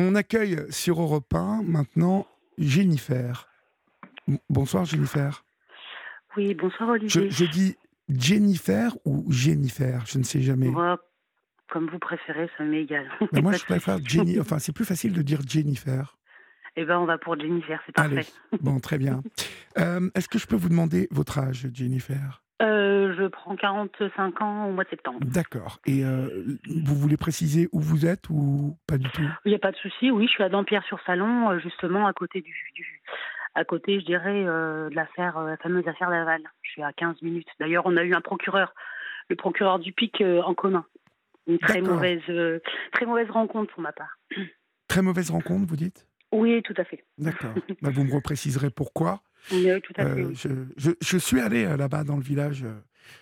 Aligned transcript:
On 0.00 0.14
accueille 0.14 0.64
sur 0.70 1.02
Europe 1.02 1.34
1 1.34 1.62
maintenant 1.64 2.24
Jennifer. 2.56 3.48
Bonsoir 4.48 4.84
Jennifer. 4.84 5.44
Oui, 6.36 6.54
bonsoir 6.54 6.90
Olivier. 6.90 7.28
Je, 7.30 7.44
dis 7.44 7.76
Jennifer 8.08 8.96
ou 9.04 9.26
Jennifer, 9.28 10.06
je 10.06 10.18
ne 10.18 10.22
sais 10.22 10.40
jamais. 10.40 10.70
comme 11.68 11.90
vous 11.90 11.98
préférez, 11.98 12.48
ça 12.56 12.62
m'est 12.62 12.82
égal. 12.82 13.10
moi, 13.42 13.52
je 13.56 13.64
préfère 13.64 13.98
Jenny. 14.04 14.38
Enfin, 14.38 14.60
c'est 14.60 14.72
plus 14.72 14.84
facile 14.84 15.12
de 15.12 15.22
dire 15.22 15.40
Jennifer. 15.44 16.16
Eh 16.76 16.84
bien, 16.84 17.00
on 17.00 17.06
va 17.06 17.18
pour 17.18 17.36
Jennifer, 17.36 17.82
c'est 17.84 17.92
parfait. 17.92 18.26
bon, 18.60 18.78
très 18.80 18.98
bien. 18.98 19.22
Euh, 19.76 20.10
est-ce 20.16 20.28
que 20.28 20.40
je 20.40 20.46
peux 20.48 20.56
vous 20.56 20.70
demander 20.70 21.06
votre 21.12 21.38
âge, 21.38 21.68
Jennifer? 21.72 22.42
Euh, 22.62 23.14
Je 23.16 23.26
prends 23.26 23.56
45 23.56 24.42
ans 24.42 24.66
au 24.66 24.72
mois 24.72 24.84
de 24.84 24.88
septembre. 24.90 25.18
D'accord. 25.22 25.78
Et 25.86 26.04
euh, 26.04 26.56
vous 26.68 26.94
voulez 26.94 27.16
préciser 27.16 27.68
où 27.72 27.80
vous 27.80 28.06
êtes 28.06 28.28
ou 28.30 28.76
pas 28.86 28.98
du 28.98 29.08
tout? 29.10 29.22
Il 29.44 29.50
n'y 29.50 29.54
a 29.54 29.58
pas 29.58 29.72
de 29.72 29.76
souci. 29.76 30.10
Oui, 30.10 30.26
je 30.26 30.32
suis 30.32 30.42
à 30.42 30.48
Dampierre-sur-Salon, 30.48 31.58
justement 31.58 32.06
à 32.06 32.12
côté 32.12 32.40
du, 32.40 32.54
à 33.54 33.64
côté, 33.64 34.00
je 34.00 34.04
dirais, 34.04 34.44
de 34.44 34.94
l'affaire, 34.94 35.40
la 35.40 35.56
fameuse 35.56 35.86
affaire 35.88 36.10
Laval. 36.10 36.42
Je 36.62 36.70
suis 36.70 36.82
à 36.82 36.92
15 36.92 37.22
minutes. 37.22 37.48
D'ailleurs, 37.60 37.84
on 37.86 37.96
a 37.96 38.04
eu 38.04 38.14
un 38.14 38.20
procureur, 38.20 38.74
le 39.28 39.36
procureur 39.36 39.78
du 39.78 39.92
PIC 39.92 40.22
en 40.44 40.54
commun. 40.54 40.84
Une 41.46 41.58
très 41.58 41.80
mauvaise, 41.80 42.22
très 42.92 43.06
mauvaise 43.06 43.30
rencontre 43.30 43.72
pour 43.72 43.82
ma 43.82 43.92
part. 43.92 44.18
Très 44.88 45.02
mauvaise 45.02 45.30
rencontre, 45.30 45.66
vous 45.66 45.76
dites? 45.76 46.06
Oui, 46.32 46.62
tout 46.62 46.74
à 46.76 46.84
fait. 46.84 47.04
D'accord. 47.16 47.54
Bah, 47.82 47.90
vous 47.92 48.04
me 48.04 48.12
repréciserez 48.12 48.70
pourquoi. 48.70 49.20
Oui, 49.52 49.68
tout 49.82 49.92
à 49.96 50.06
fait. 50.06 50.22
Euh, 50.46 50.94
je, 51.00 51.18
suis 51.18 51.40
allé 51.40 51.64
euh, 51.64 51.76
là-bas 51.76 52.04
dans 52.04 52.16
le 52.16 52.22
village 52.22 52.64
euh, 52.64 52.74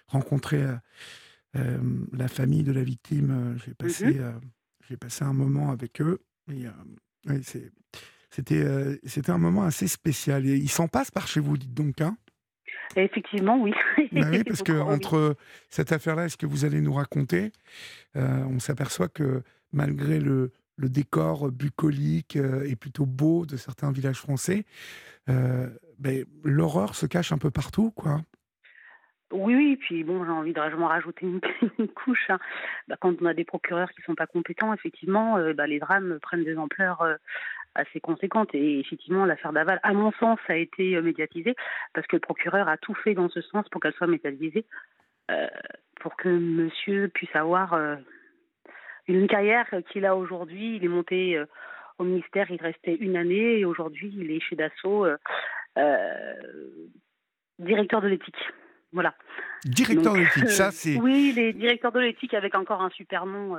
rencontrer 0.09 0.65
la 2.13 2.29
famille 2.29 2.63
de 2.63 2.73
la 2.73 2.83
victime. 2.83 3.57
J'ai 3.65 3.73
passé, 3.73 4.07
mhm. 4.07 4.41
j'ai 4.89 4.97
passé 4.97 5.25
un 5.25 5.33
moment 5.33 5.71
avec 5.71 6.03
eux. 6.03 6.21
c'était, 8.31 8.99
c'était 9.05 9.31
un 9.31 9.39
moment 9.39 9.63
assez 9.63 9.89
spécial. 9.89 10.47
Et 10.47 10.57
il 10.57 10.69
s'en 10.69 10.87
passe 10.87 11.11
par 11.11 11.27
chez 11.27 11.41
vous, 11.41 11.57
dites 11.57 11.73
donc. 11.73 12.03
Hein 12.03 12.17
Effectivement, 12.95 13.59
oui. 13.61 13.73
Bah 14.13 14.29
oui, 14.31 14.45
parce 14.45 14.63
que 14.65 14.79
entre 14.79 15.37
cette 15.71 15.93
affaire-là 15.93 16.27
et 16.27 16.29
ce 16.29 16.37
que 16.37 16.47
vous 16.47 16.67
allez 16.67 16.83
nous 16.83 16.93
raconter, 16.93 17.53
on 18.15 18.59
s'aperçoit 18.59 19.09
que 19.09 19.43
malgré 19.73 20.21
le, 20.21 20.53
le 20.77 20.89
décor 20.89 21.51
bucolique 21.51 22.37
euh, 22.37 22.69
est 22.69 22.77
plutôt 22.77 23.07
beau 23.07 23.47
de 23.47 23.57
certains 23.57 23.91
villages 23.91 24.19
français, 24.19 24.65
ben, 25.99 26.25
l'horreur 26.45 26.95
se 26.95 27.07
cache 27.07 27.33
un 27.33 27.39
peu 27.39 27.51
partout, 27.51 27.91
quoi. 27.91 28.21
Oui, 29.33 29.57
oui, 29.57 29.77
puis 29.77 30.05
bon, 30.05 30.25
j'ai 30.25 30.31
envie 30.31 30.53
de 30.53 30.61
rajouter 30.61 31.27
une, 31.79 31.89
couche. 31.89 32.31
Hein. 32.31 32.39
Bah, 32.87 32.97
quand 33.01 33.21
on 33.21 33.27
a 33.27 33.35
des 33.35 33.45
procureurs 33.45 33.91
qui 33.91 34.01
ne 34.01 34.05
sont 34.05 34.15
pas 34.15 34.27
compétents, 34.27 34.73
effectivement, 34.73 35.37
euh, 35.37 35.53
bah, 35.53 35.67
les 35.67 35.81
drames 35.81 36.19
prennent 36.23 36.45
des 36.45 36.57
ampleurs 36.57 37.05
assez 37.75 38.01
conséquentes. 38.01 38.55
Et 38.55 38.79
effectivement, 38.79 39.25
l'affaire 39.25 39.53
Daval, 39.53 39.81
à 39.83 39.93
mon 39.93 40.13
sens, 40.13 40.39
a 40.49 40.57
été 40.57 41.01
médiatisée 41.01 41.57
parce 41.93 42.07
que 42.07 42.17
le 42.17 42.21
procureur 42.21 42.69
a 42.69 42.77
tout 42.77 42.95
fait 42.95 43.15
dans 43.15 43.29
ce 43.29 43.41
sens 43.41 43.69
pour 43.69 43.81
qu'elle 43.81 43.95
soit 43.95 44.07
médiatisée, 44.07 44.65
pour 46.01 46.17
que 46.17 46.29
monsieur 46.29 47.09
puisse 47.09 47.35
avoir 47.35 47.75
une 49.09 49.27
carrière 49.27 49.67
qu'il 49.91 50.07
a 50.07 50.17
aujourd'hui. 50.17 50.77
Il 50.77 50.85
est 50.85 50.89
monté 50.89 51.37
euh, 51.37 51.47
au 51.99 52.05
ministère, 52.05 52.51
il 52.51 52.61
restait 52.61 52.95
une 52.95 53.17
année 53.17 53.59
et 53.59 53.65
aujourd'hui 53.65 54.13
il 54.17 54.31
est 54.31 54.41
chez 54.41 54.57
Dassault 54.57 55.07
euh, 55.07 55.17
euh, 55.79 56.35
directeur 57.59 58.01
de 58.01 58.09
l'éthique. 58.09 58.39
Voilà. 58.93 59.15
Directeur 59.65 60.15
de 60.15 60.19
l'éthique, 60.19 60.51
ça 60.51 60.71
c'est. 60.71 60.97
Oui, 60.97 61.33
il 61.35 61.39
est 61.39 61.53
directeur 61.53 61.93
de 61.93 62.01
l'éthique 62.01 62.35
avec 62.35 62.55
encore 62.55 62.83
un 62.83 62.91
super 62.91 63.27
nom 63.27 63.57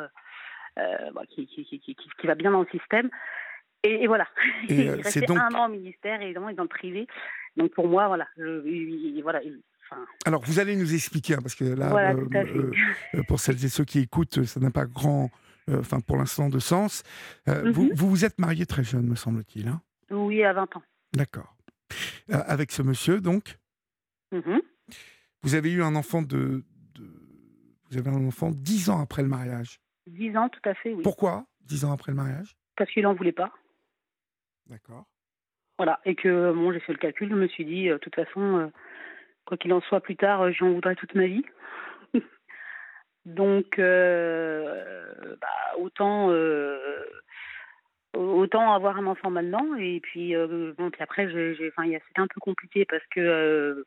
qui, 1.29 1.47
qui, 1.47 1.65
qui, 1.65 1.95
qui, 1.95 2.27
va 2.27 2.35
bien 2.35 2.51
dans 2.51 2.61
le 2.61 2.67
système. 2.67 3.09
Et, 3.83 4.07
voilà. 4.07 4.27
il 4.69 4.89
restait 4.89 5.21
donc... 5.21 5.37
un 5.37 5.53
an 5.55 5.65
au 5.67 5.69
ministère 5.69 6.21
et 6.21 6.25
évidemment 6.25 6.49
il 6.49 6.53
est 6.53 6.57
dans 6.57 6.63
le 6.63 6.69
privé. 6.69 7.07
Donc 7.55 7.73
pour 7.73 7.87
moi, 7.87 8.07
voilà, 8.07 8.27
je, 8.37 9.21
voilà, 9.21 9.41
alors, 10.25 10.41
vous 10.43 10.59
allez 10.59 10.75
nous 10.75 10.93
expliquer, 10.93 11.35
hein, 11.35 11.39
parce 11.41 11.55
que 11.55 11.63
là, 11.63 12.13
euh, 12.13 12.25
euh, 12.35 12.71
euh, 13.15 13.23
pour 13.27 13.39
celles 13.39 13.63
et 13.63 13.69
ceux 13.69 13.85
qui 13.85 13.99
écoutent, 13.99 14.43
ça 14.45 14.59
n'a 14.59 14.71
pas 14.71 14.85
grand, 14.85 15.29
enfin, 15.71 15.99
pour 15.99 16.17
l'instant, 16.17 16.49
de 16.49 16.59
sens. 16.59 17.03
Mhm. 17.47 17.71
vous, 17.71 17.89
vous, 17.93 18.25
êtes 18.25 18.39
marié 18.39 18.65
très 18.65 18.83
jeune, 18.83 19.07
me 19.07 19.15
semble-t-il. 19.15 19.67
Hein? 19.67 19.81
Oui, 20.09 20.43
à 20.43 20.53
20 20.53 20.77
ans. 20.77 20.83
D'accord. 21.13 21.55
avec 22.29 22.71
ce 22.71 22.81
monsieur, 22.81 23.21
donc? 23.21 23.57
Mhm. 24.31 24.61
Vous 25.43 25.55
avez 25.55 25.71
eu 25.71 25.83
un 25.83 25.95
enfant 25.95 26.21
de, 26.21 26.63
Vous 27.89 27.97
avez 27.97 28.09
un 28.09 28.27
enfant 28.27 28.51
dix 28.51 28.89
ans 28.89 29.01
après 29.01 29.21
le 29.21 29.29
mariage? 29.29 29.79
Dix 30.07 30.35
ans, 30.37 30.49
tout 30.49 30.69
à 30.69 30.73
fait, 30.73 30.93
oui. 30.93 31.03
Pourquoi 31.03 31.45
dix 31.61 31.85
ans 31.85 31.91
après 31.91 32.11
le 32.11 32.17
mariage? 32.17 32.57
Parce 32.75 32.91
qu'il 32.91 33.03
n'en 33.03 33.13
voulait 33.13 33.31
pas. 33.31 33.51
D'accord. 34.67 35.05
Voilà, 35.77 35.99
et 36.05 36.15
que 36.15 36.51
bon, 36.53 36.73
j'ai 36.73 36.79
fait 36.79 36.91
le 36.91 36.97
calcul, 36.97 37.29
je 37.29 37.35
me 37.35 37.47
suis 37.47 37.65
dit, 37.65 37.87
de 37.87 37.97
toute 37.97 38.15
façon, 38.15 38.71
quoi 39.47 39.57
qu'il 39.57 39.73
en 39.73 39.81
soit, 39.81 40.01
plus 40.01 40.15
tard, 40.15 40.41
euh, 40.41 40.51
j'en 40.51 40.73
voudrais 40.73 40.95
toute 40.95 41.15
ma 41.15 41.25
vie. 41.25 41.43
Donc, 43.27 43.77
euh, 43.77 45.35
bah, 45.41 45.77
autant, 45.79 46.31
euh, 46.31 47.03
autant 48.13 48.73
avoir 48.73 48.97
un 48.97 49.05
enfant 49.05 49.29
maintenant. 49.29 49.75
Et 49.75 49.99
puis, 49.99 50.33
bon, 50.77 50.89
puis 50.89 51.03
après, 51.03 51.27
c'était 51.27 52.01
un 52.21 52.27
peu 52.27 52.39
compliqué 52.39 52.85
parce 52.85 53.05
que 53.07 53.85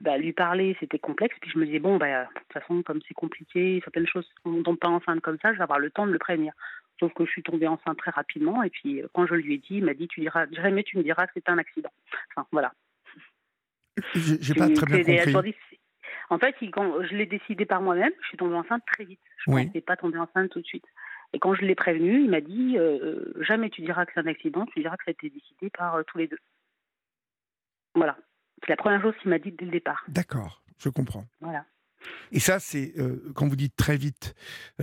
bah, 0.00 0.18
lui 0.18 0.32
parler, 0.32 0.76
c'était 0.80 0.98
complexe. 0.98 1.36
Puis 1.40 1.52
je 1.52 1.58
me 1.58 1.66
disais, 1.66 1.78
bon, 1.78 1.98
bah, 1.98 2.24
de 2.24 2.40
toute 2.40 2.52
façon, 2.52 2.82
comme 2.82 3.00
c'est 3.06 3.14
compliqué, 3.14 3.80
certaines 3.84 4.08
choses 4.08 4.28
ne 4.44 4.62
tombe 4.62 4.78
pas 4.78 4.88
enceinte 4.88 5.20
comme 5.20 5.38
ça, 5.40 5.52
je 5.52 5.58
vais 5.58 5.62
avoir 5.62 5.78
le 5.78 5.90
temps 5.90 6.06
de 6.06 6.12
le 6.12 6.18
prévenir. 6.18 6.52
Sauf 6.98 7.14
que 7.14 7.24
je 7.24 7.30
suis 7.30 7.44
tombée 7.44 7.68
enceinte 7.68 7.96
très 7.96 8.10
rapidement. 8.10 8.64
Et 8.64 8.70
puis, 8.70 9.02
quand 9.14 9.24
je 9.28 9.34
lui 9.34 9.54
ai 9.54 9.58
dit, 9.58 9.76
il 9.76 9.84
m'a 9.84 9.94
dit, 9.94 10.08
tu 10.08 10.18
diras, 10.18 10.46
jamais 10.50 10.82
tu 10.82 10.98
me 10.98 11.04
diras 11.04 11.28
que 11.28 11.32
c'est 11.34 11.48
un 11.48 11.58
accident. 11.58 11.92
Enfin, 12.34 12.44
voilà. 12.50 12.72
J'ai 14.16 14.54
pas 14.54 14.68
très 14.70 15.04
bien 15.04 15.32
compris. 15.32 15.54
En 16.30 16.38
fait, 16.38 16.54
quand 16.72 17.02
je 17.04 17.14
l'ai 17.14 17.26
décidé 17.26 17.64
par 17.64 17.80
moi-même, 17.80 18.12
je 18.22 18.28
suis 18.28 18.36
tombée 18.36 18.54
enceinte 18.54 18.82
très 18.86 19.04
vite. 19.04 19.20
Je 19.38 19.50
ne 19.50 19.64
pensais 19.64 19.80
pas 19.80 19.96
tomber 19.96 20.18
enceinte 20.18 20.50
tout 20.50 20.60
de 20.60 20.66
suite. 20.66 20.84
Et 21.32 21.38
quand 21.38 21.54
je 21.54 21.62
l'ai 21.62 21.74
prévenu, 21.74 22.22
il 22.22 22.30
m'a 22.30 22.40
dit 22.40 22.76
euh, 22.78 23.32
jamais 23.42 23.70
tu 23.70 23.82
diras 23.82 24.06
que 24.06 24.12
c'est 24.14 24.20
un 24.20 24.26
accident, 24.26 24.66
tu 24.66 24.80
diras 24.80 24.96
que 24.96 25.04
ça 25.04 25.10
a 25.10 25.12
été 25.12 25.30
décidé 25.30 25.70
par 25.70 25.96
euh, 25.96 26.02
tous 26.06 26.18
les 26.18 26.26
deux. 26.26 26.38
Voilà. 27.94 28.16
C'est 28.62 28.70
la 28.70 28.76
première 28.76 29.02
chose 29.02 29.14
qu'il 29.20 29.30
m'a 29.30 29.38
dit 29.38 29.52
dès 29.52 29.66
le 29.66 29.70
départ. 29.70 30.04
D'accord, 30.08 30.62
je 30.78 30.88
comprends. 30.88 31.24
Voilà. 31.40 31.64
Et 32.32 32.40
ça, 32.40 32.58
c'est 32.60 32.92
euh, 32.98 33.32
quand 33.34 33.46
vous 33.46 33.56
dites 33.56 33.76
très 33.76 33.96
vite, 33.96 34.34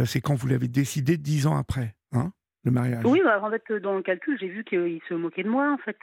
c'est 0.06 0.22
quand 0.22 0.36
vous 0.36 0.48
l'avez 0.48 0.68
décidé 0.68 1.18
dix 1.18 1.48
ans 1.48 1.58
après, 1.58 1.96
hein, 2.12 2.32
le 2.64 2.72
mariage? 2.72 3.04
Oui, 3.06 3.22
bah, 3.24 3.42
en 3.42 3.50
fait, 3.50 3.72
dans 3.82 3.96
le 3.96 4.04
calcul, 4.04 4.38
j'ai 4.40 4.48
vu 4.48 4.64
qu'il 4.64 5.02
se 5.08 5.14
moquait 5.14 5.44
de 5.44 5.50
moi, 5.50 5.72
en 5.72 5.78
fait. 5.78 5.98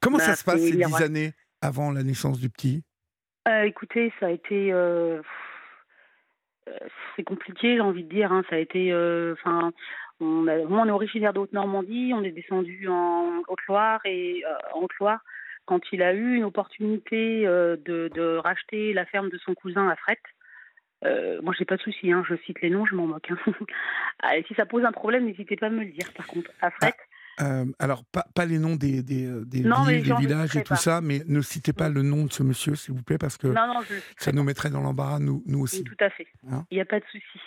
Comment 0.00 0.18
ça 0.18 0.28
bah, 0.28 0.36
se 0.36 0.44
passe 0.44 0.60
ces 0.60 0.76
dix 0.76 1.02
années 1.02 1.32
avant 1.60 1.90
la 1.90 2.02
naissance 2.02 2.38
du 2.38 2.50
petit? 2.50 2.84
Euh, 3.48 3.62
Écoutez, 3.62 4.12
ça 4.20 4.26
a 4.26 4.30
été. 4.30 4.72
Euh, 4.72 5.20
euh, 6.68 6.72
c'est 7.16 7.24
compliqué, 7.24 7.74
j'ai 7.74 7.80
envie 7.80 8.04
de 8.04 8.08
dire. 8.08 8.32
Hein. 8.32 8.44
Ça 8.50 8.56
a 8.56 8.58
été. 8.58 8.92
Enfin. 9.32 9.72
on, 10.20 10.42
moi, 10.42 10.82
on 10.82 10.86
est 10.86 10.90
originaire 10.90 11.32
de 11.32 11.40
Haute-Normandie, 11.40 12.12
on 12.14 12.22
est 12.22 12.30
descendu 12.30 12.88
en 12.88 13.42
Haute-Loire 13.48 14.00
et 14.04 14.42
en 14.74 14.80
Haute-Loire 14.80 15.20
quand 15.66 15.80
il 15.92 16.02
a 16.02 16.14
eu 16.14 16.36
une 16.36 16.44
opportunité 16.44 17.44
de, 17.44 18.10
de, 18.14 18.36
racheter 18.36 18.94
la 18.94 19.04
ferme 19.04 19.28
de 19.28 19.36
son 19.38 19.54
cousin 19.54 19.88
à 19.88 19.96
Fret. 19.96 20.18
Euh, 21.04 21.40
moi, 21.42 21.54
j'ai 21.56 21.64
pas 21.64 21.76
de 21.76 21.82
souci, 21.82 22.10
hein, 22.10 22.24
je 22.28 22.34
cite 22.44 22.60
les 22.60 22.70
noms, 22.70 22.86
je 22.86 22.94
m'en 22.94 23.06
moque. 23.06 23.30
Hein. 23.30 23.38
Ah, 24.20 24.32
si 24.48 24.54
ça 24.54 24.66
pose 24.66 24.84
un 24.84 24.90
problème, 24.90 25.26
n'hésitez 25.26 25.54
pas 25.56 25.66
à 25.66 25.70
me 25.70 25.84
le 25.84 25.92
dire. 25.92 26.12
Par 26.12 26.26
contre, 26.26 26.50
à 26.60 26.72
Fret, 26.72 26.96
euh, 27.40 27.64
alors, 27.78 28.04
pas, 28.12 28.24
pas, 28.34 28.46
les 28.46 28.58
noms 28.58 28.76
des, 28.76 29.02
des, 29.02 29.26
euh, 29.26 29.44
villes, 29.50 30.02
des 30.02 30.14
villages 30.14 30.56
et 30.56 30.62
tout 30.62 30.76
ça, 30.76 31.00
mais 31.00 31.20
ne 31.26 31.40
citez 31.40 31.72
pas 31.72 31.88
le 31.88 32.02
nom 32.02 32.24
de 32.24 32.32
ce 32.32 32.42
monsieur, 32.42 32.74
s'il 32.74 32.94
vous 32.94 33.02
plaît, 33.02 33.18
parce 33.18 33.36
que 33.36 33.48
ça 34.16 34.32
nous 34.32 34.42
mettrait 34.42 34.70
dans 34.70 34.80
l'embarras, 34.80 35.18
nous, 35.18 35.42
nous 35.46 35.60
aussi. 35.60 35.84
tout 35.84 35.94
à 36.00 36.10
fait. 36.10 36.26
Hein? 36.50 36.64
Il 36.70 36.76
n'y 36.76 36.80
a 36.80 36.86
pas 36.86 37.00
de 37.00 37.04
souci. 37.06 37.40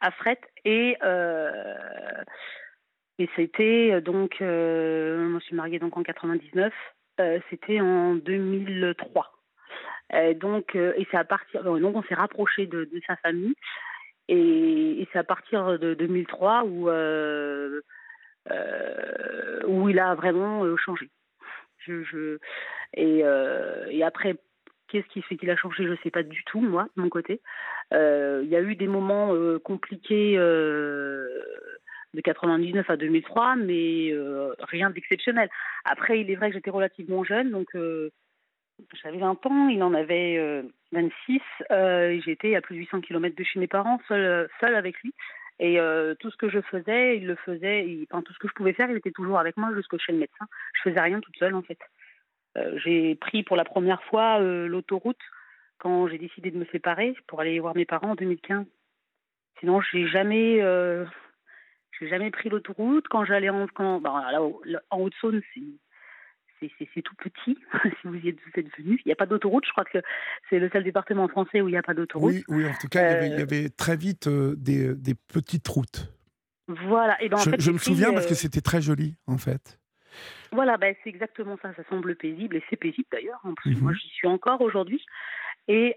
À 0.00 0.10
Fret, 0.10 0.40
et, 0.64 0.96
euh, 1.02 1.50
et 3.18 3.28
c'était 3.36 4.00
donc, 4.00 4.36
euh, 4.40 5.28
moi 5.28 5.40
je 5.40 5.46
suis 5.46 5.56
mariée 5.56 5.78
donc 5.78 5.96
en 5.96 6.02
99, 6.02 6.72
c'était 7.50 7.80
en 7.80 8.14
2003. 8.16 9.32
donc, 10.40 10.74
et 10.74 11.06
c'est 11.10 11.16
à 11.16 11.24
partir, 11.24 11.62
donc 11.62 11.96
on 11.96 12.02
s'est 12.04 12.14
rapproché 12.14 12.66
de, 12.66 12.84
de, 12.84 13.00
sa 13.06 13.16
famille, 13.16 13.54
et, 14.28 15.02
et 15.02 15.08
c'est 15.12 15.18
à 15.18 15.24
partir 15.24 15.78
de 15.78 15.94
2003 15.94 16.64
où 16.64 16.88
euh, 16.88 17.82
où 19.66 19.88
il 19.88 19.98
a 19.98 20.14
vraiment 20.14 20.64
euh, 20.64 20.76
changé. 20.76 21.10
Euh, 21.88 22.38
et 22.96 24.04
après, 24.04 24.36
qu'est-ce 24.88 25.06
qui 25.08 25.22
fait 25.22 25.36
qu'il 25.36 25.50
a 25.50 25.56
changé 25.56 25.84
Je 25.84 25.90
ne 25.90 25.96
sais 25.96 26.10
pas 26.10 26.22
du 26.22 26.44
tout, 26.44 26.60
moi, 26.60 26.86
de 26.96 27.02
mon 27.02 27.08
côté. 27.08 27.40
Il 27.92 28.48
y 28.48 28.56
a 28.56 28.60
eu 28.60 28.76
des 28.76 28.86
moments 28.86 29.34
compliqués 29.60 30.36
de 30.36 32.20
99 32.22 32.88
à 32.88 32.96
2003, 32.96 33.56
mais 33.56 34.14
rien 34.60 34.90
d'exceptionnel. 34.90 35.48
Après, 35.84 36.20
il 36.20 36.30
est 36.30 36.36
vrai 36.36 36.50
que 36.50 36.54
j'étais 36.54 36.70
relativement 36.70 37.24
jeune, 37.24 37.50
donc 37.50 37.76
j'avais 39.02 39.18
20 39.18 39.46
ans, 39.46 39.68
il 39.68 39.82
en 39.82 39.92
avait 39.92 40.62
26. 40.92 41.40
J'étais 42.24 42.54
à 42.54 42.60
plus 42.60 42.76
de 42.76 42.80
800 42.80 43.00
km 43.00 43.34
de 43.34 43.44
chez 43.44 43.58
mes 43.58 43.66
parents, 43.66 44.00
seule, 44.08 44.48
seule 44.60 44.76
avec 44.76 44.98
lui. 45.00 45.12
Et 45.58 45.78
tout 46.18 46.30
ce 46.30 46.36
que 46.36 46.48
je 46.48 46.60
faisais, 46.60 47.16
il 47.18 47.26
le 47.26 47.36
faisait, 47.36 47.86
enfin, 48.10 48.22
tout 48.22 48.32
ce 48.32 48.38
que 48.38 48.48
je 48.48 48.54
pouvais 48.54 48.72
faire, 48.72 48.90
il 48.90 48.96
était 48.96 49.12
toujours 49.12 49.38
avec 49.38 49.56
moi 49.56 49.72
jusqu'au 49.74 49.98
chez 49.98 50.12
le 50.12 50.18
médecin. 50.18 50.46
Je 50.74 50.90
faisais 50.90 51.00
rien 51.00 51.20
toute 51.20 51.36
seule 51.36 51.54
en 51.54 51.62
fait. 51.62 51.78
j'ai 52.76 53.14
pris 53.14 53.42
pour 53.44 53.56
la 53.56 53.64
première 53.64 54.02
fois 54.04 54.40
l'autoroute 54.40 55.20
quand 55.78 56.08
j'ai 56.08 56.18
décidé 56.18 56.50
de 56.50 56.58
me 56.58 56.64
séparer 56.66 57.14
pour 57.28 57.40
aller 57.40 57.60
voir 57.60 57.76
mes 57.76 57.84
parents 57.84 58.10
en 58.10 58.14
2015. 58.14 58.66
Sinon, 59.60 59.80
j'ai 59.80 60.08
jamais, 60.08 60.60
j'ai 62.00 62.08
jamais 62.08 62.30
pris 62.30 62.48
l'autoroute. 62.48 63.06
Quand 63.08 63.24
j'allais 63.24 63.50
en, 63.50 63.68
quand, 63.68 64.00
bah, 64.00 64.24
là, 64.32 64.82
en 64.90 65.00
Haute-Saône, 65.00 65.42
c'est 66.78 67.02
tout 67.02 67.14
petit, 67.16 67.58
si 68.00 68.06
vous 68.06 68.16
y 68.16 68.28
êtes, 68.28 68.36
vous 68.36 68.60
êtes 68.60 68.76
venu. 68.78 69.00
Il 69.04 69.08
n'y 69.08 69.12
a 69.12 69.16
pas 69.16 69.26
d'autoroute, 69.26 69.64
je 69.66 69.72
crois 69.72 69.84
que 69.84 69.98
c'est 70.50 70.58
le 70.58 70.68
seul 70.70 70.84
département 70.84 71.28
français 71.28 71.60
où 71.60 71.68
il 71.68 71.72
n'y 71.72 71.78
a 71.78 71.82
pas 71.82 71.94
d'autoroute. 71.94 72.32
Oui, 72.32 72.44
oui, 72.48 72.66
en 72.66 72.74
tout 72.80 72.88
cas, 72.88 73.24
il, 73.24 73.32
y 73.38 73.42
avait, 73.42 73.66
euh, 73.66 73.70
très 73.76 73.96
vite 73.96 74.26
euh, 74.26 74.54
des, 74.56 74.94
des, 74.94 75.14
petites 75.14 75.66
routes. 75.68 76.12
Voilà. 76.68 77.20
Et 77.22 77.28
ben, 77.28 77.36
je, 77.38 77.48
en 77.48 77.52
fait, 77.52 77.60
je 77.60 77.70
me 77.70 77.78
souviens 77.78 78.12
parce 78.12 78.26
que 78.26 78.32
euh, 78.32 78.36
c'était 78.36 78.60
très 78.60 78.82
joli, 78.82 79.16
en 79.26 79.38
fait. 79.38 79.78
Voilà, 80.52 80.76
ben, 80.76 80.94
c'est 81.02 81.10
exactement 81.10 81.58
ça. 81.62 81.72
Ça 81.74 81.82
semble 81.88 82.14
paisible 82.16 82.56
et 82.56 82.62
c'est 82.68 82.76
paisible 82.76 83.08
d'ailleurs. 83.10 83.40
En 83.44 83.54
plus, 83.54 83.76
moi, 83.80 83.92
mhm. 83.92 83.98
j'y 83.98 84.08
suis 84.08 84.28
encore 84.28 84.60
aujourd'hui. 84.60 85.04
Et, 85.68 85.96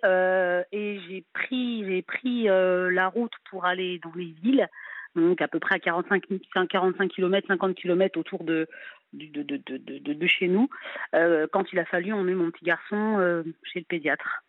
et 0.71 0.99
j'ai 1.07 1.25
pris, 1.33 2.43
la 2.45 3.07
route 3.07 3.33
pour 3.49 3.65
aller 3.65 3.99
dans 4.03 4.13
les 4.15 4.33
villes 4.41 4.67
donc 5.15 5.41
à 5.41 5.47
peu 5.47 5.59
près 5.59 5.75
à 5.75 5.79
45, 5.79 6.23
45 6.69 7.09
km, 7.09 7.47
50 7.47 7.75
km 7.75 8.19
autour 8.19 8.43
de, 8.43 8.67
de, 9.15 9.43
de, 9.43 9.57
de, 9.77 10.13
de 10.13 10.27
chez 10.27 10.47
nous, 10.47 10.69
euh, 11.13 11.47
quand 11.51 11.71
il 11.71 11.79
a 11.79 11.85
fallu 11.85 12.13
emmener 12.13 12.35
mon 12.35 12.51
petit 12.51 12.65
garçon 12.65 13.17
euh, 13.19 13.43
chez 13.63 13.79
le 13.79 13.85
pédiatre. 13.85 14.43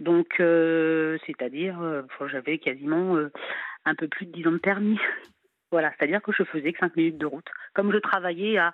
Donc, 0.00 0.40
euh, 0.40 1.16
c'est-à-dire, 1.26 1.78
j'avais 2.30 2.58
quasiment 2.58 3.16
un 3.84 3.94
peu 3.94 4.08
plus 4.08 4.26
de 4.26 4.32
10 4.32 4.48
ans 4.48 4.52
de 4.52 4.58
permis. 4.58 4.98
voilà, 5.70 5.92
c'est-à-dire 5.96 6.20
que 6.22 6.32
je 6.32 6.42
faisais 6.44 6.72
que 6.72 6.78
5 6.80 6.96
minutes 6.96 7.18
de 7.18 7.26
route. 7.26 7.48
Comme 7.74 7.92
je 7.92 7.98
travaillais 7.98 8.58
à, 8.58 8.72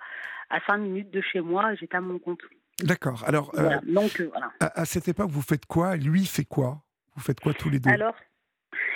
à 0.49 0.59
5 0.67 0.77
minutes 0.77 1.11
de 1.11 1.21
chez 1.21 1.39
moi, 1.39 1.75
j'étais 1.75 1.95
à 1.95 2.01
mon 2.01 2.19
compte. 2.19 2.41
D'accord. 2.81 3.23
Alors, 3.25 3.51
Donc, 3.85 4.19
voilà. 4.19 4.51
à, 4.59 4.81
à, 4.81 4.85
cette 4.85 5.07
époque, 5.07 5.29
vous 5.29 5.41
faites 5.41 5.65
quoi? 5.65 5.95
Lui 5.95 6.25
fait 6.25 6.43
quoi? 6.43 6.81
Vous 7.15 7.21
faites 7.21 7.39
quoi 7.39 7.53
tous 7.53 7.69
les 7.69 7.79
deux? 7.79 7.89
Alors, 7.89 8.15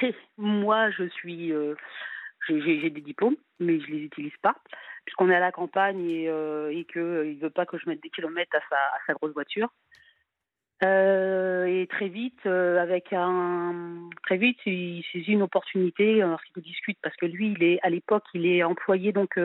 moi, 0.38 0.89
je 0.92 1.07
suis. 1.10 1.53
Euh, 1.53 1.75
j'ai 2.50 2.89
des 2.89 3.01
diplômes, 3.01 3.36
mais 3.60 3.80
je 3.80 3.88
les 3.88 4.00
utilise 4.00 4.36
pas, 4.42 4.56
puisqu'on 5.07 5.30
est 5.30 5.36
à 5.36 5.39
la 5.39 5.54
campagne 5.54 6.01
et, 6.09 6.27
euh, 6.27 6.69
et 6.69 6.83
qu'il 6.83 7.01
euh, 7.01 7.33
ne 7.33 7.39
veut 7.39 7.50
pas 7.50 7.65
que 7.65 7.77
je 7.77 7.89
mette 7.89 8.04
des 8.04 8.09
kilomètres 8.09 8.54
à 8.54 8.59
sa, 8.69 8.75
à 8.75 9.00
sa 9.07 9.13
grosse 9.13 9.33
voiture. 9.33 9.69
et 10.81 11.88
très 11.89 12.09
vite, 12.09 12.45
avec 12.45 13.13
un 13.13 14.09
très 14.24 14.36
vite, 14.36 14.59
il 14.65 15.01
saisit 15.13 15.31
une 15.31 15.44
opportunité 15.44 16.15
lorsqu'il 16.15 16.62
discute 16.62 16.98
parce 17.01 17.15
que 17.15 17.25
lui, 17.25 17.54
il 17.54 17.63
est 17.63 17.80
à 17.83 17.89
l'époque, 17.89 18.25
il 18.33 18.45
est 18.45 18.63
employé 18.63 19.13
donc 19.13 19.39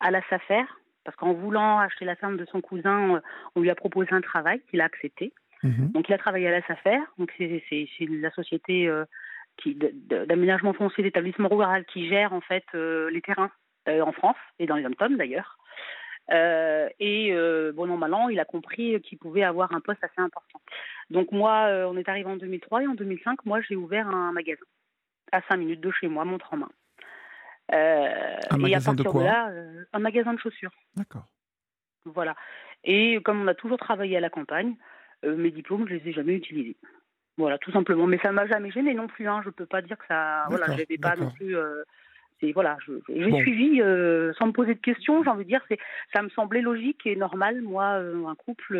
à 0.00 0.10
la 0.10 0.20
SAFER 0.28 0.64
parce 1.04 1.16
qu'en 1.16 1.34
voulant 1.34 1.78
acheter 1.78 2.04
la 2.04 2.16
ferme 2.16 2.36
de 2.36 2.44
son 2.46 2.60
cousin, 2.60 3.22
on 3.54 3.60
lui 3.60 3.70
a 3.70 3.76
proposé 3.76 4.08
un 4.10 4.20
travail 4.20 4.60
qu'il 4.68 4.80
a 4.80 4.86
accepté. 4.86 5.32
Mhm. 5.62 5.92
Donc 5.92 6.08
il 6.08 6.14
a 6.14 6.18
travaillé 6.18 6.48
à 6.48 6.50
la 6.50 6.66
SAFER, 6.66 6.98
donc 7.16 7.32
c'est 7.38 7.62
la 8.00 8.32
société 8.32 8.90
d'aménagement 9.64 10.72
foncier 10.72 11.02
d'établissement 11.02 11.48
rural 11.48 11.84
qui 11.86 12.08
gère 12.08 12.32
en 12.32 12.40
fait 12.40 12.64
euh, 12.74 13.10
les 13.10 13.22
terrains 13.22 13.44
euh, 13.44 13.65
en 13.88 14.12
France 14.12 14.36
et 14.58 14.66
dans 14.66 14.76
les 14.76 14.82
dom 14.82 15.16
d'ailleurs. 15.16 15.58
Euh, 16.32 16.88
et 16.98 17.32
bon 17.74 17.90
an 17.90 17.96
mal 17.96 18.14
an, 18.14 18.28
il 18.28 18.40
a 18.40 18.44
compris 18.44 19.00
qu'il 19.02 19.18
pouvait 19.18 19.44
avoir 19.44 19.72
un 19.72 19.80
poste 19.80 20.02
assez 20.02 20.20
important. 20.20 20.60
Donc 21.10 21.32
moi, 21.32 21.68
on 21.88 21.96
est 21.96 22.08
arrivé 22.08 22.28
en 22.28 22.36
2003 22.36 22.82
et 22.82 22.86
en 22.86 22.94
2005, 22.94 23.44
moi 23.44 23.60
j'ai 23.60 23.76
ouvert 23.76 24.08
un 24.08 24.32
magasin 24.32 24.64
à 25.32 25.40
5 25.42 25.56
minutes 25.56 25.80
de 25.80 25.90
chez 25.90 26.08
moi, 26.08 26.24
montre 26.24 26.52
en 26.52 26.56
main. 26.58 26.70
un 27.70 28.58
magasin 28.58 28.94
de 28.94 29.02
quoi 29.02 29.24
là, 29.24 29.52
un 29.92 29.98
magasin 29.98 30.34
de 30.34 30.38
chaussures. 30.38 30.72
D'accord. 30.96 31.26
Voilà. 32.04 32.36
Et 32.84 33.20
comme 33.24 33.40
on 33.40 33.48
a 33.48 33.54
toujours 33.54 33.78
travaillé 33.78 34.16
à 34.16 34.20
la 34.20 34.30
campagne, 34.30 34.76
mes 35.22 35.50
diplômes, 35.50 35.88
je 35.88 35.94
les 35.94 36.08
ai 36.08 36.12
jamais 36.12 36.34
utilisés. 36.34 36.76
Voilà, 37.38 37.58
tout 37.58 37.72
simplement. 37.72 38.06
Mais 38.06 38.18
ça 38.18 38.32
m'a 38.32 38.46
jamais 38.46 38.70
gêné 38.70 38.94
non 38.94 39.08
plus. 39.08 39.28
Hein. 39.28 39.42
Je 39.44 39.50
peux 39.50 39.66
pas 39.66 39.82
dire 39.82 39.98
que 39.98 40.06
ça. 40.06 40.44
Voilà, 40.48 40.66
j'avais 40.76 40.98
pas 40.98 41.16
non 41.16 41.30
plus. 41.30 41.56
Euh, 42.36 42.46
c'est 42.46 42.52
voilà, 42.52 42.76
j'ai 43.08 43.32
suivi 43.42 43.80
euh, 43.80 44.32
sans 44.38 44.46
me 44.46 44.52
poser 44.52 44.74
de 44.74 44.80
questions. 44.80 45.22
J'ai 45.22 45.30
envie 45.30 45.44
de 45.44 45.48
dire, 45.48 45.62
c'est 45.68 45.78
ça 46.14 46.22
me 46.22 46.28
semblait 46.30 46.60
logique 46.60 47.06
et 47.06 47.16
normal. 47.16 47.62
Moi, 47.62 47.84
euh, 47.84 48.26
un 48.26 48.34
couple, 48.34 48.78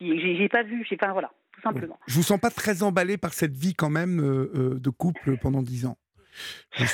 j'ai 0.00 0.48
pas 0.48 0.62
vu. 0.62 0.84
J'ai 0.88 0.98
enfin 1.00 1.12
voilà, 1.12 1.32
tout 1.52 1.60
simplement. 1.62 1.98
Je 2.06 2.14
vous 2.14 2.22
sens 2.22 2.40
pas 2.40 2.50
très 2.50 2.82
emballé 2.82 3.16
par 3.16 3.32
cette 3.32 3.56
vie 3.56 3.74
quand 3.74 3.90
même 3.90 4.18
de 4.18 4.90
couple 4.90 5.36
pendant 5.38 5.62
dix 5.62 5.86
ans. 5.86 5.96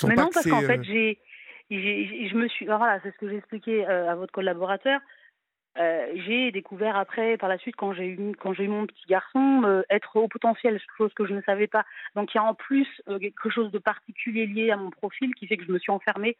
Mais 0.06 0.14
non, 0.14 0.30
parce 0.32 0.48
qu'en 0.48 0.62
fait, 0.62 0.82
j'ai, 0.82 1.18
je 1.70 2.34
me 2.36 2.48
suis. 2.48 2.66
Voilà, 2.66 3.00
c'est 3.02 3.12
ce 3.12 3.18
que 3.18 3.28
j'ai 3.28 3.36
expliqué 3.36 3.84
à 3.86 4.14
votre 4.14 4.32
collaborateur. 4.32 5.00
Euh, 5.78 6.12
j'ai 6.26 6.50
découvert 6.50 6.96
après, 6.96 7.36
par 7.36 7.48
la 7.48 7.58
suite, 7.58 7.76
quand 7.76 7.92
j'ai 7.92 8.06
eu, 8.06 8.18
mon 8.68 8.86
petit 8.86 9.06
garçon, 9.08 9.62
euh, 9.64 9.82
être 9.90 10.16
au 10.16 10.26
potentiel, 10.26 10.80
chose 10.96 11.12
que 11.14 11.24
je 11.24 11.34
ne 11.34 11.42
savais 11.42 11.68
pas. 11.68 11.84
Donc 12.16 12.34
il 12.34 12.38
y 12.38 12.40
a 12.40 12.44
en 12.44 12.54
plus 12.54 12.88
euh, 13.08 13.18
quelque 13.18 13.50
chose 13.50 13.70
de 13.70 13.78
particulier 13.78 14.46
lié 14.46 14.70
à 14.70 14.76
mon 14.76 14.90
profil 14.90 15.34
qui 15.34 15.46
fait 15.46 15.56
que 15.56 15.64
je 15.64 15.72
me 15.72 15.78
suis 15.78 15.92
enfermée 15.92 16.36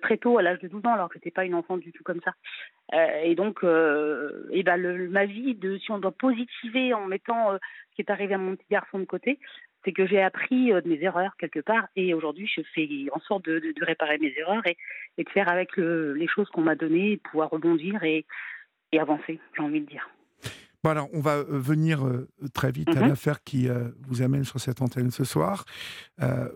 très 0.00 0.16
tôt, 0.16 0.38
à 0.38 0.42
l'âge 0.42 0.58
de 0.60 0.68
12 0.68 0.86
ans, 0.86 0.94
alors 0.94 1.08
que 1.08 1.14
j'étais 1.14 1.30
pas 1.30 1.44
une 1.44 1.54
enfant 1.54 1.76
du 1.76 1.92
tout 1.92 2.02
comme 2.02 2.20
ça. 2.22 2.32
et 3.24 3.34
donc, 3.34 3.62
ben 3.62 5.10
ma 5.10 5.26
vie, 5.26 5.58
si 5.82 5.90
on 5.90 5.98
doit 5.98 6.12
positiver 6.12 6.94
en 6.94 7.04
mettant 7.06 7.52
ce 7.52 7.96
qui 7.96 8.00
est 8.00 8.10
arrivé 8.10 8.32
à 8.32 8.38
mon 8.38 8.56
petit 8.56 8.68
garçon 8.70 8.98
de 9.00 9.04
côté, 9.04 9.38
c'est 9.84 9.92
que 9.92 10.06
j'ai 10.06 10.22
appris 10.22 10.68
de 10.68 10.88
mes 10.88 11.02
erreurs 11.02 11.36
quelque 11.36 11.60
part 11.60 11.88
et 11.94 12.14
aujourd'hui 12.14 12.46
je 12.46 12.62
fais 12.74 12.88
en 13.12 13.20
sorte 13.20 13.44
de, 13.44 13.74
réparer 13.82 14.16
mes 14.16 14.32
erreurs 14.38 14.66
et 14.66 14.78
de 15.22 15.28
faire 15.28 15.50
avec 15.50 15.76
les 15.76 16.28
choses 16.28 16.48
qu'on 16.48 16.62
m'a 16.62 16.76
données, 16.76 17.18
pouvoir 17.18 17.50
rebondir 17.50 18.02
et, 18.02 18.24
et 18.92 19.00
avancer, 19.00 19.40
j'ai 19.56 19.62
envie 19.62 19.80
de 19.80 19.86
dire. 19.86 20.08
Bon 20.84 21.08
on 21.12 21.20
va 21.20 21.36
euh, 21.36 21.44
venir 21.48 22.04
euh, 22.04 22.28
très 22.54 22.72
vite 22.72 22.88
à 22.88 23.02
mhm. 23.02 23.08
l'affaire 23.08 23.44
qui 23.44 23.68
euh, 23.68 23.90
vous 24.08 24.20
amène 24.22 24.44
sur 24.44 24.58
cette 24.58 24.82
antenne 24.82 25.10
ce 25.10 25.24
soir. 25.24 25.64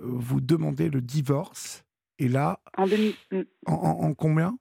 vous 0.00 0.40
demandez 0.40 0.90
le 0.90 1.00
divorce, 1.00 1.84
et 2.18 2.28
là... 2.28 2.60
En, 2.76 2.86
en, 3.66 4.14
combien? 4.14 4.58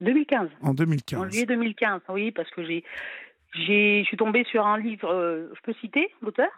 2015. 0.00 0.50
En 0.62 0.74
2015. 0.74 1.18
En 1.20 1.28
juillet 1.28 1.46
2015, 1.46 2.02
oui, 2.10 2.30
parce 2.32 2.50
que 2.50 2.64
j'ai, 2.64 2.84
je 3.54 4.02
suis 4.04 4.16
tombée 4.16 4.44
sur 4.44 4.66
un 4.66 4.78
livre, 4.78 5.08
je 5.54 5.60
peux 5.62 5.74
citer 5.80 6.08
l'auteur? 6.20 6.50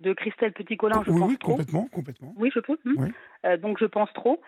De 0.00 0.12
Christelle 0.12 0.52
Petit-Colin, 0.52 1.02
je 1.04 1.10
pense 1.10 1.38
trop. 1.40 1.50
complètement, 1.50 1.88
complètement. 1.88 2.32
Oui, 2.36 2.50
je 2.54 2.60
peux. 2.60 2.78
Hmm. 2.84 3.08
donc 3.56 3.78
je 3.80 3.86
pense 3.86 4.12
trop 4.12 4.40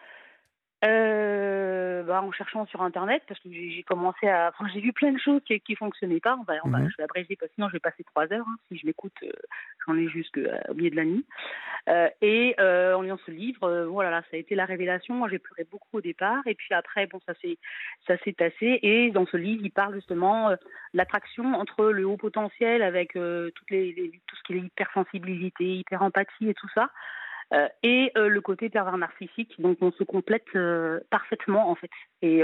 euh, 0.82 2.02
bah, 2.04 2.22
en 2.22 2.32
cherchant 2.32 2.64
sur 2.66 2.82
internet 2.82 3.22
parce 3.28 3.38
que 3.40 3.50
j'ai 3.52 3.82
commencé 3.82 4.28
à 4.28 4.48
enfin 4.48 4.70
j'ai 4.72 4.80
vu 4.80 4.92
plein 4.92 5.12
de 5.12 5.18
choses 5.18 5.42
qui 5.44 5.60
qui 5.60 5.76
fonctionnaient 5.76 6.20
pas. 6.20 6.38
On 6.38 6.44
va, 6.44 6.56
je 6.88 6.96
vais 6.96 7.04
abréger 7.04 7.36
parce 7.36 7.50
que 7.50 7.54
sinon 7.54 7.68
je 7.68 7.74
vais 7.74 7.80
passer 7.80 8.02
trois 8.04 8.32
heures 8.32 8.46
hein. 8.48 8.56
si 8.68 8.78
je 8.78 8.86
m'écoute 8.86 9.12
euh, 9.22 9.30
j'en 9.86 9.96
ai 9.96 10.08
jusqu'au 10.08 10.40
milieu 10.74 10.90
de 10.90 10.96
la 10.96 11.04
nuit. 11.04 11.26
Euh, 11.88 12.08
et 12.22 12.54
euh, 12.60 12.94
en 12.94 13.02
lisant 13.02 13.18
ce 13.26 13.30
livre 13.30 13.64
euh, 13.64 13.86
voilà 13.86 14.22
ça 14.22 14.28
a 14.34 14.36
été 14.36 14.54
la 14.54 14.64
révélation. 14.64 15.14
Moi 15.14 15.28
j'ai 15.28 15.38
pleuré 15.38 15.66
beaucoup 15.70 15.98
au 15.98 16.00
départ. 16.00 16.40
Et 16.46 16.54
puis 16.54 16.72
après 16.72 17.06
bon 17.06 17.20
ça 17.26 17.34
s'est 17.42 17.58
ça 18.06 18.16
s'est 18.24 18.32
tassé 18.32 18.78
et 18.82 19.10
dans 19.10 19.26
ce 19.26 19.36
livre 19.36 19.62
il 19.62 19.70
parle 19.70 19.94
justement 19.94 20.50
l'attraction 20.94 21.54
entre 21.54 21.84
le 21.86 22.06
haut 22.06 22.16
potentiel 22.16 22.82
avec 22.82 23.12
toutes 23.12 23.70
les, 23.70 23.92
les, 23.92 24.10
tout 24.26 24.36
ce 24.36 24.42
qui 24.44 24.54
est 24.54 24.60
hypersensibilité 24.60 25.64
hyper 25.76 26.02
empathie 26.02 26.48
et 26.48 26.54
tout 26.54 26.68
ça 26.74 26.90
euh, 27.52 27.68
et 27.82 28.12
euh, 28.16 28.28
le 28.28 28.40
côté 28.40 28.68
pervers 28.68 28.96
narcissique. 28.96 29.60
Donc 29.60 29.78
on 29.80 29.90
se 29.92 30.04
complète 30.04 30.46
euh, 30.54 31.00
parfaitement 31.10 31.70
en 31.70 31.74
fait. 31.74 31.90
Et, 32.22 32.42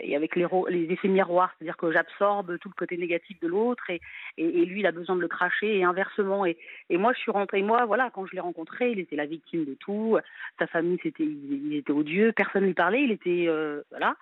et 0.00 0.16
avec 0.16 0.36
les, 0.36 0.46
les, 0.68 0.92
effets 0.92 1.08
miroirs, 1.08 1.54
c'est-à-dire 1.56 1.76
que 1.76 1.92
j'absorbe 1.92 2.58
tout 2.58 2.68
le 2.68 2.74
côté 2.74 2.96
négatif 2.96 3.38
de 3.40 3.46
l'autre 3.48 3.88
et, 3.88 4.00
et, 4.36 4.64
lui 4.66 4.80
il 4.80 4.86
a 4.86 4.92
besoin 4.92 5.16
de 5.16 5.20
le 5.20 5.28
cracher 5.28 5.78
et 5.78 5.84
inversement. 5.84 6.44
Et, 6.44 6.58
moi 6.90 7.12
je 7.14 7.20
suis 7.20 7.30
rentrée, 7.30 7.62
moi 7.62 7.86
voilà, 7.86 8.10
quand 8.10 8.26
je 8.26 8.34
l'ai 8.34 8.40
rencontré, 8.40 8.92
il 8.92 8.98
était 8.98 9.16
la 9.16 9.26
victime 9.26 9.64
de 9.64 9.74
tout. 9.74 10.18
Sa 10.58 10.66
famille 10.66 10.98
c'était, 11.02 11.24
il 11.24 11.74
était 11.74 11.92
odieux, 11.92 12.32
personne 12.32 12.62
ne 12.62 12.68
lui 12.68 12.74
parlait, 12.74 13.02
il 13.02 13.12
était 13.12 13.48
voilà. 13.90 14.16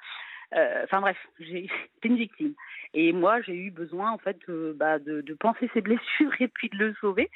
Enfin 0.53 1.01
bref, 1.01 1.17
j'étais 1.39 1.69
une 2.05 2.17
victime. 2.17 2.55
Et 2.95 3.13
moi, 3.13 3.41
j'ai 3.43 3.55
eu 3.55 3.71
besoin 3.71 4.11
en 4.11 4.19
fait 4.19 4.39
euh, 4.49 4.73
bah, 4.75 4.99
de, 4.99 5.23
penser 5.39 5.71
ses 5.75 5.81
blessures 5.81 6.33
et 6.41 6.49
puis 6.49 6.69
de 6.71 6.79
le 6.79 6.95
sauver, 7.01 7.31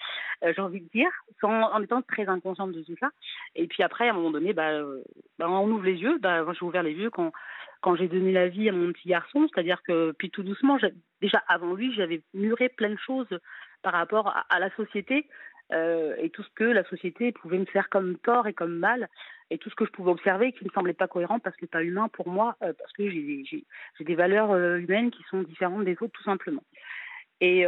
euh, 0.44 0.52
j'ai 0.54 0.62
envie 0.62 0.80
de 0.80 0.88
dire, 0.88 1.10
en 1.42 1.82
étant 1.82 2.02
très 2.02 2.26
inconsciente 2.26 2.72
de 2.72 2.82
tout 2.82 2.96
ça. 2.98 3.10
Et 3.54 3.66
puis 3.66 3.82
après, 3.82 4.08
à 4.08 4.12
un 4.12 4.14
moment 4.14 4.30
donné, 4.30 4.52
bah, 4.52 4.70
euh, 4.70 5.02
bah 5.38 5.48
on 5.50 5.70
ouvre 5.70 5.84
les 5.84 5.96
yeux. 5.96 6.18
Bah, 6.18 6.44
j'ai 6.52 6.64
ouvert 6.64 6.82
les 6.82 6.94
yeux 6.94 7.10
quand, 7.10 7.32
quand 7.80 7.96
j'ai 7.96 8.08
donné 8.08 8.32
la 8.32 8.48
vie 8.48 8.68
à 8.68 8.72
mon 8.72 8.92
petit 8.92 9.08
garçon. 9.08 9.46
C'est-à-dire 9.52 9.82
que, 9.82 10.12
puis 10.18 10.30
tout 10.30 10.42
doucement, 10.42 10.78
déjà 11.20 11.42
avant 11.48 11.74
lui, 11.74 11.94
j'avais 11.94 12.22
muré 12.32 12.68
plein 12.70 12.90
de 12.90 12.98
choses 12.98 13.28
par 13.82 13.92
rapport 13.92 14.34
à 14.48 14.58
la 14.60 14.70
société 14.76 15.26
euh, 15.72 16.14
et 16.18 16.30
tout 16.30 16.42
ce 16.42 16.48
que 16.54 16.64
la 16.64 16.84
société 16.84 17.32
pouvait 17.32 17.58
me 17.58 17.64
faire 17.64 17.88
comme 17.88 18.18
tort 18.18 18.46
et 18.46 18.52
comme 18.52 18.76
mal, 18.76 19.08
et 19.50 19.58
tout 19.58 19.70
ce 19.70 19.74
que 19.74 19.86
je 19.86 19.90
pouvais 19.90 20.10
observer 20.10 20.52
qui 20.52 20.64
ne 20.64 20.70
semblait 20.70 20.92
pas 20.92 21.08
cohérent 21.08 21.38
parce 21.38 21.56
que 21.56 21.66
pas 21.66 21.82
humain 21.82 22.08
pour 22.08 22.28
moi, 22.28 22.56
euh, 22.62 22.72
parce 22.78 22.92
que 22.92 23.08
j'ai 23.08 23.64
des 24.00 24.14
valeurs 24.14 24.50
euh, 24.52 24.78
humaines 24.78 25.10
qui 25.10 25.22
sont 25.30 25.42
différentes 25.42 25.84
des 25.84 25.96
autres 26.00 26.12
tout 26.12 26.22
simplement. 26.24 26.62
Et, 27.40 27.64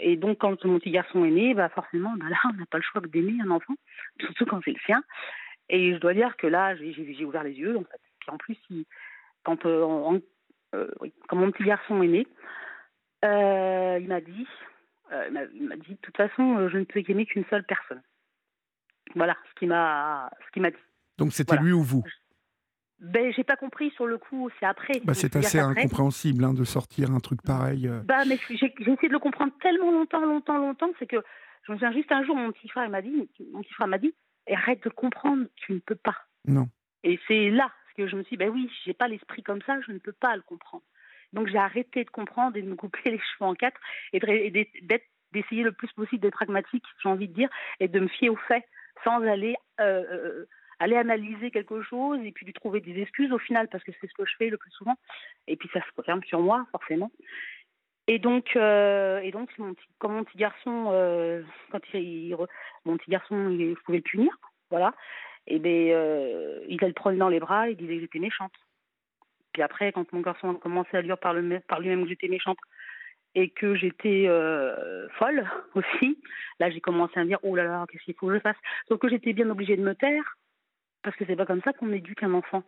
et 0.00 0.16
donc, 0.16 0.36
quand 0.36 0.62
mon 0.66 0.78
petit 0.78 0.90
garçon 0.90 1.24
est 1.24 1.30
né, 1.30 1.54
bah 1.54 1.70
forcément, 1.70 2.12
bah 2.18 2.26
là, 2.28 2.36
on 2.52 2.58
n'a 2.58 2.66
pas 2.66 2.76
le 2.76 2.82
choix 2.82 3.00
que 3.00 3.06
d'aimer 3.06 3.40
un 3.42 3.50
enfant, 3.50 3.72
surtout 4.20 4.44
quand 4.44 4.60
c'est 4.62 4.72
le 4.72 4.80
sien. 4.84 5.02
Et 5.70 5.94
je 5.94 5.98
dois 5.98 6.12
dire 6.12 6.36
que 6.36 6.46
là, 6.46 6.76
j'ai 6.76 7.24
ouvert 7.24 7.44
les 7.44 7.54
yeux, 7.54 7.78
en. 7.78 7.84
Puis 8.20 8.30
en 8.30 8.36
plus, 8.36 8.58
quand, 9.42 9.62
quand 9.62 10.20
mon 11.36 11.50
petit 11.50 11.64
garçon 11.64 12.02
est 12.02 12.08
né, 12.08 12.26
il 13.22 14.06
m'a 14.08 14.20
dit, 14.20 14.46
il 15.28 15.68
m'a 15.68 15.76
dit, 15.76 15.92
de 15.92 15.98
toute 16.02 16.16
façon, 16.16 16.68
je 16.68 16.78
ne 16.78 16.84
peux 16.84 17.02
aimer 17.08 17.26
qu'une 17.26 17.44
seule 17.50 17.64
personne. 17.64 18.02
Voilà 19.14 19.36
ce 19.50 19.58
qu'il 19.58 19.68
m'a, 19.68 20.30
ce 20.46 20.52
qu'il 20.52 20.62
m'a 20.62 20.70
dit. 20.70 20.76
Donc 21.18 21.32
c'était 21.32 21.56
lui 21.56 21.72
ou 21.72 21.82
vous? 21.82 22.02
Ben, 23.00 23.32
j'ai 23.32 23.42
pas 23.42 23.56
compris 23.56 23.90
sur 23.90 24.06
le 24.06 24.16
coup, 24.16 24.48
c'est 24.60 24.66
après. 24.66 25.00
Bah, 25.04 25.12
c'est 25.12 25.34
assez 25.34 25.58
incompréhensible 25.58 26.44
hein, 26.44 26.54
de 26.54 26.62
sortir 26.62 27.10
un 27.10 27.18
truc 27.18 27.42
pareil. 27.42 27.88
Euh. 27.88 28.00
Bah, 28.04 28.24
mais 28.28 28.38
j'ai 28.48 28.72
essayé 28.78 29.08
de 29.08 29.12
le 29.12 29.18
comprendre 29.18 29.52
tellement 29.60 29.90
longtemps, 29.90 30.24
longtemps, 30.24 30.58
longtemps, 30.58 30.90
c'est 31.00 31.08
que 31.08 31.16
je 31.64 31.72
me 31.72 31.78
souviens 31.78 31.92
juste 31.92 32.12
un 32.12 32.24
jour, 32.24 32.36
mon 32.36 32.52
petit 32.52 32.68
frère 32.68 32.88
m'a 32.88 33.02
dit, 33.02 33.28
mon 33.52 33.62
petit 33.62 33.74
frère 33.74 33.88
m'a 33.88 33.98
dit, 33.98 34.14
arrête 34.48 34.82
de 34.84 34.88
comprendre, 34.88 35.46
tu 35.56 35.72
ne 35.72 35.78
peux 35.80 35.96
pas. 35.96 36.16
Non. 36.46 36.68
Et 37.02 37.18
c'est 37.26 37.50
là 37.50 37.72
que 37.96 38.06
je 38.06 38.16
me 38.16 38.22
suis 38.22 38.36
dit, 38.36 38.44
ben 38.44 38.50
oui, 38.50 38.70
j'ai 38.84 38.94
pas 38.94 39.08
l'esprit 39.08 39.42
comme 39.42 39.62
ça, 39.62 39.80
je 39.86 39.92
ne 39.92 39.98
peux 39.98 40.12
pas 40.12 40.36
le 40.36 40.42
comprendre. 40.42 40.84
Donc 41.32 41.48
j'ai 41.48 41.58
arrêté 41.58 42.04
de 42.04 42.10
comprendre 42.10 42.56
et 42.56 42.62
de 42.62 42.68
me 42.68 42.76
couper 42.76 43.00
les 43.10 43.18
cheveux 43.18 43.46
en 43.46 43.54
quatre 43.54 43.80
et 44.12 44.20
d'essayer 45.32 45.62
le 45.62 45.72
plus 45.72 45.90
possible 45.92 46.22
d'être 46.22 46.34
pragmatique, 46.34 46.84
j'ai 47.02 47.08
envie 47.08 47.28
de 47.28 47.34
dire, 47.34 47.48
et 47.80 47.88
de 47.88 48.00
me 48.00 48.08
fier 48.08 48.28
aux 48.28 48.36
faits 48.36 48.64
sans 49.04 49.22
aller 49.22 49.56
euh, 49.80 50.04
euh, 50.10 50.46
aller 50.78 50.96
analyser 50.96 51.50
quelque 51.50 51.80
chose 51.82 52.18
et 52.24 52.32
puis 52.32 52.44
lui 52.44 52.52
trouver 52.52 52.80
des 52.80 53.00
excuses 53.00 53.32
au 53.32 53.38
final 53.38 53.68
parce 53.68 53.84
que 53.84 53.92
c'est 54.00 54.08
ce 54.08 54.14
que 54.14 54.26
je 54.26 54.34
fais 54.36 54.50
le 54.50 54.58
plus 54.58 54.70
souvent. 54.72 54.96
Et 55.46 55.56
puis 55.56 55.70
ça 55.72 55.80
se 55.80 55.92
confirme 55.96 56.22
sur 56.24 56.40
moi 56.40 56.66
forcément. 56.72 57.10
Et 58.08 58.18
donc 58.18 58.56
euh, 58.56 59.20
et 59.20 59.30
donc 59.30 59.56
mon 59.58 59.74
petit, 59.74 59.86
comme 59.98 60.14
mon 60.14 60.24
petit 60.24 60.38
garçon 60.38 61.44
quand 61.70 61.80
il, 61.94 62.36
mon 62.84 62.96
petit 62.96 63.10
garçon 63.10 63.50
il, 63.50 63.76
je 63.76 63.82
pouvais 63.84 63.98
le 63.98 64.02
punir 64.02 64.36
voilà 64.70 64.94
et 65.46 65.58
ben 65.58 65.70
il 66.68 66.78
le 66.80 66.92
prenait 66.92 67.18
dans 67.18 67.28
les 67.28 67.40
bras 67.40 67.68
il 67.68 67.76
disait 67.76 67.94
que 67.94 68.00
j'étais 68.00 68.18
méchante 68.18 68.52
puis 69.52 69.62
après 69.62 69.92
quand 69.92 70.10
mon 70.12 70.20
garçon 70.20 70.50
a 70.50 70.54
commencé 70.54 70.96
à 70.96 71.02
dire 71.02 71.18
par, 71.18 71.34
le, 71.34 71.60
par 71.60 71.80
lui-même 71.80 72.02
que 72.02 72.08
j'étais 72.08 72.28
méchante 72.28 72.58
et 73.34 73.50
que 73.50 73.74
j'étais 73.74 74.26
euh, 74.28 75.08
folle 75.10 75.48
aussi. 75.74 76.18
Là, 76.60 76.70
j'ai 76.70 76.80
commencé 76.80 77.18
à 77.18 77.22
me 77.22 77.28
dire 77.28 77.38
oh 77.42 77.56
là 77.56 77.64
là, 77.64 77.86
qu'est-ce 77.90 78.04
qu'il 78.04 78.14
faut 78.14 78.28
que 78.28 78.34
je 78.34 78.40
fasse? 78.40 78.56
Sauf 78.88 78.98
que 78.98 79.08
j'étais 79.08 79.32
bien 79.32 79.48
obligée 79.50 79.76
de 79.76 79.82
me 79.82 79.94
taire 79.94 80.36
parce 81.02 81.16
que 81.16 81.24
c'est 81.26 81.36
pas 81.36 81.46
comme 81.46 81.62
ça 81.62 81.72
qu'on 81.72 81.92
éduque 81.92 82.22
un 82.22 82.34
enfant. 82.34 82.62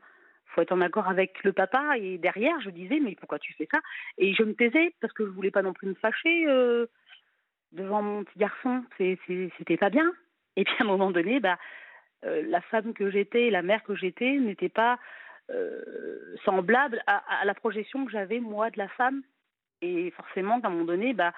Faut 0.46 0.60
être 0.60 0.72
en 0.72 0.80
accord 0.80 1.08
avec 1.08 1.42
le 1.42 1.52
papa 1.52 1.98
et 1.98 2.18
derrière, 2.18 2.60
je 2.60 2.70
disais 2.70 3.00
mais 3.00 3.14
pourquoi 3.16 3.38
tu 3.38 3.52
fais 3.54 3.68
ça? 3.70 3.80
Et 4.18 4.34
je 4.34 4.42
me 4.42 4.54
taisais 4.54 4.94
parce 5.00 5.12
que 5.12 5.24
je 5.24 5.30
voulais 5.30 5.50
pas 5.50 5.62
non 5.62 5.72
plus 5.72 5.88
me 5.88 5.94
fâcher 5.94 6.46
euh, 6.46 6.86
devant 7.72 8.02
mon 8.02 8.24
petit 8.24 8.38
garçon. 8.38 8.84
C'était 8.98 9.76
pas 9.76 9.90
bien. 9.90 10.12
Et 10.56 10.64
puis 10.64 10.74
à 10.78 10.84
un 10.84 10.86
moment 10.86 11.10
donné, 11.10 11.40
bah 11.40 11.58
euh, 12.24 12.42
la 12.48 12.60
femme 12.62 12.94
que 12.94 13.10
j'étais, 13.10 13.50
la 13.50 13.62
mère 13.62 13.82
que 13.82 13.94
j'étais, 13.94 14.38
n'était 14.38 14.68
pas 14.68 14.98
semblable 16.44 17.02
à, 17.06 17.44
la 17.44 17.54
projection 17.54 18.04
que 18.04 18.12
j'avais 18.12 18.40
moi 18.40 18.70
de 18.70 18.78
la 18.78 18.88
femme 18.88 19.22
et 19.82 20.10
forcément, 20.12 20.58
à 20.60 20.66
un 20.66 20.70
moment 20.70 20.84
donné, 20.84 21.12
bah, 21.12 21.32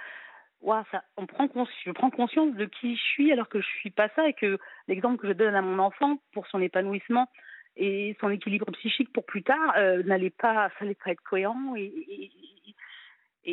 on 0.62 1.26
prend 1.26 1.48
je 1.84 1.90
prends 1.90 2.10
conscience 2.10 2.54
de 2.54 2.64
qui 2.64 2.96
je 2.96 3.02
suis 3.02 3.32
alors 3.32 3.48
que 3.48 3.60
je 3.60 3.66
suis 3.66 3.90
pas 3.90 4.08
ça 4.10 4.28
et 4.28 4.32
que 4.32 4.58
l'exemple 4.88 5.18
que 5.18 5.28
je 5.28 5.32
donne 5.32 5.54
à 5.54 5.62
mon 5.62 5.78
enfant 5.78 6.18
pour 6.32 6.46
son 6.46 6.60
épanouissement 6.60 7.28
et 7.76 8.16
son 8.20 8.30
équilibre 8.30 8.70
psychique 8.72 9.12
pour 9.12 9.26
plus 9.26 9.42
tard 9.42 9.74
euh, 9.76 10.02
n'allait 10.02 10.30
pas, 10.30 10.70
ça 10.70 10.84
allait 10.84 10.94
pas 10.94 11.10
être 11.10 11.22
cohérent 11.22 11.74
et, 11.76 12.30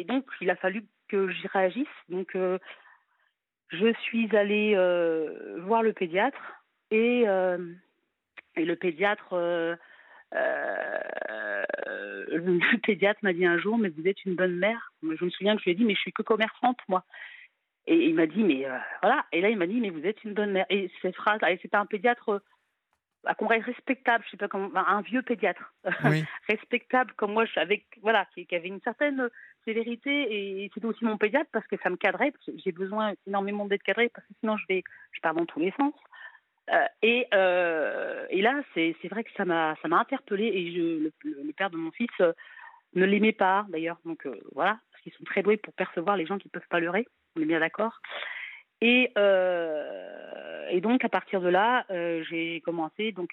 donc 0.05 0.25
il 0.41 0.49
a 0.49 0.55
fallu 0.55 0.85
que 1.07 1.29
j'y 1.29 1.47
réagisse. 1.47 1.87
Donc 2.09 2.35
euh, 2.35 2.57
je 3.69 3.93
suis 4.01 4.35
allée 4.35 4.73
euh, 4.75 5.59
voir 5.61 5.83
le 5.83 5.93
pédiatre 5.93 6.63
et, 6.89 7.25
le 7.25 8.75
pédiatre 8.75 9.33
euh, 9.33 9.75
le 12.31 12.79
pédiatre 12.81 13.19
m'a 13.23 13.33
dit 13.33 13.45
un 13.45 13.57
jour, 13.57 13.77
mais 13.77 13.89
vous 13.89 14.07
êtes 14.07 14.23
une 14.25 14.35
bonne 14.35 14.55
mère. 14.55 14.91
Je 15.01 15.23
me 15.23 15.29
souviens 15.29 15.55
que 15.55 15.61
je 15.61 15.65
lui 15.65 15.71
ai 15.71 15.75
dit, 15.75 15.85
mais 15.85 15.95
je 15.95 16.01
suis 16.01 16.13
que 16.13 16.23
commerçante, 16.23 16.79
moi. 16.87 17.03
Et 17.85 18.07
il 18.07 18.15
m'a 18.15 18.27
dit, 18.27 18.43
mais 18.43 18.65
euh, 18.65 18.77
voilà. 19.01 19.25
Et 19.31 19.41
là, 19.41 19.49
il 19.49 19.57
m'a 19.57 19.67
dit, 19.67 19.79
mais 19.79 19.89
vous 19.89 20.05
êtes 20.05 20.23
une 20.23 20.33
bonne 20.33 20.51
mère. 20.51 20.65
Et 20.69 20.89
cette 21.01 21.15
phrase, 21.15 21.39
c'était 21.61 21.75
un 21.75 21.85
pédiatre 21.85 22.29
euh, 22.29 22.39
à 23.25 23.35
qu'on 23.35 23.47
respectable, 23.47 24.23
je 24.25 24.31
sais 24.31 24.37
pas 24.37 24.47
comment, 24.47 24.69
un 24.75 25.01
vieux 25.01 25.21
pédiatre, 25.21 25.73
respectable 26.49 27.13
comme 27.13 27.33
moi, 27.33 27.45
avec 27.55 27.85
voilà, 28.01 28.27
qui, 28.33 28.45
avait 28.53 28.67
une 28.67 28.81
certaine 28.81 29.29
sévérité 29.65 30.63
et 30.63 30.71
c'était 30.73 30.85
aussi 30.85 31.05
mon 31.05 31.17
pédiatre 31.17 31.49
parce 31.53 31.65
que 31.67 31.77
ça 31.81 31.89
me 31.89 31.95
cadrait, 31.95 32.31
parce 32.31 32.45
que 32.45 32.51
j'ai 32.63 32.73
besoin 32.73 33.13
énormément 33.25 33.65
d'être 33.65 33.83
cadré 33.83 34.09
parce 34.09 34.27
que 34.27 34.33
sinon 34.41 34.57
je 34.57 34.65
vais, 34.67 34.83
je 35.13 35.21
pars 35.21 35.33
dans 35.33 35.45
tous 35.45 35.59
les 35.59 35.71
sens. 35.71 35.93
Euh, 36.71 36.85
et, 37.01 37.27
euh, 37.33 38.25
et, 38.29 38.41
là, 38.41 38.61
c'est 38.73 38.95
vrai 39.09 39.23
que 39.23 39.31
ça 39.35 39.45
m'a 39.45 39.75
interpellée 39.83 40.47
et 40.47 40.71
je, 40.73 41.11
le, 41.23 41.53
père 41.53 41.69
de 41.69 41.77
mon 41.77 41.91
fils 41.91 42.09
euh, 42.21 42.31
ne 42.95 43.05
l'aimait 43.05 43.33
pas 43.33 43.65
d'ailleurs. 43.69 43.97
Donc 44.05 44.27
voilà, 44.53 44.79
parce 44.91 45.03
qu'ils 45.03 45.13
sont 45.13 45.25
très 45.25 45.43
doués 45.43 45.57
pour 45.57 45.73
percevoir 45.73 46.15
les 46.15 46.25
gens 46.25 46.37
qui 46.37 46.49
peuvent 46.49 46.67
pas 46.69 46.79
leurrer. 46.79 47.07
On 47.35 47.41
est 47.41 47.45
bien 47.45 47.59
d'accord. 47.59 47.99
Et, 48.81 49.11
donc 50.81 51.05
à 51.05 51.09
partir 51.09 51.41
de 51.41 51.49
là, 51.49 51.85
j'ai 51.89 52.61
commencé 52.61 53.11
donc 53.11 53.31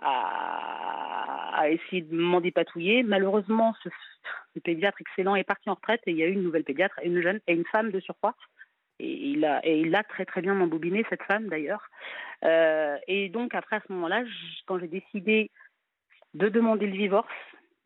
à, 0.00 1.68
essayer 1.68 2.02
de 2.02 2.14
m'en 2.16 2.40
dépatouiller. 2.40 3.02
Malheureusement, 3.02 3.74
ce, 3.82 3.88
ce, 4.54 4.60
pédiatre 4.60 5.00
excellent 5.00 5.34
est 5.34 5.44
parti 5.44 5.70
en 5.70 5.74
retraite 5.74 6.02
et 6.06 6.10
il 6.10 6.16
y 6.16 6.22
a 6.22 6.26
eu 6.26 6.32
une 6.32 6.42
nouvelle 6.42 6.64
pédiatre, 6.64 6.98
une 7.02 7.22
jeune 7.22 7.40
et 7.46 7.54
une 7.54 7.64
femme 7.66 7.90
de 7.90 8.00
surcroît. 8.00 8.34
Et 9.00 9.30
il 9.30 9.44
a, 9.44 9.60
et 9.66 9.80
il 9.80 9.94
a 9.94 10.04
très 10.04 10.24
très 10.24 10.40
bien 10.40 10.58
embobiné 10.60 11.04
cette 11.10 11.22
femme 11.24 11.48
d'ailleurs. 11.48 11.90
Euh, 12.44 12.96
et 13.08 13.28
donc 13.28 13.54
après 13.54 13.76
à 13.76 13.82
ce 13.86 13.92
moment-là, 13.92 14.22
quand 14.66 14.78
j'ai 14.78 14.88
décidé 14.88 15.50
de 16.34 16.48
demander 16.48 16.86
le 16.86 16.96
divorce, 16.96 17.32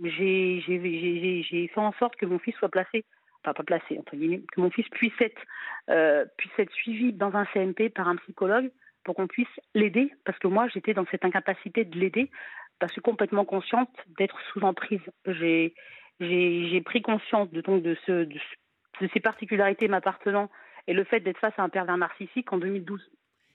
j'ai 0.03 0.61
fait 0.63 1.81
en 1.81 1.93
sorte 1.93 2.17
que 2.17 2.27
mon 2.27 2.39
fils 2.39 2.55
soit 2.57 2.69
placé, 2.69 3.05
enfin 3.43 3.55
pas 3.55 3.63
placé 3.63 3.99
entre 3.99 4.17
guillemets, 4.17 4.43
que 4.53 4.61
mon 4.61 4.71
fils 4.71 4.89
puisse 4.91 5.19
être 5.21 5.41
euh, 5.89 6.25
suivi 6.73 7.13
dans 7.13 7.35
un 7.35 7.47
CMP 7.47 7.89
par 7.89 8.09
un 8.09 8.17
psychologue 8.17 8.71
pour 9.05 9.15
qu'on 9.15 9.27
puisse 9.27 9.49
l'aider, 9.75 10.13
parce 10.25 10.39
que 10.39 10.49
moi 10.49 10.69
j'étais 10.69 10.93
dans 10.93 11.07
cette 11.11 11.25
incapacité 11.25 11.85
de 11.85 11.99
l'aider, 11.99 12.31
parce 12.79 12.93
que 12.93 13.01
complètement 13.01 13.45
consciente 13.45 13.91
d'être 14.19 14.39
sous 14.53 14.61
emprise. 14.61 15.01
J'ai 15.27 16.81
pris 16.85 17.01
conscience 17.01 17.51
de, 17.51 17.61
donc, 17.61 17.83
de 17.83 17.97
ces 18.07 19.21
particularités 19.21 19.89
m'appartenant 19.89 20.51
et 20.89 20.95
le 20.95 21.05
fait 21.05 21.21
d'être 21.21 21.39
face 21.39 21.55
à 21.59 21.63
un 21.63 21.69
pervers 21.69 21.99
narcissique 21.99 22.53
en 22.53 22.59
2012. 22.59 23.11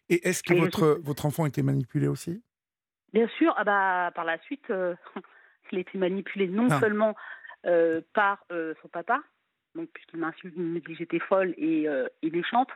Et 0.10 0.28
est-ce 0.28 0.44
que 0.44 0.54
votre, 0.54 1.00
votre 1.04 1.26
enfant 1.26 1.44
a 1.44 1.48
été 1.48 1.64
manipulé 1.64 2.08
aussi? 2.08 2.42
Bien 3.12 3.28
sûr, 3.40 3.54
ah 3.58 3.64
bah, 3.64 4.12
par 4.16 4.24
la 4.24 4.38
suite, 4.40 4.70
euh, 4.70 4.96
il 5.72 5.80
a 5.80 5.82
été 5.82 5.98
manipulé 5.98 6.48
non 6.48 6.68
ah. 6.70 6.80
seulement 6.80 7.16
euh, 7.66 8.02
par 8.14 8.46
euh, 8.52 8.76
son 8.82 8.88
papa, 8.88 9.22
donc 9.76 9.90
puisqu'il 9.94 10.20
m'a 10.20 10.32
dit 10.32 10.82
que 10.82 10.94
j'étais 10.94 11.20
folle 11.20 11.56
et, 11.58 11.88
et, 12.22 12.30
méchante, 12.30 12.70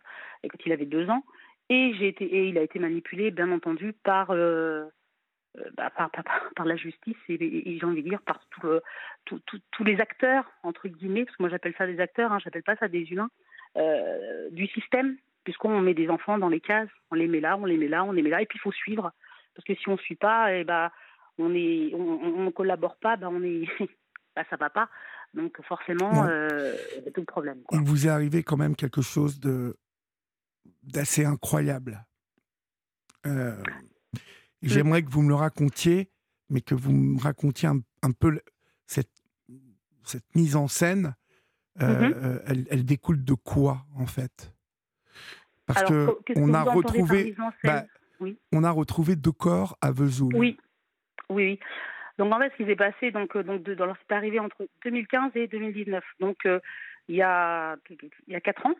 et 0.44 0.50
quand 0.50 0.58
il 0.66 0.72
avait 0.72 0.86
deux 0.86 1.08
ans, 1.10 1.24
et, 1.70 1.94
j'ai 2.00 2.08
été, 2.08 2.26
et 2.26 2.48
il 2.48 2.58
a 2.58 2.64
été 2.64 2.80
manipulé, 2.80 3.30
bien 3.30 3.52
entendu, 3.52 3.94
par, 3.94 4.30
bah, 4.30 5.90
par, 5.92 6.10
par, 6.56 6.66
la 6.66 6.76
justice 6.76 7.18
et, 7.30 7.78
j'ai 7.78 7.86
envie 7.86 8.02
de 8.02 8.10
dire 8.10 8.22
par 8.24 8.40
tous 8.56 9.84
les 9.84 10.00
acteurs, 10.02 10.50
entre 10.64 10.88
guillemets, 10.88 11.26
parce 11.26 11.38
que 11.38 11.44
moi 11.44 11.50
j'appelle 11.52 11.76
ça 11.78 11.86
des 11.86 12.00
acteurs, 12.00 12.32
hein, 12.32 12.40
j'appelle 12.44 12.64
pas 12.64 12.78
ça 12.78 12.88
des 12.88 13.04
humains, 13.12 13.30
euh, 13.78 14.50
du 14.52 14.68
système, 14.68 15.18
puisqu'on 15.44 15.80
met 15.82 15.94
des 15.94 16.10
enfants 16.10 16.38
dans 16.38 16.50
les 16.50 16.62
cases, 16.62 16.90
on 17.12 17.16
les 17.16 17.28
met 17.28 17.40
là, 17.40 17.58
on 17.58 17.66
les 17.66 17.78
met 17.78 17.88
là, 17.88 18.04
on 18.04 18.12
les 18.12 18.22
met 18.22 18.30
là, 18.30 18.42
et 18.42 18.46
puis 18.46 18.58
il 18.60 18.62
faut 18.62 18.72
suivre, 18.72 19.12
parce 19.56 19.66
que 19.66 19.76
si 19.76 19.88
on 19.90 19.94
ne 19.94 19.98
suit 19.98 20.16
pas, 20.16 20.54
et 20.54 20.62
eh 20.62 20.64
ben, 20.64 20.90
on 21.38 21.54
est, 21.54 21.94
on, 21.94 22.48
on 22.48 22.52
collabore 22.52 22.98
pas, 22.98 23.18
ben 23.18 23.30
on 23.32 23.44
est, 23.44 23.68
bah, 24.36 24.44
ça 24.50 24.56
va 24.58 24.70
pas. 24.70 24.90
Donc 25.34 25.62
forcément, 25.66 26.26
euh, 26.26 26.74
c'est 27.04 27.14
tout 27.14 27.22
le 27.22 27.26
problème. 27.26 27.62
Il 27.72 27.82
vous 27.82 28.08
est 28.08 28.10
arrivé 28.10 28.44
quand 28.44 28.58
même 28.58 28.76
quelque 28.76 29.02
chose 29.02 29.40
de 29.40 29.78
d'assez 30.84 31.26
incroyable. 31.26 32.06
Euh, 33.26 33.56
mm. 33.56 34.20
J'aimerais 34.64 35.04
que 35.04 35.10
vous 35.10 35.22
me 35.22 35.30
le 35.30 35.36
racontiez, 35.36 36.10
mais 36.50 36.62
que 36.62 36.74
vous 36.76 36.92
me 36.92 37.22
racontiez 37.22 37.70
un, 37.70 38.12
peu 38.12 38.40
cette, 38.88 39.12
cette 40.04 40.36
mise 40.36 40.56
en 40.56 40.68
scène 40.68 41.14
euh, 41.82 41.86
mm-hmm. 41.86 42.14
euh, 42.24 42.64
elle, 42.70 42.86
découle 42.86 43.24
de 43.24 43.34
quoi 43.34 43.86
en 43.96 44.06
fait? 44.06 44.54
Parce 45.66 45.84
que 45.84 46.08
on 46.36 46.54
a 46.54 46.64
retrouvé, 46.64 47.36
bah, 47.64 47.84
on 48.52 48.64
a 48.64 48.72
retrouvé 48.72 49.16
deux 49.16 49.32
corps 49.32 49.78
à 49.82 49.92
Vesoul. 49.92 50.34
Oui, 50.36 50.58
oui. 51.30 51.60
Donc 52.18 52.34
en 52.34 52.40
fait, 52.40 52.52
ce 52.52 52.58
qui 52.58 52.66
s'est 52.66 52.76
passé, 52.76 53.12
donc, 53.12 53.36
euh, 53.36 53.44
donc 53.44 53.68
c'est 53.68 54.16
arrivé 54.16 54.40
entre 54.40 54.68
2015 54.86 55.32
et 55.36 55.48
2019. 55.48 56.04
Donc 56.20 56.38
il 57.08 57.16
y 57.16 57.22
a 57.22 57.76
il 57.90 58.34
y 58.34 58.36
a 58.36 58.42
quatre 58.42 58.66
ans, 58.66 58.76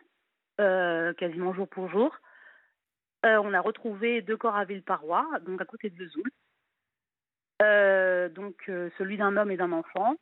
quasiment 1.14 1.54
jour 1.54 1.68
pour 1.68 1.88
jour, 1.90 2.12
on 3.22 3.54
a 3.54 3.60
retrouvé 3.60 4.22
deux 4.22 4.36
corps 4.36 4.56
à 4.56 4.64
Villeparois, 4.64 5.26
donc 5.46 5.60
à 5.60 5.66
côté 5.66 5.90
de 5.90 6.04
Vesoul. 6.04 6.30
donc 8.34 8.56
celui 8.98 9.18
d'un 9.18 9.36
homme 9.36 9.52
et 9.52 9.56
d'un 9.56 9.72
enfant. 9.72 10.16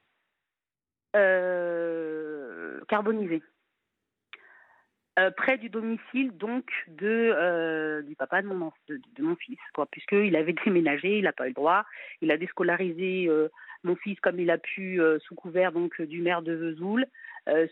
Carbonisé. 2.89 3.43
près 5.37 5.57
du 5.57 5.71
domicile 5.71 6.37
donc 6.37 6.71
de 6.89 8.03
du 8.07 8.15
papa 8.17 8.43
de 8.43 8.47
mon 8.47 8.73
de, 8.89 9.23
mon 9.23 9.37
fils 9.37 9.59
quoi. 9.75 9.87
Puisqu'il 9.87 10.37
avait 10.37 10.55
déménagé 10.65 11.19
il 11.19 11.25
n'a 11.25 11.33
pas 11.33 11.47
eu 11.47 11.49
le 11.49 11.55
droit. 11.55 11.85
Il 12.21 12.31
a 12.31 12.37
déscolarisé 12.37 13.29
mon 13.83 13.97
fils 13.97 14.19
comme 14.21 14.41
il 14.41 14.51
a 14.51 14.59
pu 14.59 15.01
sous 15.21 15.35
couvert 15.35 15.73
donc 15.73 16.01
du 16.03 16.21
maire 16.21 16.43
de 16.43 16.53
Vesoul 16.53 17.07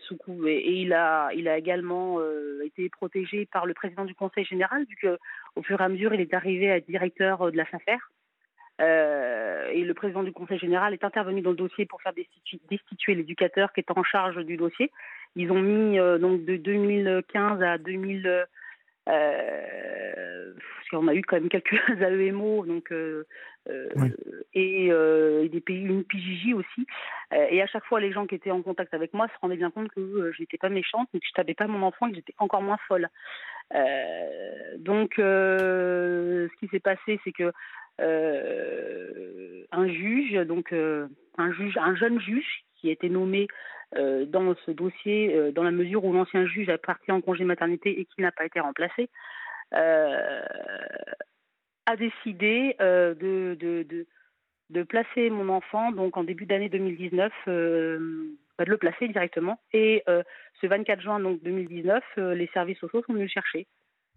sous 0.07 0.47
et, 0.47 0.81
il 0.81 0.93
a 0.93 1.29
il 1.33 1.47
a 1.47 1.57
également 1.57 2.19
été 2.63 2.89
protégé 2.89 3.45
par 3.45 3.65
le 3.65 3.73
président 3.73 4.05
du 4.05 4.15
conseil 4.15 4.45
général 4.45 4.85
vu 4.85 4.95
que 4.95 5.19
au 5.55 5.61
fur 5.61 5.79
et 5.79 5.83
à 5.83 5.89
mesure 5.89 6.13
il 6.13 6.21
est 6.21 6.33
arrivé 6.33 6.71
à 6.71 6.77
être 6.77 6.87
directeur 6.87 7.51
de 7.51 7.57
la 7.57 7.69
SAFER 7.69 7.97
euh, 8.81 9.69
et 9.71 9.83
le 9.83 9.93
président 9.93 10.23
du 10.23 10.31
Conseil 10.31 10.59
général 10.59 10.93
est 10.93 11.03
intervenu 11.03 11.41
dans 11.41 11.51
le 11.51 11.55
dossier 11.55 11.85
pour 11.85 12.01
faire 12.01 12.13
destituer, 12.13 13.15
l'éducateur 13.15 13.71
qui 13.73 13.79
est 13.79 13.91
en 13.91 14.03
charge 14.03 14.37
du 14.43 14.57
dossier. 14.57 14.91
Ils 15.35 15.51
ont 15.51 15.61
mis 15.61 15.99
euh, 15.99 16.17
donc 16.17 16.43
de 16.45 16.57
2015 16.57 17.61
à 17.61 17.77
2000, 17.77 18.45
euh, 19.07 20.53
parce 20.55 20.89
qu'on 20.89 21.07
a 21.07 21.15
eu 21.15 21.21
quand 21.21 21.37
même 21.37 21.49
quelques 21.49 21.73
AEMO, 22.01 22.65
donc 22.65 22.93
et, 24.53 24.89
des 25.49 25.61
pays, 25.61 25.83
une 25.83 26.03
PJJ 26.03 26.53
aussi. 26.53 26.85
et 27.31 27.61
à 27.61 27.67
chaque 27.67 27.85
fois, 27.85 27.99
les 27.99 28.11
gens 28.11 28.27
qui 28.27 28.35
étaient 28.35 28.51
en 28.51 28.61
contact 28.61 28.93
avec 28.93 29.13
moi 29.13 29.27
se 29.27 29.39
rendaient 29.41 29.55
bien 29.55 29.71
compte 29.71 29.89
que 29.89 30.31
je 30.33 30.41
n'étais 30.41 30.57
pas 30.57 30.69
méchante, 30.69 31.07
que 31.13 31.19
je 31.23 31.31
tapais 31.33 31.53
pas 31.53 31.67
mon 31.67 31.81
enfant, 31.81 32.09
que 32.09 32.15
j'étais 32.15 32.35
encore 32.39 32.61
moins 32.61 32.79
folle. 32.87 33.07
donc, 34.79 35.13
ce 35.17 36.55
qui 36.59 36.67
s'est 36.67 36.79
passé, 36.79 37.19
c'est 37.23 37.31
que 37.31 37.43
euh, 37.43 37.51
un 37.99 39.87
juge, 39.87 40.33
donc 40.47 40.73
euh, 40.73 41.07
un 41.37 41.51
juge, 41.51 41.77
un 41.77 41.95
jeune 41.95 42.19
juge 42.19 42.63
qui 42.75 42.89
a 42.89 42.91
été 42.91 43.09
nommé 43.09 43.47
euh, 43.95 44.25
dans 44.25 44.55
ce 44.65 44.71
dossier, 44.71 45.51
dans 45.53 45.63
la 45.63 45.71
mesure 45.71 46.03
où 46.05 46.13
l'ancien 46.13 46.45
juge 46.45 46.69
a 46.69 46.77
parti 46.77 47.11
en 47.11 47.21
congé 47.21 47.43
maternité 47.43 47.99
et 47.99 48.05
qui 48.05 48.21
n'a 48.21 48.31
pas 48.31 48.45
été 48.45 48.59
remplacé, 48.59 49.09
a 49.71 50.45
décidé 51.97 52.75
de, 52.79 54.05
placer 54.83 55.29
mon 55.29 55.49
enfant, 55.49 55.91
donc 55.91 56.17
en 56.17 56.23
début 56.23 56.45
d'année 56.45 56.69
2019, 56.69 57.31
bah, 57.45 57.51
de 57.51 58.69
le 58.69 58.77
placer 58.77 59.07
directement. 59.07 59.59
Et 59.73 60.03
ce 60.61 60.67
24 60.67 61.01
juin 61.01 61.19
donc 61.19 61.41
2019, 61.43 62.03
les 62.17 62.49
services 62.53 62.79
sociaux 62.79 63.03
sont 63.05 63.13
venus 63.13 63.29
le 63.29 63.33
chercher. 63.33 63.67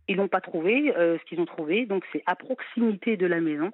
Ils 0.09 0.17
n'ont 0.17 0.29
pas 0.29 0.41
trouvé 0.41 0.95
euh, 0.97 1.19
ce 1.19 1.25
qu'ils 1.25 1.41
ont 1.41 1.47
trouvé, 1.47 1.87
donc 1.87 2.05
c'est 2.13 2.23
à 2.27 2.35
proximité 2.35 3.17
de 3.17 3.27
la 3.27 3.41
maison, 3.41 3.71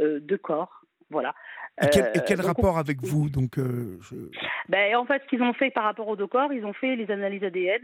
euh, 0.00 0.18
deux 0.20 0.38
corps. 0.38 0.82
Voilà. 1.10 1.34
Et 1.82 1.88
quel, 1.90 2.40
euh, 2.40 2.42
rapport 2.42 2.78
avec 2.78 3.02
vous 3.02 3.28
donc 3.28 3.58
ben, 4.68 4.96
En 4.96 5.04
fait, 5.04 5.22
ce 5.22 5.28
qu'ils 5.28 5.42
ont 5.42 5.52
fait 5.52 5.70
par 5.70 5.84
rapport 5.84 6.08
aux 6.08 6.16
deux 6.16 6.26
corps, 6.26 6.52
ils 6.52 6.64
ont 6.64 6.72
fait 6.72 6.96
les 6.96 7.10
analyses 7.10 7.44
ADN 7.44 7.82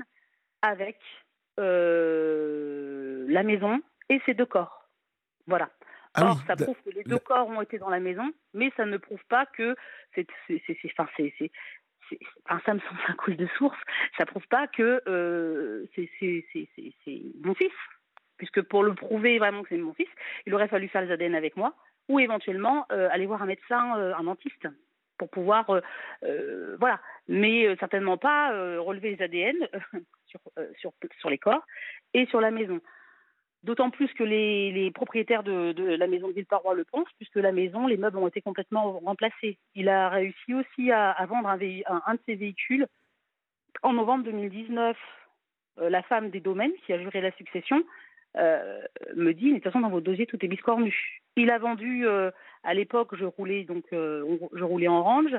avec 0.62 0.98
la 1.58 1.64
maison 3.42 3.80
et 4.08 4.20
ces 4.24 4.32
deux 4.34 4.46
corps. 4.46 4.88
Voilà. 5.46 5.68
Ah 6.14 6.30
Or, 6.30 6.42
ça 6.46 6.56
prouve 6.56 6.76
que 6.84 6.90
les 6.90 7.04
deux 7.04 7.18
corps 7.18 7.48
ont 7.48 7.60
été 7.60 7.78
dans 7.78 7.90
la 7.90 8.00
maison, 8.00 8.32
mais 8.52 8.72
ça 8.76 8.84
ne 8.84 8.96
prouve 8.96 9.22
pas 9.28 9.46
que 9.46 9.76
c'est, 10.14 10.26
enfin, 12.44 12.60
ça 12.66 12.74
me 12.74 12.80
semble 12.80 13.00
un 13.08 13.14
coup 13.14 13.32
de 13.32 13.46
source, 13.58 13.78
ça 14.16 14.26
prouve 14.26 14.46
pas 14.48 14.66
que 14.66 15.02
euh, 15.08 15.86
c'est 15.94 17.22
mon 17.42 17.54
fils. 17.54 17.72
Puisque 18.36 18.62
pour 18.62 18.82
le 18.82 18.94
prouver 18.94 19.38
vraiment 19.38 19.62
que 19.62 19.68
c'est 19.68 19.76
mon 19.76 19.92
fils, 19.92 20.08
il 20.46 20.54
aurait 20.54 20.68
fallu 20.68 20.88
faire 20.88 21.02
les 21.02 21.12
ADN 21.12 21.34
avec 21.34 21.56
moi 21.56 21.74
ou 22.08 22.18
éventuellement 22.20 22.86
euh, 22.90 23.08
aller 23.12 23.26
voir 23.26 23.42
un 23.42 23.46
médecin, 23.46 23.98
euh, 23.98 24.14
un 24.14 24.24
dentiste, 24.24 24.66
pour 25.18 25.28
pouvoir, 25.28 25.66
voilà. 26.78 26.98
Mais 27.28 27.76
certainement 27.76 28.16
pas 28.16 28.48
relever 28.78 29.14
les 29.14 29.22
ADN 29.22 29.68
sur, 30.26 30.40
sur, 30.78 30.92
sur 31.18 31.28
les 31.28 31.36
corps 31.36 31.62
et 32.14 32.24
sur 32.26 32.40
la 32.40 32.50
maison. 32.50 32.80
D'autant 33.62 33.90
plus 33.90 34.10
que 34.14 34.24
les, 34.24 34.90
propriétaires 34.92 35.42
de, 35.42 35.74
la 35.76 36.06
maison 36.06 36.28
de 36.28 36.32
Villeparois 36.32 36.74
le 36.74 36.84
pensent, 36.84 37.12
puisque 37.18 37.36
la 37.36 37.52
maison, 37.52 37.86
les 37.86 37.98
meubles 37.98 38.16
ont 38.16 38.28
été 38.28 38.40
complètement 38.40 38.98
remplacés. 39.00 39.58
Il 39.74 39.90
a 39.90 40.08
réussi 40.08 40.54
aussi 40.54 40.90
à, 40.90 41.14
vendre 41.26 41.48
un, 41.48 41.58
un, 42.06 42.14
de 42.14 42.20
ses 42.24 42.36
véhicules 42.36 42.86
en 43.82 43.92
novembre 43.92 44.24
2019. 44.24 44.96
Euh, 45.80 45.90
la 45.90 46.02
femme 46.02 46.30
des 46.30 46.40
domaines, 46.40 46.72
qui 46.86 46.92
a 46.92 46.98
juré 46.98 47.20
la 47.20 47.32
succession, 47.32 47.84
euh, 48.36 48.80
me 49.14 49.32
dit, 49.32 49.50
de 49.50 49.54
toute 49.54 49.64
façon, 49.64 49.80
dans 49.80 49.90
vos 49.90 50.00
dossiers, 50.00 50.26
tout 50.26 50.42
est 50.44 50.48
biscornu. 50.48 51.20
Il 51.36 51.50
a 51.50 51.58
vendu, 51.58 52.06
euh, 52.06 52.30
à 52.64 52.72
l'époque, 52.74 53.14
je 53.16 53.24
roulais 53.24 53.64
donc, 53.64 53.84
je 53.92 54.64
roulais 54.64 54.88
en 54.88 55.02
range, 55.02 55.36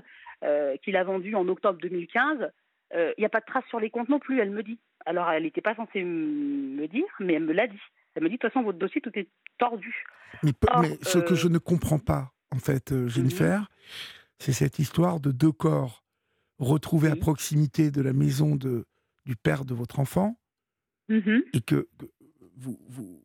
qu'il 0.84 0.95
a 0.95 1.03
vendu 1.03 1.36
en 1.36 1.47
octobre 1.47 1.79
2015. 1.79 2.51
Il 2.93 3.13
n'y 3.17 3.25
a 3.25 3.29
pas 3.29 3.39
de 3.39 3.45
trace 3.45 3.65
sur 3.67 3.79
les 3.79 3.89
comptes 3.89 4.10
non 4.10 4.19
plus, 4.19 4.39
elle 4.39 4.51
me 4.51 4.63
dit. 4.63 4.79
Alors, 5.05 5.29
elle 5.31 5.43
n'était 5.43 5.62
pas 5.62 5.75
censée 5.75 6.03
me 6.03 6.86
dire, 6.88 7.05
mais 7.19 7.34
elle 7.34 7.43
me 7.43 7.53
l'a 7.53 7.67
dit. 7.67 7.81
Elle 8.15 8.24
me 8.24 8.30
dit, 8.30 8.36
de 8.36 8.39
toute 8.39 8.52
façon, 8.52 8.63
votre 8.63 8.78
dossier, 8.78 9.02
tout 9.02 9.12
est 9.15 9.30
tordu. 9.58 10.06
Mais, 10.43 10.54
ce 11.02 11.19
que 11.19 11.36
je 11.36 11.47
euh, 11.47 11.52
ne 11.52 11.58
comprends 11.58 12.00
pas, 12.00 12.32
en 12.52 12.60
fait, 12.60 12.91
euh, 12.91 13.08
Jennifer, 13.08 13.62
mhm. 13.62 13.67
c'est 14.39 14.54
cette 14.54 14.80
histoire 14.80 15.19
de 15.19 15.32
deux 15.32 15.52
corps 15.52 16.04
retrouvés 16.60 17.10
à 17.10 17.15
proximité 17.15 17.91
de 17.91 18.02
la 18.02 18.13
maison 18.13 18.56
de, 18.56 18.86
du 19.26 19.36
père 19.36 19.65
de 19.65 19.74
votre 19.74 20.00
enfant, 20.00 20.38
mhm. 21.10 21.43
et 21.54 21.62
que, 21.62 21.88
vous, 22.58 22.80
vous, 22.88 23.24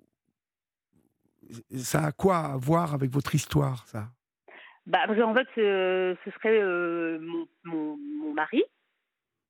ça 1.77 2.05
a 2.05 2.13
quoi 2.13 2.39
à 2.39 2.57
voir 2.57 2.95
avec 2.95 3.11
votre 3.11 3.35
histoire, 3.35 3.87
ça? 3.87 4.09
Bah, 4.87 5.01
En 5.09 5.35
fait, 5.35 5.49
ce 5.57 6.31
serait 6.35 6.61
euh, 6.61 7.19
mon, 7.65 7.97
mon, 7.97 8.33
mari. 8.33 8.63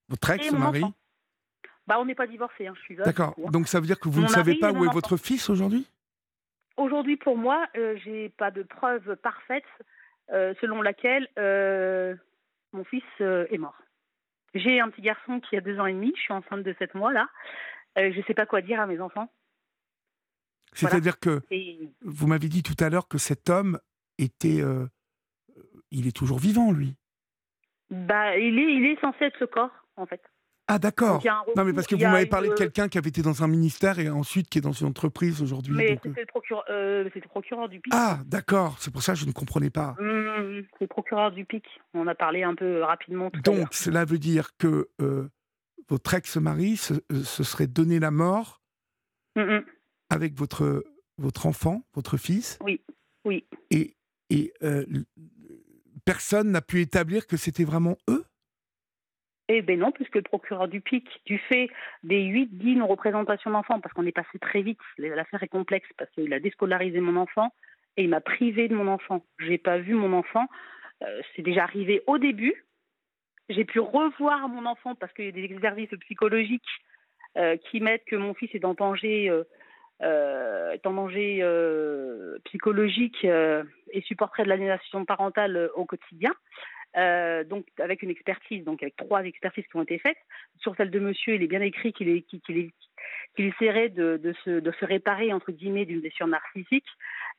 Votre 0.08 0.30
ex-mari 0.30 0.82
bah, 1.86 1.98
on 2.00 2.04
n'est 2.04 2.14
pas 2.14 2.26
divorcés, 2.26 2.66
hein, 2.66 2.74
je 2.76 2.82
suis 2.82 2.96
D'accord. 2.96 3.34
Donc 3.50 3.68
ça 3.68 3.80
veut 3.80 3.86
dire 3.86 4.00
que 4.00 4.08
vous 4.08 4.22
ne 4.22 4.28
savez 4.28 4.56
pas 4.56 4.72
où 4.72 4.84
est 4.84 4.92
votre 4.92 5.16
fils 5.16 5.48
aujourd'hui? 5.48 5.86
Aujourd'hui, 6.76 7.16
pour 7.16 7.38
moi, 7.38 7.66
euh, 7.76 7.96
j'ai 8.04 8.28
pas 8.30 8.50
de 8.50 8.62
preuve 8.62 9.16
parfaite 9.16 9.64
euh, 10.32 10.54
selon 10.60 10.82
laquelle 10.82 11.28
euh, 11.38 12.16
mon 12.72 12.84
fils 12.84 13.04
euh, 13.20 13.46
est 13.50 13.58
mort. 13.58 13.78
J'ai 14.54 14.80
un 14.80 14.90
petit 14.90 15.02
garçon 15.02 15.38
qui 15.38 15.56
a 15.56 15.60
deux 15.60 15.78
ans 15.78 15.86
et 15.86 15.92
demi, 15.92 16.12
je 16.16 16.20
suis 16.20 16.32
enceinte 16.32 16.62
de 16.62 16.74
sept 16.78 16.94
mois 16.94 17.12
là. 17.12 17.28
je 17.96 18.16
ne 18.16 18.22
sais 18.24 18.34
pas 18.34 18.46
quoi 18.46 18.60
dire 18.60 18.80
à 18.80 18.86
mes 18.86 19.00
enfants. 19.00 19.30
C'est-à-dire 20.72 21.20
que 21.20 21.40
vous 22.02 22.26
m'avez 22.26 22.48
dit 22.48 22.62
tout 22.62 22.76
à 22.80 22.90
l'heure 22.90 23.06
que 23.06 23.18
cet 23.18 23.48
homme 23.48 23.78
était, 24.18 24.62
il 25.90 26.06
est 26.06 26.16
toujours 26.16 26.38
vivant, 26.38 26.72
lui? 26.72 26.96
Bah, 27.90 28.36
il 28.36 28.58
est, 28.58 28.74
il 28.74 28.86
est 28.86 29.00
censé 29.00 29.26
être 29.26 29.38
ce 29.38 29.44
corps, 29.44 29.70
en 29.96 30.06
fait. 30.06 30.22
Ah 30.68 30.78
d'accord. 30.78 31.22
Non 31.56 31.64
mais 31.64 31.72
parce 31.72 31.86
que 31.86 31.94
vous 31.94 32.02
m'avez 32.02 32.26
parlé 32.26 32.48
de 32.48 32.54
quelqu'un 32.54 32.88
qui 32.88 32.98
avait 32.98 33.08
été 33.08 33.22
dans 33.22 33.44
un 33.44 33.48
ministère 33.48 33.98
et 33.98 34.08
ensuite 34.08 34.48
qui 34.48 34.58
est 34.58 34.62
dans 34.62 34.72
une 34.72 34.88
entreprise 34.88 35.40
aujourd'hui. 35.40 35.74
Mais 35.74 35.92
euh. 35.92 35.96
c'était 36.02 36.20
le, 36.20 36.26
procureur, 36.26 36.64
euh, 36.70 37.04
le 37.04 37.20
procureur 37.20 37.68
du 37.68 37.80
PIC. 37.80 37.92
Ah 37.94 38.18
d'accord, 38.26 38.76
c'est 38.80 38.92
pour 38.92 39.02
ça 39.02 39.12
que 39.12 39.18
je 39.18 39.26
ne 39.26 39.32
comprenais 39.32 39.70
pas. 39.70 39.94
Mmh, 40.00 40.04
mmh, 40.04 40.58
mmh. 40.58 40.62
c'est 40.72 40.84
le 40.84 40.88
procureur 40.88 41.30
du 41.30 41.44
PIC. 41.44 41.64
On 41.94 42.06
a 42.08 42.14
parlé 42.14 42.42
un 42.42 42.54
peu 42.54 42.82
rapidement. 42.82 43.30
Tout 43.30 43.40
Donc 43.42 43.68
cela 43.72 44.04
veut 44.04 44.18
dire 44.18 44.56
que 44.58 44.88
euh, 45.00 45.28
votre 45.88 46.14
ex-mari 46.14 46.76
se, 46.76 46.94
serait 47.12 47.68
donné 47.68 48.00
la 48.00 48.10
mort 48.10 48.60
avec 50.10 50.34
votre, 50.34 50.84
votre 51.18 51.46
enfant, 51.46 51.82
votre 51.94 52.16
fils 52.16 52.58
Oui, 52.62 52.80
oui. 53.24 53.44
Et, 53.70 53.94
et 54.30 54.52
personne 56.04 56.50
n'a 56.50 56.62
pu 56.62 56.80
établir 56.80 57.26
que 57.26 57.36
c'était 57.36 57.64
vraiment 57.64 57.98
eux? 58.08 58.24
Eh 59.48 59.62
bien 59.62 59.76
non, 59.76 59.92
puisque 59.92 60.16
le 60.16 60.22
procureur 60.22 60.66
du 60.68 60.80
PIC, 60.80 61.08
du 61.24 61.38
fait 61.38 61.70
des 62.02 62.22
8-10 62.24 62.78
non-représentations 62.78 63.50
d'enfants, 63.50 63.80
parce 63.80 63.94
qu'on 63.94 64.06
est 64.06 64.12
passé 64.12 64.38
très 64.40 64.62
vite, 64.62 64.78
l'affaire 64.98 65.42
est 65.42 65.48
complexe, 65.48 65.88
parce 65.96 66.10
qu'il 66.10 66.32
a 66.32 66.40
déscolarisé 66.40 67.00
mon 67.00 67.16
enfant 67.16 67.52
et 67.96 68.04
il 68.04 68.08
m'a 68.08 68.20
privé 68.20 68.68
de 68.68 68.74
mon 68.74 68.88
enfant. 68.88 69.24
Je 69.38 69.48
n'ai 69.48 69.58
pas 69.58 69.78
vu 69.78 69.94
mon 69.94 70.12
enfant. 70.12 70.46
Euh, 71.02 71.22
c'est 71.34 71.42
déjà 71.42 71.62
arrivé 71.62 72.02
au 72.06 72.18
début. 72.18 72.64
J'ai 73.48 73.64
pu 73.64 73.78
revoir 73.80 74.48
mon 74.48 74.66
enfant 74.66 74.94
parce 74.94 75.12
qu'il 75.12 75.26
y 75.26 75.28
a 75.28 75.32
des 75.32 75.44
exercices 75.44 75.96
psychologiques 76.00 76.62
euh, 77.36 77.56
qui 77.56 77.80
mettent 77.80 78.04
que 78.04 78.16
mon 78.16 78.34
fils 78.34 78.50
est 78.54 78.64
en 78.64 78.74
danger, 78.74 79.30
euh, 80.02 80.72
est 80.72 80.86
en 80.86 80.92
danger 80.92 81.42
psychologique 82.44 83.24
et 83.24 84.00
supporterait 84.02 84.44
de 84.44 84.48
l'aliénation 84.48 85.04
parentale 85.04 85.70
au 85.74 85.84
quotidien. 85.84 86.34
Euh, 86.96 87.44
donc 87.44 87.66
avec 87.78 88.02
une 88.02 88.10
expertise, 88.10 88.64
donc 88.64 88.82
avec 88.82 88.96
trois 88.96 89.22
expertises 89.24 89.66
qui 89.66 89.76
ont 89.76 89.82
été 89.82 89.98
faites. 89.98 90.16
Sur 90.58 90.74
celle 90.76 90.90
de 90.90 90.98
monsieur, 90.98 91.34
il 91.34 91.42
est 91.42 91.48
bien 91.48 91.60
écrit 91.60 91.92
qu'il 91.92 92.08
essaierait 93.36 93.90
de, 93.90 94.34
se, 94.44 94.84
réparer, 94.84 95.32
entre 95.32 95.52
guillemets, 95.52 95.84
d'une 95.84 96.00
blessure 96.00 96.26
narcissique. 96.26 96.86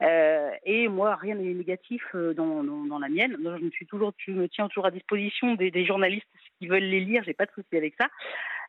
Euh, 0.04 0.52
et 0.64 0.88
moi, 0.88 1.16
rien 1.16 1.36
n'est 1.36 1.54
négatif 1.54 2.04
euh, 2.14 2.34
dans, 2.36 3.00
la 3.00 3.10
mienne. 3.10 3.36
je 3.40 4.32
me, 4.32 4.48
tiens 4.48 4.68
toujours 4.68 4.86
à 4.86 4.92
disposition 4.92 5.56
des, 5.56 5.86
journalistes 5.86 6.28
qui 6.60 6.68
veulent 6.68 6.84
les 6.84 7.00
lire, 7.00 7.24
j'ai 7.26 7.34
pas 7.34 7.46
de 7.46 7.52
souci 7.52 7.76
avec 7.76 7.96
ça. 8.00 8.10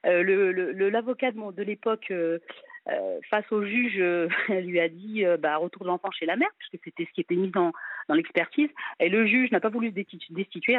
L'avocat 0.04 1.32
de, 1.32 1.62
l'époque 1.62 2.12
euh, 2.90 3.20
face 3.28 3.50
au 3.52 3.64
juge, 3.64 3.96
euh, 3.98 4.28
elle 4.48 4.66
lui 4.66 4.80
a 4.80 4.88
dit 4.88 5.24
euh, 5.24 5.36
bah, 5.36 5.56
retour 5.56 5.82
de 5.82 5.88
l'enfant 5.88 6.10
chez 6.10 6.26
la 6.26 6.36
mère, 6.36 6.50
puisque 6.58 6.82
c'était 6.84 7.04
ce 7.04 7.12
qui 7.12 7.20
était 7.20 7.34
mis 7.34 7.50
dans, 7.50 7.72
l'expertise. 8.08 8.70
Et 9.00 9.08
le 9.08 9.26
juge 9.26 9.50
n'a 9.50 9.60
pas 9.60 9.68
voulu 9.68 9.90
se 9.90 10.32
destituer. 10.32 10.78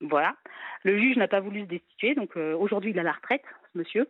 Voilà. 0.00 0.36
Le 0.84 0.98
juge 0.98 1.16
n'a 1.16 1.26
pas 1.26 1.40
voulu 1.40 1.62
se 1.62 1.66
destituer, 1.66 2.14
donc 2.14 2.36
aujourd'hui 2.36 2.90
il 2.90 2.98
a 2.98 3.02
la 3.02 3.12
retraite, 3.12 3.44
ce 3.72 3.78
monsieur. 3.78 4.08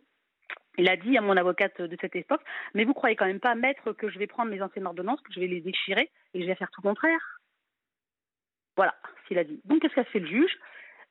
Il 0.77 0.87
a 0.89 0.95
dit 0.95 1.17
à 1.17 1.21
mon 1.21 1.35
avocate 1.35 1.81
de 1.81 1.97
cette 1.99 2.15
époque, 2.15 2.43
mais 2.75 2.83
vous 2.83 2.93
croyez 2.93 3.15
quand 3.15 3.25
même 3.25 3.39
pas, 3.39 3.55
maître, 3.55 3.93
que 3.93 4.09
je 4.09 4.19
vais 4.19 4.27
prendre 4.27 4.51
mes 4.51 4.61
anciennes 4.61 4.85
ordonnances, 4.85 5.21
que 5.21 5.33
je 5.33 5.39
vais 5.39 5.47
les 5.47 5.61
déchirer 5.61 6.11
et 6.35 6.41
je 6.41 6.45
vais 6.45 6.53
faire 6.53 6.69
tout 6.69 6.81
le 6.83 6.89
contraire? 6.89 7.39
Voilà 8.75 8.93
ce 9.23 9.27
qu'il 9.29 9.39
a 9.39 9.43
dit. 9.43 9.59
Donc 9.65 9.81
qu'est-ce 9.81 9.95
qu'a 9.95 10.03
fait 10.03 10.19
le 10.19 10.27
juge? 10.27 10.55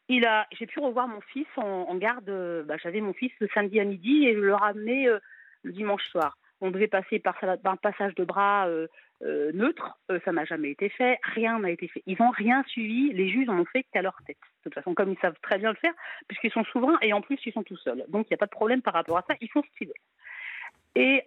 Il 0.09 0.25
a, 0.25 0.47
j'ai 0.53 0.67
pu 0.67 0.79
revoir 0.79 1.09
mon 1.09 1.21
fils 1.33 1.49
en, 1.57 1.97
garde. 1.97 2.31
Bah, 2.67 2.77
j'avais 2.81 3.01
mon 3.01 3.13
fils 3.13 3.33
le 3.41 3.49
samedi 3.53 3.81
à 3.81 3.85
midi 3.85 4.27
et 4.27 4.35
je 4.35 4.41
le 4.41 4.55
ramenais 4.55 5.09
dimanche 5.73 6.07
soir. 6.09 6.37
On 6.61 6.71
devait 6.71 6.89
passer 6.89 7.19
par, 7.19 7.37
un 7.43 7.77
passage 7.77 8.15
de 8.15 8.25
bras 8.25 8.67
euh, 8.67 8.87
euh, 9.23 9.53
neutre, 9.53 9.99
euh, 10.11 10.19
ça 10.25 10.33
n'a 10.33 10.45
jamais 10.45 10.71
été 10.71 10.89
fait, 10.89 11.19
rien 11.23 11.59
n'a 11.59 11.71
été 11.71 11.87
fait. 11.89 12.03
Ils 12.07 12.17
n'ont 12.19 12.31
rien 12.31 12.63
suivi, 12.67 13.13
les 13.13 13.29
juges 13.29 13.47
n'en 13.47 13.61
ont 13.61 13.67
fait 13.67 13.85
qu'à 13.93 14.01
leur 14.03 14.17
tête. 14.27 14.39
De 14.39 14.63
toute 14.65 14.75
façon, 14.75 14.95
comme 14.95 15.13
ils 15.13 15.19
savent 15.19 15.39
très 15.43 15.59
bien 15.59 15.71
le 15.71 15.77
faire, 15.77 15.93
puisqu'ils 16.29 16.53
sont 16.53 16.65
souverains 16.65 16.99
et 17.03 17.13
en 17.13 17.21
plus 17.21 17.39
ils 17.45 17.53
sont 17.53 17.63
tout 17.63 17.77
seuls. 17.77 18.05
Donc 18.09 18.27
il 18.27 18.33
n'y 18.33 18.37
a 18.37 18.39
pas 18.39 18.47
de 18.47 18.51
problème 18.51 18.81
par 18.83 18.95
rapport 18.95 19.19
à 19.19 19.25
ça, 19.29 19.35
ils 19.41 19.51
font 19.51 19.63
ce 19.63 19.79
qu'ils 19.79 19.89
veulent. 19.89 19.95
Et 20.95 21.25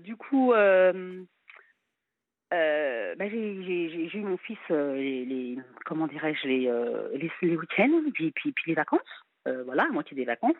du 0.00 0.16
coup, 0.16 0.52
bah, 0.52 0.92
j'ai 2.50 4.10
eu 4.14 4.20
mon 4.20 4.36
fils 4.36 4.58
les, 4.68 5.58
comment 5.84 6.08
dirais-je 6.08 6.48
les, 6.48 7.30
les, 7.42 7.56
week-ends 7.56 8.02
puis, 8.12 8.32
puis, 8.32 8.50
puis, 8.50 8.64
les 8.66 8.74
vacances, 8.74 9.00
voilà, 9.64 9.84
à 9.84 9.88
moitié 9.88 10.16
des 10.16 10.24
vacances. 10.24 10.56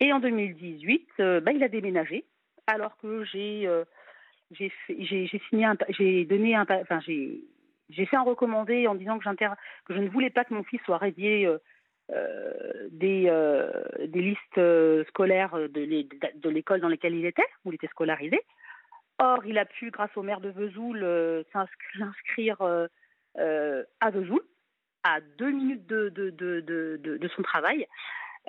Et 0.00 0.12
en 0.12 0.20
2018, 0.20 1.08
bah, 1.18 1.52
il 1.52 1.62
a 1.62 1.68
déménagé 1.68 2.24
alors 2.66 2.96
que 2.98 3.24
j'ai 3.24 3.68
j'ai 4.50 5.40
signé 5.48 5.66
j'ai 5.88 6.24
donné 6.24 6.54
un 6.54 6.66
enfin 6.68 7.00
j'ai 7.92 8.06
fait 8.06 8.16
un 8.16 8.22
recommandé 8.22 8.86
en 8.86 8.94
disant 8.94 9.18
que, 9.18 9.28
que 9.84 9.94
je 9.94 9.98
ne 9.98 10.08
voulais 10.08 10.30
pas 10.30 10.44
que 10.44 10.54
mon 10.54 10.64
fils 10.64 10.80
soit 10.84 10.98
radié 10.98 11.46
euh, 11.46 11.58
euh, 12.10 12.88
des, 12.90 13.26
euh, 13.28 13.70
des 14.06 14.20
listes 14.20 15.08
scolaires 15.08 15.56
de 15.56 16.48
l'école 16.48 16.80
dans 16.80 16.88
laquelle 16.88 17.14
il 17.14 17.26
était, 17.26 17.46
où 17.64 17.70
il 17.70 17.76
était 17.76 17.88
scolarisé. 17.88 18.40
Or, 19.18 19.44
il 19.46 19.58
a 19.58 19.64
pu, 19.64 19.90
grâce 19.90 20.14
au 20.16 20.22
maire 20.22 20.40
de 20.40 20.50
Vesoul, 20.50 21.44
s'inscrire 21.52 22.60
à 22.60 24.10
Vesoul, 24.10 24.42
à 25.04 25.20
deux 25.38 25.50
minutes 25.50 25.86
de, 25.86 26.08
de, 26.08 26.30
de, 26.30 26.98
de 26.98 27.28
son 27.28 27.42
travail. 27.42 27.86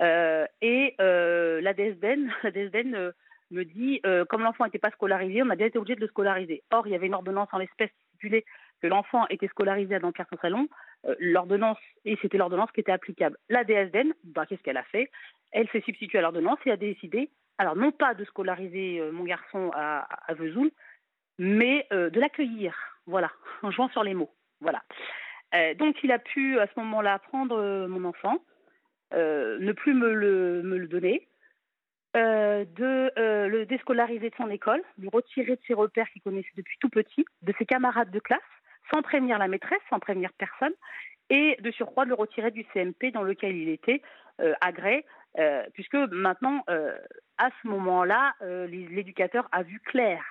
Et 0.00 0.94
la 0.98 1.74
DSBN, 1.74 2.30
la 2.42 2.50
DSBN 2.50 3.12
me 3.50 3.64
dit, 3.64 4.00
euh, 4.04 4.24
comme 4.24 4.42
l'enfant 4.42 4.64
n'était 4.64 4.78
pas 4.78 4.90
scolarisé, 4.90 5.42
on 5.42 5.50
a 5.50 5.56
bien 5.56 5.66
été 5.66 5.78
obligé 5.78 5.94
de 5.94 6.00
le 6.00 6.08
scolariser. 6.08 6.62
Or, 6.70 6.86
il 6.86 6.90
y 6.90 6.94
avait 6.94 7.06
une 7.06 7.14
ordonnance 7.14 7.48
en 7.52 7.58
l'espèce 7.58 7.90
qui 7.90 8.06
stipulait 8.08 8.44
que 8.82 8.86
l'enfant 8.86 9.26
était 9.28 9.48
scolarisé 9.48 9.94
à 9.94 9.98
Dampierre 9.98 10.26
son 10.30 10.38
salon, 10.38 10.68
euh, 11.06 11.14
l'ordonnance, 11.18 11.78
et 12.04 12.18
c'était 12.20 12.38
l'ordonnance 12.38 12.70
qui 12.72 12.80
était 12.80 12.92
applicable. 12.92 13.38
La 13.48 13.64
DSDN, 13.64 14.12
bah, 14.24 14.46
qu'est-ce 14.46 14.62
qu'elle 14.62 14.76
a 14.76 14.84
fait? 14.84 15.10
Elle 15.52 15.68
s'est 15.70 15.82
substituée 15.82 16.18
à 16.18 16.22
l'ordonnance 16.22 16.58
et 16.66 16.70
a 16.70 16.76
décidé, 16.76 17.30
alors 17.58 17.76
non 17.76 17.92
pas 17.92 18.14
de 18.14 18.24
scolariser 18.24 19.00
euh, 19.00 19.12
mon 19.12 19.24
garçon 19.24 19.70
à, 19.74 20.06
à 20.26 20.34
Vesoul, 20.34 20.70
mais 21.38 21.86
de 21.90 22.20
l'accueillir, 22.20 22.76
voilà, 23.06 23.30
en 23.62 23.70
jouant 23.70 23.88
sur 23.88 24.04
les 24.04 24.14
mots, 24.14 24.30
voilà. 24.60 24.84
donc 25.74 25.96
il 26.04 26.12
a 26.12 26.20
pu 26.20 26.60
à 26.60 26.68
ce 26.68 26.78
moment-là 26.78 27.18
prendre 27.18 27.88
mon 27.88 28.04
enfant, 28.04 28.38
ne 29.14 29.72
plus 29.72 29.94
me 29.94 30.12
le, 30.12 30.62
le 30.62 30.88
donner, 30.88 31.28
euh, 32.16 32.64
de 32.76 33.10
euh, 33.18 33.48
le 33.48 33.66
déscolariser 33.66 34.30
de 34.30 34.34
son 34.36 34.48
école, 34.48 34.80
lui 34.98 35.08
retirer 35.12 35.56
de 35.56 35.60
ses 35.66 35.74
repères 35.74 36.08
qu'il 36.10 36.22
connaissait 36.22 36.52
depuis 36.56 36.78
tout 36.78 36.88
petit, 36.88 37.24
de 37.42 37.52
ses 37.58 37.66
camarades 37.66 38.12
de 38.12 38.20
classe, 38.20 38.38
sans 38.92 39.02
prévenir 39.02 39.36
la 39.36 39.48
maîtresse, 39.48 39.80
sans 39.90 39.98
prévenir 39.98 40.30
personne, 40.38 40.74
et 41.28 41.56
de 41.60 41.72
surcroît 41.72 42.04
de 42.04 42.10
le 42.10 42.14
retirer 42.14 42.52
du 42.52 42.64
CMP 42.72 43.10
dans 43.12 43.24
lequel 43.24 43.56
il 43.56 43.68
était 43.68 44.00
euh, 44.40 44.54
agré, 44.60 45.04
puisque 45.72 45.96
maintenant, 45.96 46.64
à 46.68 47.50
ce 47.60 47.66
moment-là, 47.66 48.34
l'éducateur 48.68 49.48
a 49.50 49.64
vu 49.64 49.80
clair. 49.80 50.22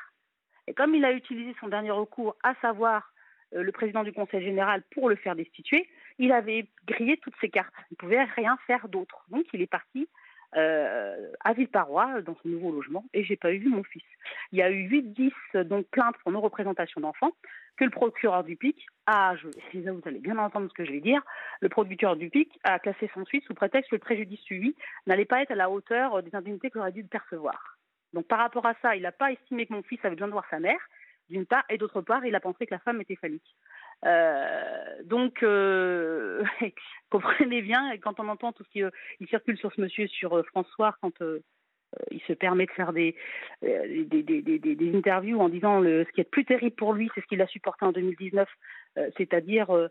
Et 0.67 0.73
comme 0.73 0.95
il 0.95 1.03
a 1.03 1.11
utilisé 1.11 1.53
son 1.59 1.67
dernier 1.67 1.91
recours, 1.91 2.37
à 2.41 2.55
savoir 2.61 3.12
le 3.61 3.71
président 3.71 4.03
du 4.03 4.11
Conseil 4.11 4.43
général, 4.43 4.83
pour 4.91 5.09
le 5.09 5.15
faire 5.15 5.35
destituer, 5.35 5.87
il 6.19 6.31
avait 6.31 6.67
grillé 6.87 7.17
toutes 7.17 7.35
ses 7.41 7.49
cartes. 7.49 7.73
Il 7.91 7.93
ne 7.93 7.97
pouvait 7.97 8.23
rien 8.23 8.57
faire 8.67 8.87
d'autre. 8.87 9.25
Donc 9.29 9.45
il 9.53 9.61
est 9.61 9.67
parti 9.67 10.07
euh, 10.55 11.31
à 11.43 11.53
Villeparois, 11.53 12.21
dans 12.21 12.35
son 12.35 12.49
nouveau 12.49 12.71
logement, 12.71 13.05
et 13.13 13.23
j'ai 13.23 13.35
pas 13.35 13.51
eu 13.51 13.67
mon 13.67 13.83
fils. 13.83 14.03
Il 14.51 14.59
y 14.59 14.61
a 14.61 14.69
eu 14.69 14.87
8-10 14.87 15.63
donc 15.63 15.87
plaintes 15.87 16.15
pour 16.21 16.31
nos 16.31 16.41
représentations 16.41 17.01
d'enfants 17.01 17.31
que 17.75 17.85
le 17.85 17.89
procureur 17.89 18.43
du 18.43 18.55
PIC 18.55 18.85
a, 19.07 19.35
je, 19.35 19.47
vous 19.47 20.01
allez 20.05 20.19
bien 20.19 20.37
entendre 20.37 20.69
ce 20.69 20.73
que 20.75 20.85
je 20.85 20.91
vais 20.91 20.99
dire, 20.99 21.23
le 21.61 21.69
procureur 21.69 22.15
du 22.15 22.29
PIC 22.29 22.59
a 22.63 22.77
classé 22.77 23.09
son 23.15 23.25
suite 23.25 23.43
sous 23.45 23.55
prétexte 23.55 23.89
que 23.89 23.95
le 23.95 23.99
préjudice 23.99 24.41
suivi 24.41 24.75
n'allait 25.07 25.25
pas 25.25 25.41
être 25.41 25.51
à 25.51 25.55
la 25.55 25.71
hauteur 25.71 26.21
des 26.21 26.35
indemnités 26.35 26.69
qu'il 26.69 26.81
aurait 26.81 26.91
dû 26.91 27.03
percevoir. 27.03 27.79
Donc 28.13 28.27
par 28.27 28.37
rapport 28.37 28.67
à 28.67 28.75
ça, 28.83 28.95
il 28.95 29.01
n'a 29.01 29.11
pas 29.11 29.31
estimé 29.31 29.65
que 29.65 29.73
mon 29.73 29.81
fils 29.81 29.99
avait 30.03 30.15
besoin 30.15 30.27
de 30.27 30.33
voir 30.33 30.45
sa 30.51 30.59
mère, 30.59 30.79
d'une 31.29 31.45
part, 31.45 31.63
et 31.69 31.77
d'autre 31.77 32.01
part, 32.01 32.25
il 32.25 32.35
a 32.35 32.39
pensé 32.39 32.65
que 32.65 32.73
la 32.73 32.79
femme 32.79 33.01
était 33.01 33.15
phallique. 33.15 33.55
Euh, 34.05 35.03
donc, 35.05 35.43
euh, 35.43 36.43
comprenez 37.09 37.61
bien, 37.61 37.97
quand 37.97 38.19
on 38.19 38.27
entend 38.27 38.51
tout 38.51 38.63
ce 38.63 38.69
qui 38.69 38.83
euh, 38.83 38.89
circule 39.29 39.57
sur 39.57 39.73
ce 39.73 39.81
monsieur 39.81 40.07
sur 40.07 40.45
François, 40.47 40.95
quand 41.01 41.13
il 42.09 42.21
se 42.21 42.33
permet 42.33 42.65
de 42.65 42.71
faire 42.71 42.91
des, 42.91 43.15
interviews 44.93 45.39
en 45.39 45.49
disant 45.49 45.79
le, 45.79 46.05
ce 46.05 46.11
qui 46.11 46.21
est 46.21 46.29
plus 46.29 46.45
terrible 46.45 46.75
pour 46.75 46.93
lui, 46.93 47.09
c'est 47.13 47.21
ce 47.21 47.27
qu'il 47.27 47.41
a 47.41 47.47
supporté 47.47 47.85
en 47.85 47.91
2019, 47.91 48.49
c'est-à-dire 49.15 49.89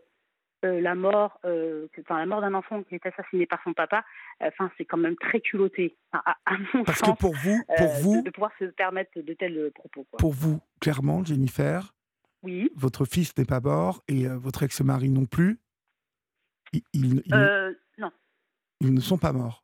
la 0.67 0.95
mort, 0.95 1.39
enfin 1.43 2.17
la 2.17 2.25
mort 2.25 2.41
d'un 2.41 2.53
enfant 2.53 2.83
qui 2.83 2.95
est 2.95 3.05
assassiné 3.05 3.45
par 3.45 3.59
son 3.63 3.73
papa. 3.73 4.03
Enfin, 4.41 4.71
c'est 4.77 4.85
quand 4.85 4.97
même 4.97 5.15
très 5.15 5.41
culotté, 5.41 5.95
à, 6.11 6.35
mon 6.73 6.83
Parce 6.83 7.01
que 7.01 7.11
pour 7.17 7.35
vous, 7.35 7.61
pour 7.77 7.87
vous, 8.01 8.21
de, 8.21 8.29
pouvoir 8.29 8.51
se 8.59 8.65
permettre 8.65 9.11
de 9.19 9.33
tels 9.33 9.71
propos. 9.73 10.05
Quoi. 10.09 10.17
Pour 10.17 10.33
vous, 10.33 10.59
clairement, 10.79 11.23
Jennifer, 11.23 11.93
oui. 12.43 12.69
Votre 12.75 13.05
fils 13.05 13.35
n'est 13.37 13.45
pas 13.45 13.61
mort 13.61 14.03
et 14.07 14.27
euh, 14.27 14.37
votre 14.37 14.63
ex-mari 14.63 15.09
non 15.09 15.25
plus. 15.25 15.59
Ils, 16.93 17.23
euh, 17.31 17.73
non. 17.97 18.11
Ils 18.81 18.93
ne 18.93 18.99
sont 18.99 19.17
pas 19.17 19.31
morts. 19.31 19.62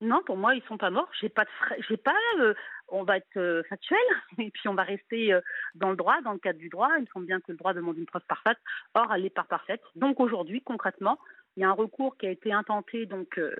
Non, 0.00 0.22
pour 0.26 0.36
moi, 0.36 0.54
ils 0.54 0.62
sont 0.64 0.76
pas 0.76 0.90
morts. 0.90 1.08
J'ai 1.20 1.28
pas 1.28 1.44
de 1.44 1.50
j'ai 1.88 1.96
pas. 1.96 2.14
Euh, 2.40 2.54
on 2.88 3.04
va 3.04 3.16
être 3.16 3.62
factuel 3.68 3.98
et 4.38 4.50
puis 4.50 4.68
on 4.68 4.74
va 4.74 4.82
rester 4.82 5.38
dans 5.74 5.90
le 5.90 5.96
droit, 5.96 6.20
dans 6.22 6.32
le 6.32 6.38
cadre 6.38 6.58
du 6.58 6.68
droit. 6.68 6.90
Il 6.98 7.02
me 7.02 7.06
semble 7.06 7.26
bien 7.26 7.40
que 7.40 7.52
le 7.52 7.56
droit 7.56 7.72
demande 7.72 7.96
une 7.96 8.06
preuve 8.06 8.24
parfaite. 8.28 8.58
Or, 8.94 9.12
elle 9.14 9.22
n'est 9.22 9.30
pas 9.30 9.44
parfaite. 9.44 9.80
Donc 9.94 10.20
aujourd'hui, 10.20 10.62
concrètement, 10.62 11.18
il 11.56 11.60
y 11.60 11.64
a 11.64 11.68
un 11.68 11.72
recours 11.72 12.16
qui 12.16 12.26
a 12.26 12.30
été 12.30 12.52
intenté, 12.52 13.06
donc 13.06 13.38
euh, 13.38 13.54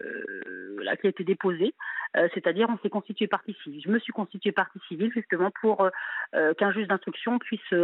là, 0.82 0.96
qui 0.96 1.06
a 1.06 1.10
été 1.10 1.22
déposé, 1.24 1.74
euh, 2.16 2.28
c'est-à-dire 2.34 2.68
on 2.68 2.78
s'est 2.78 2.90
constitué 2.90 3.26
partie 3.26 3.56
civile. 3.62 3.82
Je 3.84 3.90
me 3.90 3.98
suis 4.00 4.12
constituée 4.12 4.52
partie 4.52 4.80
civile 4.88 5.12
justement 5.12 5.50
pour 5.60 5.88
euh, 6.34 6.54
qu'un 6.54 6.72
juge 6.72 6.88
d'instruction 6.88 7.38
puisse 7.38 7.74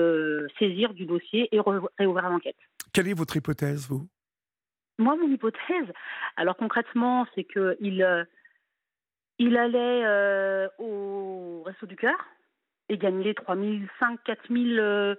saisir 0.58 0.94
du 0.94 1.06
dossier 1.06 1.48
et 1.54 1.60
réouvrir 1.98 2.28
l'enquête. 2.28 2.56
Quelle 2.92 3.08
est 3.08 3.14
votre 3.14 3.36
hypothèse, 3.36 3.88
vous? 3.88 4.08
Moi, 4.98 5.16
mon 5.16 5.28
hypothèse, 5.28 5.92
alors 6.36 6.56
concrètement, 6.56 7.26
c'est 7.34 7.44
qu'il 7.44 7.76
il 7.80 8.26
allait 9.56 10.68
au 10.78 11.62
Resto 11.64 11.86
du 11.86 11.96
Cœur 11.96 12.16
et 12.88 12.98
gagner 12.98 13.34
3005, 13.34 14.18
4000 14.24 15.16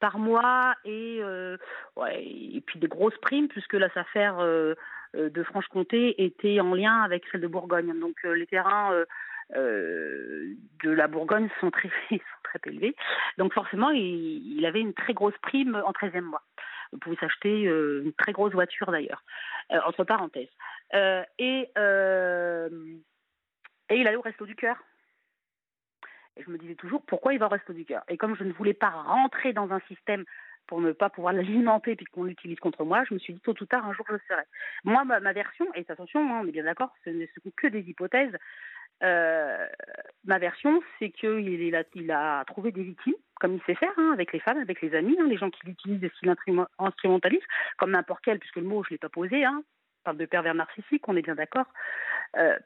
par 0.00 0.18
mois 0.18 0.74
euh, 0.86 1.56
et 2.16 2.62
puis 2.66 2.78
des 2.80 2.88
grosses 2.88 3.18
primes 3.18 3.48
puisque 3.48 3.74
la 3.74 3.88
affaire 3.94 4.40
euh, 4.40 4.74
euh, 5.14 5.30
de 5.30 5.42
Franche-Comté 5.44 6.24
était 6.24 6.58
en 6.60 6.74
lien 6.74 7.02
avec 7.02 7.24
celle 7.30 7.42
de 7.42 7.46
Bourgogne. 7.46 7.98
Donc 8.00 8.16
les 8.24 8.46
terrains 8.46 9.04
de 9.54 10.56
la 10.84 11.06
Bourgogne 11.06 11.48
sont 11.60 11.70
très, 11.70 11.90
élevés. 12.66 12.96
Donc 13.38 13.52
forcément, 13.52 13.90
il, 13.90 14.58
il, 14.58 14.66
avait 14.66 14.80
une 14.80 14.94
très 14.94 15.12
grosse 15.12 15.38
prime 15.42 15.80
en 15.84 15.92
13e 15.92 16.22
mois. 16.22 16.42
Vous 16.92 16.98
pouvez 16.98 17.16
s'acheter 17.16 17.62
une 17.62 18.12
très 18.18 18.32
grosse 18.32 18.52
voiture 18.52 18.90
d'ailleurs, 18.90 19.22
entre 19.84 20.02
parenthèses. 20.02 20.48
et, 21.38 21.68
et 23.90 23.96
il 23.96 24.06
allait 24.06 24.16
au 24.16 24.22
Resto 24.22 24.46
du 24.46 24.56
Cœur 24.56 24.76
et 26.36 26.42
je 26.42 26.50
me 26.50 26.58
disais 26.58 26.74
toujours 26.74 27.02
pourquoi 27.06 27.32
il 27.34 27.38
va 27.38 27.46
au 27.46 27.50
resto 27.50 27.72
du 27.72 27.84
cœur? 27.84 28.02
Et 28.08 28.16
comme 28.16 28.36
je 28.36 28.44
ne 28.44 28.52
voulais 28.52 28.74
pas 28.74 28.90
rentrer 28.90 29.52
dans 29.52 29.72
un 29.72 29.80
système 29.88 30.24
pour 30.66 30.80
ne 30.80 30.92
pas 30.92 31.10
pouvoir 31.10 31.32
l'alimenter 31.34 31.96
puis 31.96 32.06
qu'on 32.06 32.24
l'utilise 32.24 32.58
contre 32.60 32.84
moi, 32.84 33.04
je 33.08 33.14
me 33.14 33.18
suis 33.18 33.34
dit 33.34 33.40
tôt 33.40 33.54
ou 33.60 33.66
tard 33.66 33.86
un 33.86 33.92
jour 33.92 34.06
je 34.08 34.14
le 34.14 34.20
serai. 34.28 34.42
Moi, 34.84 35.04
ma, 35.04 35.32
version, 35.32 35.66
et 35.74 35.84
attention, 35.88 36.20
hein, 36.20 36.40
on 36.42 36.48
est 36.48 36.52
bien 36.52 36.64
d'accord, 36.64 36.92
ce 37.04 37.10
ne 37.10 37.26
sont 37.26 37.50
que 37.56 37.66
des 37.66 37.80
hypothèses. 37.80 38.36
Euh, 39.02 39.66
ma 40.24 40.38
version, 40.38 40.82
c'est 40.98 41.10
qu'il 41.10 41.48
il 41.94 42.10
a, 42.12 42.44
trouvé 42.46 42.70
des 42.70 42.82
victimes, 42.82 43.14
comme 43.40 43.54
il 43.54 43.62
sait 43.62 43.74
faire, 43.74 43.92
hein, 43.96 44.10
avec 44.12 44.32
les 44.32 44.40
femmes, 44.40 44.58
avec 44.58 44.82
les 44.82 44.94
amis, 44.94 45.16
hein, 45.18 45.26
les 45.26 45.38
gens 45.38 45.50
qui 45.50 45.66
l'utilisent 45.66 46.00
des 46.00 46.10
styles 46.10 46.34
instrumentalistes, 46.78 47.46
comme 47.78 47.92
n'importe 47.92 48.20
quel, 48.22 48.38
puisque 48.38 48.56
le 48.56 48.64
mot, 48.64 48.84
je 48.84 48.90
ne 48.90 48.94
l'ai 48.94 48.98
pas 48.98 49.08
posé, 49.08 49.44
hein, 49.44 49.62
parle 50.04 50.18
de 50.18 50.26
pervers 50.26 50.54
narcissique, 50.54 51.08
on 51.08 51.16
est 51.16 51.22
bien 51.22 51.34
d'accord, 51.34 51.66
euh, 52.36 52.58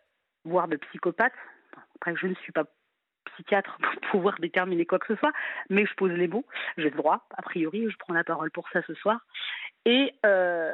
voire 0.44 0.68
de 0.68 0.76
psychopathe. 0.76 1.32
Après, 1.96 2.14
je 2.16 2.26
ne 2.26 2.34
suis 2.36 2.52
pas 2.52 2.64
psychiatre 3.32 3.78
pour 3.78 4.00
pouvoir 4.10 4.38
déterminer 4.40 4.86
quoi 4.86 4.98
que 4.98 5.06
ce 5.06 5.16
soit, 5.16 5.32
mais 5.70 5.86
je 5.86 5.94
pose 5.94 6.12
les 6.12 6.28
mots, 6.28 6.44
j'ai 6.76 6.90
le 6.90 6.96
droit, 6.96 7.26
a 7.36 7.42
priori, 7.42 7.90
je 7.90 7.96
prends 7.98 8.14
la 8.14 8.24
parole 8.24 8.50
pour 8.50 8.68
ça 8.70 8.82
ce 8.86 8.94
soir. 8.94 9.20
Et, 9.84 10.14
euh, 10.24 10.72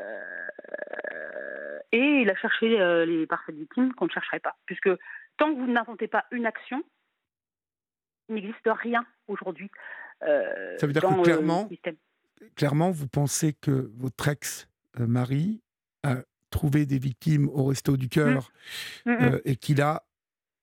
Et 1.93 2.23
il 2.23 2.31
a 2.31 2.37
cherché 2.37 2.69
les 3.07 3.27
parfaits 3.27 3.55
victimes 3.55 3.93
qu'on 3.95 4.07
ne 4.07 4.11
chercherait 4.11 4.41
pas. 4.41 4.57
Puisque 4.67 4.91
tant 5.37 5.53
que 5.53 5.59
vous 5.59 5.67
n'inventez 5.67 6.07
pas 6.07 6.25
une 6.31 6.47
action, 6.47 6.83
il 8.29 8.37
n'existe 8.37 8.69
rien 8.69 9.05
aujourd'hui. 9.27 9.71
Ça 10.21 10.87
veut 10.87 10.93
dire 10.93 11.03
que 11.03 11.23
clairement, 11.23 11.69
clairement, 12.55 12.91
vous 12.91 13.09
pensez 13.09 13.55
que 13.55 13.91
votre 13.97 14.29
ex-mari 14.29 15.63
a 16.03 16.17
trouvé 16.51 16.87
des 16.87 16.99
victimes 16.99 17.49
au 17.49 17.65
Resto 17.65 17.97
du 17.97 18.09
Cœur 18.09 18.53
mmh. 19.07 19.13
Mmh, 19.13 19.41
et 19.45 19.57
qu'il 19.57 19.81
a, 19.81 20.05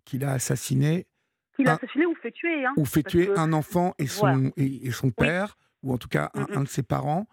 qu'il 0.06 0.24
a 0.24 0.32
assassiné 0.32 1.08
qu'il 1.58 1.68
a 1.68 1.74
assassiné 1.74 2.06
ou 2.06 2.16
fait 2.16 2.32
tuer. 2.32 2.66
Hein, 2.66 2.74
ou 2.78 2.86
fait 2.86 3.04
tuer 3.04 3.30
un 3.36 3.52
enfant 3.52 3.94
et 3.98 4.08
son, 4.08 4.52
et, 4.56 4.92
son 4.92 5.12
père, 5.12 5.58
ou 5.84 5.92
en 5.92 5.98
tout 5.98 6.08
cas 6.08 6.30
mm, 6.34 6.40
mm. 6.40 6.58
un, 6.58 6.64
de 6.64 6.68
ses 6.68 6.84
parents, 6.84 7.28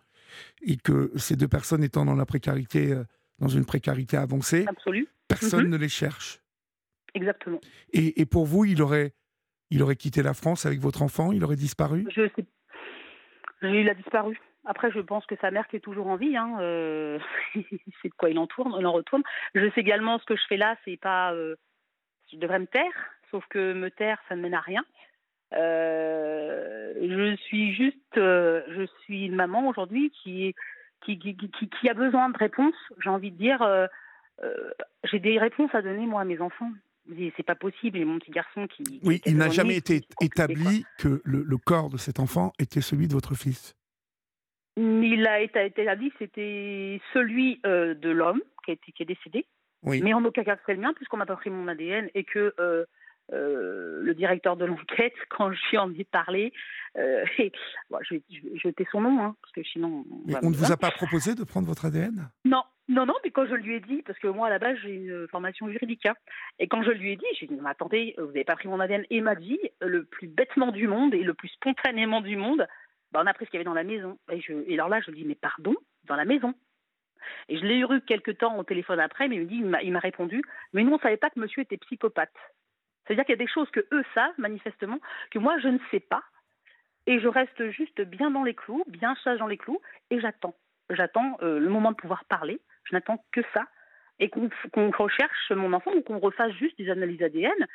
et 0.63 0.77
que 0.77 1.13
ces 1.17 1.37
deux 1.37 1.49
personnes 1.49 1.85
étant 1.85 2.05
dans 2.05 2.15
la 2.15 2.27
précarité, 2.27 2.93
euh, 2.93 3.05
dans 3.39 3.49
une 3.49 3.65
précarité 3.65 4.17
avancée, 4.17 4.65
personne 5.29 5.67
mm-hmm. 5.67 5.69
ne 5.69 5.77
les 5.77 5.89
cherche. 5.89 6.41
Exactement. 7.15 7.61
Et, 7.93 8.21
et, 8.21 8.27
pour 8.27 8.47
vous, 8.47 8.65
il 8.65 8.83
aurait, 8.83 9.13
il 9.71 9.83
aurait 9.83 9.97
quitté 9.97 10.23
la 10.23 10.35
France 10.35 10.67
avec 10.67 10.81
votre 10.81 11.03
enfant 11.03 11.31
Il 11.31 11.45
aurait 11.45 11.57
disparu? 11.57 12.07
Je 12.11 12.29
sais. 12.35 12.45
Il 13.63 13.89
a 13.89 13.95
disparu. 13.95 14.37
Après, 14.67 14.91
je 14.91 15.01
pense 15.01 15.27
que 15.27 15.37
sa 15.41 15.51
mère 15.51 15.69
qui 15.69 15.77
est 15.77 15.81
toujours 15.81 16.07
en 16.07 16.17
vie, 16.17 16.37
hein, 16.37 16.57
euh, 16.61 17.19
c'est 18.03 18.09
de 18.09 18.15
quoi 18.17 18.31
il 18.31 18.39
en 18.39 18.47
tourne, 18.47 18.75
il 18.79 18.87
en 18.87 18.93
retourne. 18.93 19.23
Je 19.55 19.71
sais 19.71 19.81
également 19.81 20.19
ce 20.19 20.25
que 20.25 20.37
je 20.37 20.43
fais 20.49 20.57
là, 20.57 20.77
c'est 20.85 20.97
pas, 20.97 21.33
euh, 21.35 21.57
je 22.33 22.37
devrais 22.39 22.59
me 22.59 22.67
taire, 22.67 23.11
sauf 23.31 23.45
que 23.51 23.75
me 23.75 23.91
taire, 23.91 24.19
ça 24.29 24.37
ne 24.37 24.43
mène 24.43 24.55
à 24.55 24.61
rien. 24.61 24.85
Euh, 25.53 26.95
je 26.97 27.37
suis 27.37 27.75
juste, 27.75 27.99
je 28.15 28.87
suis 29.03 29.27
une 29.27 29.37
maman 29.37 29.69
aujourd'hui 29.69 30.11
qui, 30.23 30.55
qui, 31.05 31.19
qui, 31.19 31.37
qui, 31.37 31.89
a 31.89 31.95
besoin 31.95 32.31
de 32.31 32.39
réponses. 32.39 32.75
J'ai 33.03 33.11
envie 33.11 33.31
de 33.31 33.37
dire, 33.37 33.89
j'ai 35.05 35.21
des 35.21 35.39
réponses 35.39 35.75
à 35.75 35.83
donner 35.83 36.07
moi 36.07 36.23
à 36.23 36.25
mes 36.25 36.41
enfants. 36.41 36.71
C'est 37.37 37.45
pas 37.45 37.55
possible. 37.55 37.99
Et 37.99 38.05
mon 38.05 38.19
petit 38.19 38.31
garçon 38.33 38.67
qui. 38.67 39.01
Oui, 39.05 39.21
il 39.27 39.37
n'a 39.37 39.51
jamais 39.51 39.77
été 39.77 40.01
établi 40.23 40.87
que 40.99 41.21
le, 41.23 41.43
le, 41.43 41.57
corps 41.59 41.91
de 41.91 41.99
cet 41.99 42.19
enfant 42.19 42.53
était 42.59 42.81
celui 42.81 43.07
de 43.07 43.13
votre 43.13 43.35
fils. 43.35 43.77
Il 44.77 45.27
a 45.27 45.41
été 45.41 45.67
établi, 45.67 46.13
c'était 46.19 47.01
celui 47.13 47.61
de 47.65 48.11
l'homme 48.11 48.41
qui, 48.65 48.77
qui, 48.77 49.03
est 49.03 49.07
décédé. 49.07 49.47
Oui. 49.83 50.01
Mais 50.03 50.15
en 50.15 50.25
aucun 50.25 50.45
cas 50.45 50.57
c'est 50.67 50.75
le 50.75 50.81
mien, 50.81 50.93
puisqu'on 50.95 51.19
m'a 51.19 51.27
pas 51.27 51.37
pris 51.37 51.51
mon 51.51 51.69
ADN 51.69 52.09
et 52.15 52.25
que 52.25 52.55
euh, 53.33 54.03
le 54.03 54.15
directeur 54.15 54.55
de 54.55 54.67
l'enquête 54.67 55.15
quand 55.31 55.51
je 55.51 55.59
suis 55.59 55.79
envie 55.79 56.05
de 56.05 56.09
parler. 56.09 56.53
Euh, 56.99 57.25
et, 57.39 57.53
je, 58.03 58.17
jeter 58.63 58.87
son 58.93 59.01
nom, 59.01 59.19
hein, 59.25 59.37
parce 59.41 59.53
que 59.53 59.63
sinon. 59.63 60.05
Mais 60.27 60.35
on 60.43 60.51
ne 60.51 60.55
vous 60.55 60.73
a 60.73 60.77
pas 60.77 60.91
proposé 60.91 61.35
de 61.35 61.43
prendre 61.43 61.67
votre 61.67 61.87
ADN 61.87 62.29
Non, 62.45 62.63
non, 62.89 63.07
non, 63.07 63.15
mais 63.25 63.31
quand 63.31 63.47
je 63.47 63.55
lui 63.55 63.77
ai 63.77 63.81
dit, 63.81 64.03
parce 64.03 64.19
que 64.19 64.29
moi 64.29 64.49
à 64.49 64.51
la 64.51 64.59
base 64.59 64.77
j'ai 64.83 64.95
une 64.95 65.27
formation 65.29 65.71
juridique, 65.71 66.05
hein, 66.05 66.15
et 66.59 66.69
quand 66.69 66.83
je 66.83 66.91
lui 66.91 67.13
ai 67.13 67.17
dit, 67.17 67.25
j'ai 67.41 67.47
dit, 67.47 67.57
mais 67.61 67.71
attendez, 67.71 68.15
vous 68.19 68.27
n'avez 68.27 68.45
pas 68.45 68.57
pris 68.57 68.69
mon 68.69 68.79
ADN, 68.79 69.05
et 69.09 69.23
m'a 69.23 69.35
dit, 69.35 69.59
le 69.81 70.05
plus 70.05 70.29
bêtement 70.29 70.71
du 70.71 70.87
monde 70.87 71.15
et 71.15 71.23
le 71.23 71.33
plus 71.33 71.49
spontanément 71.49 72.21
du 72.21 72.37
monde, 72.37 72.67
bah, 73.15 73.23
on 73.23 73.27
a 73.27 73.33
pris 73.33 73.47
ce 73.47 73.51
qu'il 73.51 73.59
y 73.59 73.61
avait 73.61 73.65
dans 73.65 73.75
la 73.75 73.85
maison. 73.85 74.19
Et, 74.31 74.75
alors 74.75 74.89
là, 74.89 75.01
je 75.01 75.11
lui 75.11 75.21
dis, 75.21 75.25
mais 75.25 75.37
pardon, 75.37 75.75
dans 76.05 76.17
la 76.17 76.25
maison 76.25 76.53
et 77.49 77.57
je 77.57 77.65
l'ai 77.65 77.79
eu 77.79 78.01
quelques 78.03 78.37
temps 78.37 78.59
au 78.59 78.65
téléphone 78.65 79.01
après, 79.01 79.29
mais 79.29 79.37
il 79.37 79.43
me 79.43 79.47
dit, 79.47 79.63
il 79.83 79.93
m'a 79.93 79.99
répondu, 79.99 80.43
mais 80.75 80.83
nous 80.83 80.91
on 80.91 80.97
ne 80.97 81.01
savait 81.01 81.17
pas 81.17 81.31
que 81.31 81.41
monsieur 81.41 81.63
était 81.63 81.79
psychopathe. 81.79 82.29
C'est-à-dire 83.07 83.25
qu'il 83.25 83.33
y 83.33 83.41
a 83.41 83.43
des 83.43 83.51
choses 83.51 83.71
que 83.71 83.87
eux 83.93 84.05
savent 84.13 84.35
manifestement, 84.37 84.99
que 85.31 85.39
moi 85.39 85.59
je 85.59 85.69
ne 85.69 85.79
sais 85.91 86.01
pas, 86.01 86.23
et 87.07 87.19
je 87.21 87.29
reste 87.29 87.71
juste 87.71 88.03
bien 88.03 88.31
dans 88.31 88.45
les 88.45 88.53
clous, 88.53 88.85
bien 88.89 89.15
sage 89.25 89.39
dans 89.39 89.47
les 89.47 89.57
clous, 89.57 89.81
et 90.11 90.21
j'attends. 90.21 90.55
J'attends 90.91 91.39
euh, 91.41 91.59
le 91.59 91.71
moment 91.71 91.93
de 91.93 91.97
pouvoir 91.97 92.27
parler, 92.27 92.61
je 92.85 92.95
n'attends 92.95 93.25
que 93.33 93.41
ça, 93.55 93.67
et 94.19 94.29
qu'on 94.29 94.91
recherche 94.91 95.51
mon 95.51 95.73
enfant 95.73 95.93
ou 95.95 96.03
qu'on 96.03 96.19
refasse 96.19 96.53
juste 96.53 96.77
des 96.77 96.91
analyses 96.91 97.23
ADN, 97.23 97.67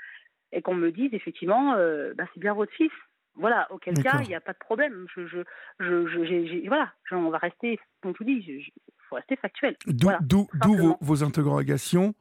et 0.52 0.62
qu'on 0.62 0.76
me 0.76 0.92
dise 0.92 1.14
effectivement, 1.16 1.74
euh, 1.74 2.14
bah, 2.14 2.26
c'est 2.34 2.40
bien 2.40 2.54
votre 2.54 2.74
fils. 2.74 2.92
Voilà, 3.40 3.72
auquel 3.72 4.02
cas, 4.04 4.20
il 4.22 4.28
n'y 4.28 4.36
a 4.36 4.42
pas 4.42 4.54
de 4.54 4.58
problème. 4.58 5.06
Je, 5.16 5.26
je, 5.26 5.40
je, 5.80 6.68
voilà, 6.68 6.92
on 7.12 7.30
va 7.30 7.38
rester, 7.38 7.80
comme 8.02 8.14
je 8.14 8.18
vous 8.20 8.30
dis, 8.30 8.44
il 8.46 8.72
faut 9.08 9.16
rester 9.16 9.38
factuel. 9.38 9.76
D'où 9.88 10.48
vos, 10.66 10.98
vos 11.00 11.24
interrogations 11.24 12.14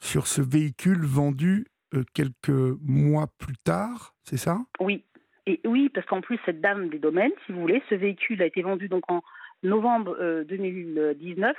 sur 0.00 0.26
ce 0.26 0.42
véhicule 0.42 1.04
vendu 1.04 1.66
euh, 1.94 2.04
quelques 2.14 2.78
mois 2.82 3.26
plus 3.38 3.56
tard, 3.56 4.14
c'est 4.22 4.36
ça? 4.36 4.58
Oui. 4.80 5.02
Et 5.46 5.60
oui, 5.64 5.88
parce 5.88 6.06
qu'en 6.06 6.20
plus, 6.20 6.38
cette 6.44 6.60
dame 6.60 6.88
des 6.88 6.98
domaines, 6.98 7.30
si 7.46 7.52
vous 7.52 7.60
voulez, 7.60 7.82
ce 7.88 7.94
véhicule 7.94 8.42
a 8.42 8.46
été 8.46 8.62
vendu 8.62 8.88
donc 8.88 9.04
en 9.10 9.22
novembre 9.62 10.44
2019. 10.48 11.50
Euh, 11.50 11.54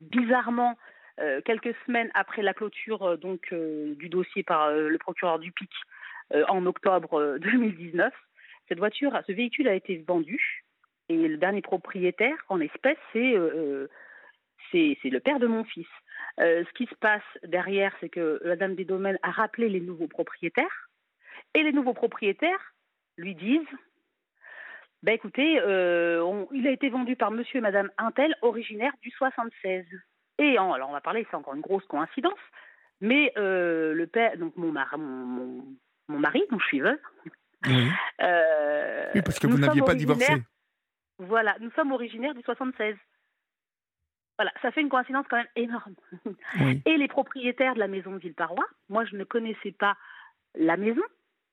Bizarrement, 0.00 0.78
euh, 1.20 1.42
quelques 1.44 1.74
semaines 1.84 2.10
après 2.14 2.40
la 2.40 2.54
clôture 2.54 3.18
donc 3.18 3.52
du 3.52 4.08
dossier 4.08 4.42
par 4.42 4.70
le 4.70 4.96
procureur 4.96 5.38
du 5.38 5.52
PIC 5.52 5.70
en 6.48 6.64
octobre 6.64 7.36
2019, 7.38 8.10
cette 8.70 8.78
voiture, 8.78 9.12
ce 9.26 9.32
véhicule 9.32 9.68
a 9.68 9.74
été 9.74 9.98
vendu 10.06 10.64
et 11.10 11.28
le 11.28 11.36
dernier 11.36 11.60
propriétaire 11.60 12.36
en 12.48 12.60
espèces, 12.60 12.96
c'est 13.12 13.34
c'est 14.72 15.10
le 15.10 15.18
père 15.18 15.40
de 15.40 15.48
mon 15.48 15.64
fils. 15.64 15.88
Euh, 16.38 16.64
ce 16.64 16.72
qui 16.74 16.86
se 16.86 16.94
passe 16.94 17.22
derrière, 17.42 17.92
c'est 18.00 18.08
que 18.08 18.40
la 18.44 18.54
Dame 18.54 18.76
des 18.76 18.84
Domaines 18.84 19.18
a 19.22 19.30
rappelé 19.30 19.68
les 19.68 19.80
nouveaux 19.80 20.06
propriétaires, 20.06 20.88
et 21.54 21.62
les 21.64 21.72
nouveaux 21.72 21.94
propriétaires 21.94 22.74
lui 23.16 23.34
disent 23.34 23.60
ben 25.02 25.14
écoutez, 25.14 25.58
euh, 25.60 26.44
il 26.52 26.66
a 26.68 26.70
été 26.70 26.90
vendu 26.90 27.16
par 27.16 27.30
monsieur 27.30 27.58
et 27.58 27.62
madame 27.62 27.90
Intel, 27.98 28.36
originaire 28.42 28.92
du 29.02 29.10
76. 29.10 29.84
Et 30.38 30.58
alors 30.58 30.88
on 30.88 30.92
va 30.92 31.00
parler, 31.00 31.26
c'est 31.30 31.36
encore 31.36 31.54
une 31.54 31.60
grosse 31.60 31.86
coïncidence, 31.86 32.38
mais 33.00 33.32
euh, 33.36 33.94
le 33.94 34.06
père, 34.06 34.36
donc 34.36 34.56
mon, 34.56 34.72
mon, 34.72 35.64
mon, 36.08 36.18
mari, 36.18 36.44
dont 36.50 36.58
je 36.58 36.66
suis 36.66 36.80
veuve. 36.80 36.98
Oui. 37.66 37.90
oui 39.14 39.22
parce 39.22 39.38
que 39.38 39.46
vous 39.46 39.58
n'aviez 39.58 39.82
pas 39.82 39.94
divorcé. 39.94 40.42
Voilà, 41.18 41.56
nous 41.60 41.70
sommes 41.72 41.92
originaires 41.92 42.34
du 42.34 42.42
76. 42.42 42.96
Voilà, 44.38 44.52
ça 44.62 44.70
fait 44.70 44.80
une 44.80 44.88
coïncidence 44.88 45.26
quand 45.28 45.36
même 45.36 45.46
énorme. 45.54 45.94
Et 46.86 46.96
les 46.96 47.08
propriétaires 47.08 47.74
de 47.74 47.78
la 47.78 47.88
maison 47.88 48.12
de 48.12 48.18
Villeparois, 48.18 48.64
moi 48.88 49.04
je 49.04 49.16
ne 49.16 49.24
connaissais 49.24 49.72
pas 49.72 49.98
la 50.54 50.78
maison, 50.78 51.02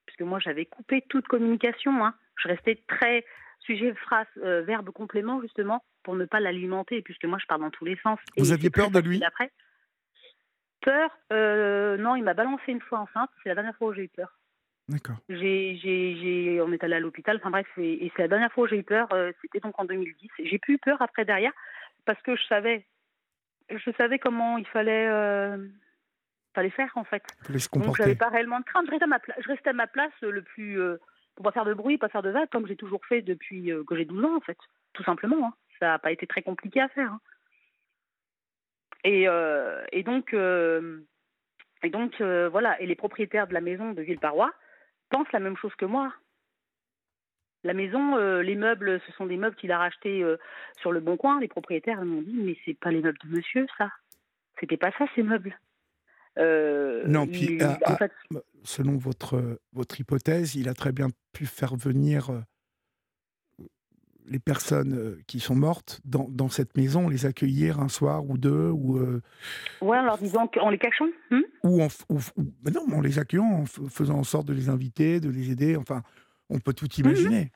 puisque 0.06 0.22
moi 0.22 0.38
j'avais 0.38 0.64
coupé 0.64 1.04
toute 1.10 1.28
communication. 1.28 2.02
Hein. 2.02 2.14
Je 2.36 2.48
restais 2.48 2.82
très 2.88 3.26
sujet, 3.60 3.92
phrase, 3.92 4.26
euh, 4.38 4.62
verbe, 4.62 4.90
complément, 4.90 5.42
justement, 5.42 5.84
pour 6.02 6.16
ne 6.16 6.24
pas 6.24 6.40
l'alimenter, 6.40 7.02
puisque 7.02 7.26
moi 7.26 7.38
je 7.38 7.44
parle 7.46 7.60
dans 7.60 7.70
tous 7.70 7.84
les 7.84 7.98
sens. 7.98 8.18
Vous 8.38 8.52
aviez 8.52 8.70
peur 8.70 8.90
de 8.90 9.00
lui 9.00 9.22
après. 9.22 9.52
Peur 10.80 11.10
euh, 11.30 11.98
Non, 11.98 12.16
il 12.16 12.24
m'a 12.24 12.32
balancé 12.32 12.72
une 12.72 12.80
fois 12.80 13.00
enceinte. 13.00 13.28
C'est 13.42 13.50
la 13.50 13.54
dernière 13.54 13.76
fois 13.76 13.88
où 13.88 13.92
j'ai 13.92 14.04
eu 14.04 14.08
peur. 14.08 14.37
D'accord. 14.88 15.16
J'ai, 15.28 15.76
j'ai, 15.76 16.60
on 16.62 16.72
est 16.72 16.82
allé 16.82 16.94
à 16.94 17.00
l'hôpital. 17.00 17.36
Enfin 17.36 17.50
bref, 17.50 17.66
et, 17.76 18.10
c'est 18.16 18.22
la 18.22 18.28
dernière 18.28 18.52
fois 18.52 18.64
où 18.64 18.66
j'ai 18.66 18.78
eu 18.78 18.82
peur. 18.82 19.06
Euh, 19.12 19.32
c'était 19.42 19.60
donc 19.60 19.78
en 19.78 19.84
2010. 19.84 20.30
J'ai 20.44 20.58
plus 20.58 20.74
eu 20.74 20.78
peur 20.78 21.00
après 21.02 21.26
derrière 21.26 21.52
parce 22.08 22.22
que 22.22 22.34
je 22.36 22.42
savais, 22.44 22.86
je 23.68 23.90
savais 23.98 24.18
comment 24.18 24.56
il 24.56 24.66
fallait, 24.66 25.08
euh, 25.08 25.58
fallait 26.54 26.70
faire 26.70 26.90
en 26.94 27.04
fait. 27.04 27.22
Donc 27.74 27.96
j'avais 27.98 28.14
pas 28.14 28.30
réellement 28.30 28.60
de 28.60 28.64
crainte. 28.64 28.86
Je 28.86 28.92
restais 28.92 29.04
à 29.04 29.08
ma, 29.08 29.18
je 29.38 29.48
restais 29.48 29.70
à 29.70 29.74
ma 29.74 29.86
place 29.86 30.12
le 30.22 30.40
plus, 30.40 30.80
euh, 30.80 30.96
pour 31.34 31.44
pas 31.44 31.52
faire 31.52 31.66
de 31.66 31.74
bruit, 31.74 31.98
pas 31.98 32.08
faire 32.08 32.22
de 32.22 32.30
vagues, 32.30 32.48
comme 32.48 32.66
j'ai 32.66 32.76
toujours 32.76 33.04
fait 33.04 33.20
depuis 33.20 33.70
euh, 33.70 33.84
que 33.84 33.94
j'ai 33.94 34.06
12 34.06 34.24
ans 34.24 34.36
en 34.36 34.40
fait, 34.40 34.56
tout 34.94 35.04
simplement. 35.04 35.48
Hein. 35.48 35.54
Ça 35.78 35.86
n'a 35.88 35.98
pas 35.98 36.12
été 36.12 36.26
très 36.26 36.40
compliqué 36.40 36.80
à 36.80 36.88
faire. 36.88 37.12
Hein. 37.12 37.20
Et, 39.04 39.26
et 39.92 40.02
donc, 40.02 40.34
et 40.34 41.90
donc 41.90 42.20
voilà. 42.20 42.80
Et 42.80 42.86
les 42.86 42.96
propriétaires 42.96 43.46
de 43.46 43.54
la 43.54 43.60
maison 43.60 43.92
de 43.92 44.02
Villeparois 44.02 44.52
pensent 45.08 45.32
la 45.32 45.40
même 45.40 45.56
chose 45.56 45.74
que 45.76 45.84
moi. 45.84 46.12
La 47.64 47.74
maison, 47.74 48.16
euh, 48.16 48.42
les 48.42 48.54
meubles, 48.54 49.00
ce 49.06 49.12
sont 49.12 49.26
des 49.26 49.36
meubles 49.36 49.56
qu'il 49.56 49.72
a 49.72 49.78
rachetés 49.78 50.22
euh, 50.22 50.36
sur 50.80 50.92
le 50.92 51.00
bon 51.00 51.16
coin. 51.16 51.40
Les 51.40 51.48
propriétaires 51.48 52.04
m'ont 52.04 52.22
dit 52.22 52.36
mais 52.36 52.56
c'est 52.64 52.78
pas 52.78 52.90
les 52.90 53.02
meubles 53.02 53.18
de 53.24 53.36
monsieur, 53.36 53.66
ça. 53.76 53.90
C'était 54.60 54.76
pas 54.76 54.92
ça 54.92 55.06
ces 55.14 55.22
meubles. 55.22 55.58
Euh, 56.38 57.04
non, 57.06 57.26
puis 57.26 57.58
selon 58.62 58.96
votre 58.96 59.60
votre 59.72 60.00
hypothèse, 60.00 60.54
il 60.54 60.68
a 60.68 60.74
très 60.74 60.92
bien 60.92 61.08
pu 61.32 61.46
faire 61.46 61.74
venir 61.74 62.30
les 64.30 64.38
personnes 64.38 65.16
qui 65.26 65.40
sont 65.40 65.54
mortes 65.54 66.00
dans, 66.04 66.26
dans, 66.28 66.48
cette 66.48 66.76
maison, 66.76 67.08
les 67.08 67.26
accueillir 67.26 67.80
un 67.80 67.88
soir 67.88 68.24
ou 68.28 68.38
deux 68.38 68.70
ou. 68.70 68.98
Ouais, 69.80 69.98
en 69.98 70.04
leur 70.04 70.18
disant 70.18 70.46
qu'en 70.46 70.70
les 70.70 70.78
cachant. 70.78 71.08
Hmm? 71.30 71.42
ou, 71.64 71.82
en, 71.82 71.88
non, 72.70 72.96
en 72.96 73.00
les 73.00 73.18
accueillant, 73.18 73.44
en 73.44 73.64
faisant 73.66 74.18
en 74.18 74.24
sorte 74.24 74.46
de 74.46 74.52
les 74.52 74.68
inviter, 74.68 75.20
de 75.20 75.30
les 75.30 75.50
aider. 75.50 75.76
Enfin, 75.76 76.02
on 76.50 76.58
peut 76.58 76.72
tout 76.72 76.88
mhm. 76.98 77.06
imaginer. 77.06 77.52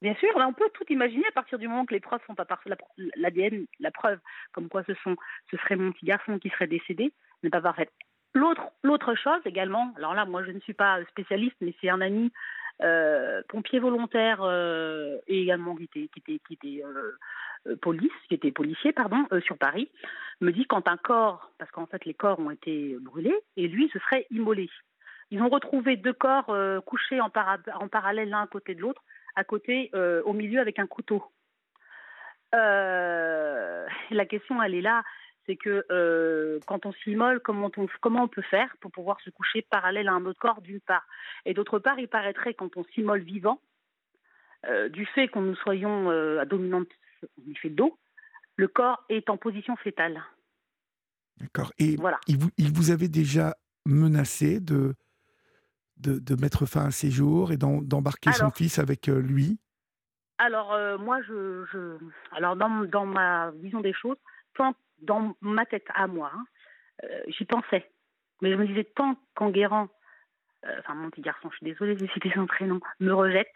Bien 0.00 0.14
sûr, 0.16 0.30
on 0.34 0.52
peut 0.52 0.68
tout 0.74 0.84
imaginer 0.88 1.24
à 1.28 1.32
partir 1.32 1.58
du 1.58 1.68
moment 1.68 1.86
que 1.86 1.94
les 1.94 2.00
preuves 2.00 2.20
sont 2.26 2.34
pas 2.34 2.44
parfaites. 2.44 2.76
L'ADN, 3.16 3.66
la 3.78 3.92
preuve, 3.92 4.18
comme 4.50 4.68
quoi 4.68 4.82
ce, 4.84 4.94
sont, 5.04 5.16
ce 5.50 5.56
serait 5.58 5.76
mon 5.76 5.92
petit 5.92 6.06
garçon 6.06 6.40
qui 6.40 6.48
serait 6.50 6.66
décédé, 6.66 7.12
n'est 7.44 7.50
pas 7.50 7.60
parfaite. 7.60 7.90
L'autre, 8.34 8.62
l'autre 8.82 9.14
chose 9.14 9.40
également, 9.44 9.92
alors 9.96 10.14
là, 10.14 10.24
moi 10.24 10.42
je 10.44 10.50
ne 10.50 10.58
suis 10.60 10.72
pas 10.72 10.98
spécialiste, 11.10 11.54
mais 11.60 11.72
c'est 11.80 11.88
un 11.88 12.00
ami 12.00 12.32
pompier 13.48 13.78
volontaire 13.78 14.40
et 15.26 15.42
également 15.42 15.74
qui 15.76 15.84
était, 15.84 16.08
qui 16.08 16.18
était, 16.18 16.40
qui 16.46 16.54
était 16.54 16.82
police, 17.80 18.12
qui 18.28 18.34
était 18.34 18.50
policier, 18.50 18.92
pardon, 18.92 19.26
sur 19.44 19.56
Paris, 19.56 19.90
me 20.40 20.50
dit 20.52 20.66
quand 20.66 20.88
un 20.88 20.96
corps, 20.96 21.50
parce 21.58 21.70
qu'en 21.70 21.86
fait 21.86 22.04
les 22.04 22.14
corps 22.14 22.40
ont 22.40 22.50
été 22.50 22.96
brûlés, 23.00 23.38
et 23.56 23.68
lui 23.68 23.88
se 23.90 23.98
serait 24.00 24.26
immolé. 24.30 24.68
Ils 25.30 25.40
ont 25.42 25.48
retrouvé 25.48 25.96
deux 25.96 26.12
corps 26.12 26.54
couchés 26.84 27.20
en, 27.20 27.30
en, 27.74 27.88
parallèle 27.88 28.28
l'un 28.28 28.42
à 28.42 28.46
côté 28.46 28.74
de 28.74 28.80
l'autre, 28.80 29.02
à 29.36 29.44
côté, 29.44 29.90
au 30.24 30.32
milieu 30.32 30.60
avec 30.60 30.78
un 30.78 30.86
couteau. 30.86 31.24
la 32.52 34.26
question, 34.28 34.62
elle 34.62 34.74
est 34.74 34.82
là 34.82 35.02
c'est 35.46 35.56
que 35.56 35.84
euh, 35.90 36.60
quand 36.66 36.86
on 36.86 36.92
s'immole, 36.92 37.40
comment 37.40 37.70
on, 37.76 37.86
comment 38.00 38.24
on 38.24 38.28
peut 38.28 38.42
faire 38.42 38.74
pour 38.80 38.90
pouvoir 38.90 39.20
se 39.20 39.30
coucher 39.30 39.62
parallèle 39.62 40.08
à 40.08 40.12
un 40.12 40.24
autre 40.24 40.38
corps, 40.38 40.60
d'une 40.60 40.80
part? 40.80 41.06
Et 41.44 41.54
d'autre 41.54 41.78
part, 41.78 41.98
il 41.98 42.08
paraîtrait 42.08 42.54
quand 42.54 42.76
on 42.76 42.84
s'immole 42.94 43.22
vivant, 43.22 43.60
euh, 44.66 44.88
du 44.88 45.06
fait 45.06 45.28
qu'on 45.28 45.42
nous 45.42 45.56
soyons 45.56 46.10
euh, 46.10 46.40
à 46.40 46.44
dominante 46.44 46.88
en 47.22 47.50
effet 47.50 47.70
d'eau, 47.70 47.98
le 48.56 48.68
corps 48.68 49.04
est 49.08 49.30
en 49.30 49.36
position 49.36 49.76
fétale. 49.76 50.22
D'accord. 51.38 51.72
Et 51.78 51.96
voilà. 51.96 52.20
il, 52.28 52.38
vous, 52.38 52.50
il 52.58 52.72
vous 52.72 52.90
avait 52.90 53.08
déjà 53.08 53.56
menacé 53.84 54.60
de, 54.60 54.94
de, 55.96 56.40
mettre 56.40 56.66
fin 56.66 56.86
à 56.86 56.90
ses 56.90 57.10
jours 57.10 57.52
et 57.52 57.56
d'embarquer 57.56 58.32
son 58.32 58.50
fils 58.50 58.78
avec 58.78 59.06
lui? 59.06 59.58
Alors, 60.38 60.98
moi, 60.98 61.20
je, 61.22 61.64
je, 61.72 61.96
alors 62.32 62.56
dans, 62.56 62.84
dans 62.84 63.06
ma 63.06 63.50
vision 63.52 63.80
des 63.80 63.92
choses, 63.92 64.16
tant 64.54 64.74
dans 65.02 65.36
ma 65.40 65.66
tête 65.66 65.86
à 65.94 66.06
moi, 66.06 66.30
hein, 66.34 66.44
euh, 67.04 67.22
j'y 67.28 67.44
pensais. 67.44 67.90
Mais 68.40 68.50
je 68.50 68.56
me 68.56 68.66
disais, 68.66 68.84
tant 68.84 69.16
qu'Enguerrand, 69.34 69.88
euh, 70.64 70.76
enfin 70.80 70.94
mon 70.94 71.10
petit 71.10 71.20
garçon, 71.20 71.50
je 71.50 71.56
suis 71.56 71.66
désolée 71.66 71.94
de 71.94 72.06
citer 72.08 72.32
son 72.34 72.46
prénom, 72.46 72.80
me 73.00 73.12
rejette, 73.12 73.54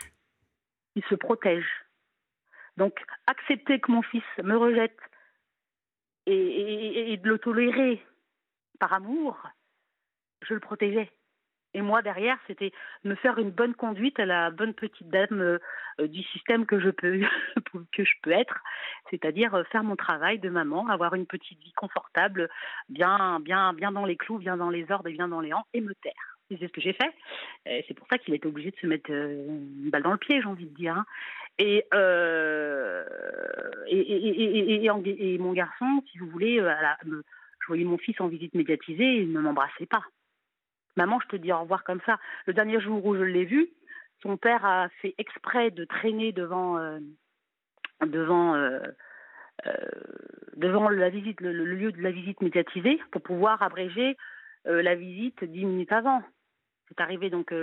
il 0.94 1.04
se 1.04 1.14
protège. 1.14 1.66
Donc, 2.76 3.00
accepter 3.26 3.80
que 3.80 3.90
mon 3.90 4.02
fils 4.02 4.24
me 4.42 4.56
rejette 4.56 4.98
et, 6.26 7.12
et 7.12 7.16
de 7.16 7.28
le 7.28 7.38
tolérer 7.38 8.04
par 8.78 8.92
amour, 8.92 9.40
je 10.42 10.54
le 10.54 10.60
protégeais. 10.60 11.10
Et 11.76 11.82
moi, 11.82 12.00
derrière, 12.00 12.38
c'était 12.46 12.72
me 13.04 13.14
faire 13.16 13.38
une 13.38 13.50
bonne 13.50 13.74
conduite 13.74 14.18
à 14.18 14.24
la 14.24 14.50
bonne 14.50 14.72
petite 14.72 15.10
dame 15.10 15.42
euh, 15.42 15.58
euh, 16.00 16.08
du 16.08 16.22
système 16.22 16.64
que 16.64 16.80
je 16.80 16.88
peux, 16.88 17.20
que 17.92 18.02
je 18.02 18.14
peux 18.22 18.30
être, 18.30 18.62
c'est-à-dire 19.10 19.54
euh, 19.54 19.62
faire 19.64 19.84
mon 19.84 19.94
travail 19.94 20.38
de 20.38 20.48
maman, 20.48 20.88
avoir 20.88 21.12
une 21.12 21.26
petite 21.26 21.58
vie 21.60 21.74
confortable, 21.74 22.48
bien, 22.88 23.40
bien, 23.40 23.74
bien 23.74 23.92
dans 23.92 24.06
les 24.06 24.16
clous, 24.16 24.38
bien 24.38 24.56
dans 24.56 24.70
les 24.70 24.90
ordres 24.90 25.08
et 25.08 25.12
bien 25.12 25.28
dans 25.28 25.42
les 25.42 25.52
rangs, 25.52 25.66
et 25.74 25.82
me 25.82 25.94
taire. 25.96 26.38
c'est 26.48 26.58
ce 26.58 26.72
que 26.72 26.80
j'ai 26.80 26.94
fait. 26.94 27.12
C'est 27.86 27.92
pour 27.92 28.08
ça 28.08 28.16
qu'il 28.16 28.32
était 28.32 28.46
obligé 28.46 28.70
de 28.70 28.76
se 28.76 28.86
mettre 28.86 29.10
une 29.10 29.90
balle 29.90 30.04
dans 30.04 30.12
le 30.12 30.16
pied, 30.16 30.40
j'ai 30.40 30.48
envie 30.48 30.64
de 30.64 30.74
dire. 30.74 30.96
Hein. 30.96 31.04
Et, 31.58 31.84
et, 33.88 34.84
et, 34.86 35.34
et, 35.34 35.38
mon 35.38 35.52
garçon, 35.52 36.02
si 36.10 36.16
vous 36.16 36.30
voulez, 36.30 36.56
je 36.56 37.66
voyais 37.66 37.84
mon 37.84 37.98
fils 37.98 38.18
en 38.22 38.28
visite 38.28 38.54
médiatisée, 38.54 39.16
il 39.16 39.32
ne 39.32 39.40
m'embrassait 39.40 39.84
pas. 39.84 40.04
Maman, 40.96 41.20
je 41.20 41.28
te 41.28 41.36
dis 41.36 41.52
au 41.52 41.60
revoir 41.60 41.84
comme 41.84 42.00
ça. 42.06 42.18
Le 42.46 42.54
dernier 42.54 42.80
jour 42.80 43.04
où 43.04 43.14
je 43.16 43.22
l'ai 43.22 43.44
vu, 43.44 43.68
son 44.22 44.36
père 44.36 44.64
a 44.64 44.88
fait 45.00 45.14
exprès 45.18 45.70
de 45.70 45.84
traîner 45.84 46.32
devant, 46.32 46.78
euh, 46.78 46.98
devant, 48.04 48.54
euh, 48.54 48.80
euh, 49.66 49.72
devant 50.56 50.88
la 50.88 51.10
visite, 51.10 51.40
le, 51.40 51.52
lieu 51.52 51.92
de 51.92 52.00
la 52.00 52.10
visite 52.10 52.40
médiatisée 52.40 53.00
pour 53.10 53.22
pouvoir 53.22 53.62
abréger 53.62 54.16
la 54.64 54.96
visite 54.96 55.44
dix 55.44 55.64
minutes 55.64 55.92
avant. 55.92 56.24
C'est 56.88 57.00
arrivé 57.00 57.30
donc, 57.30 57.54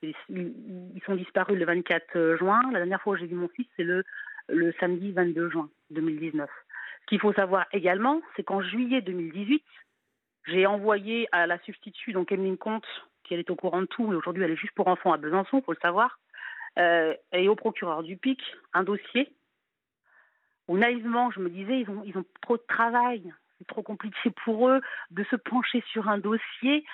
ils 0.00 1.02
sont 1.04 1.16
disparus 1.16 1.58
le 1.58 1.64
24 1.64 2.36
juin. 2.38 2.60
La 2.70 2.78
dernière 2.78 3.02
fois 3.02 3.14
où 3.14 3.16
j'ai 3.16 3.26
vu 3.26 3.34
mon 3.34 3.48
fils, 3.48 3.66
c'est 3.76 3.82
le, 3.82 4.04
le 4.48 4.72
samedi 4.78 5.10
22 5.10 5.50
juin 5.50 5.68
2019. 5.90 6.48
Ce 7.00 7.06
qu'il 7.06 7.18
faut 7.18 7.32
savoir 7.32 7.66
également, 7.72 8.22
c'est 8.36 8.44
qu'en 8.44 8.62
juillet 8.62 9.00
2018, 9.00 9.64
j'ai 10.52 10.66
envoyé 10.66 11.28
à 11.32 11.46
la 11.46 11.58
substitut, 11.60 12.12
donc 12.12 12.30
Emeline 12.30 12.58
Comte, 12.58 12.86
qui 13.24 13.34
elle 13.34 13.40
est 13.40 13.50
au 13.50 13.56
courant 13.56 13.80
de 13.80 13.86
tout, 13.86 14.06
mais 14.06 14.14
aujourd'hui 14.14 14.44
elle 14.44 14.50
est 14.50 14.56
juste 14.56 14.74
pour 14.74 14.88
enfants 14.88 15.12
à 15.12 15.16
Besançon, 15.16 15.58
il 15.58 15.64
faut 15.64 15.72
le 15.72 15.78
savoir, 15.80 16.18
euh, 16.78 17.14
et 17.32 17.48
au 17.48 17.56
procureur 17.56 18.02
du 18.02 18.16
PIC, 18.16 18.40
un 18.72 18.82
dossier 18.82 19.32
où 20.68 20.76
naïvement 20.78 21.30
je 21.30 21.40
me 21.40 21.50
disais, 21.50 21.80
ils 21.80 21.90
ont, 21.90 22.02
ils 22.04 22.16
ont 22.16 22.24
trop 22.40 22.56
de 22.56 22.64
travail, 22.68 23.32
c'est 23.58 23.66
trop 23.66 23.82
compliqué 23.82 24.30
pour 24.44 24.68
eux 24.68 24.80
de 25.10 25.24
se 25.24 25.36
pencher 25.36 25.82
sur 25.92 26.08
un 26.08 26.18
dossier 26.18 26.84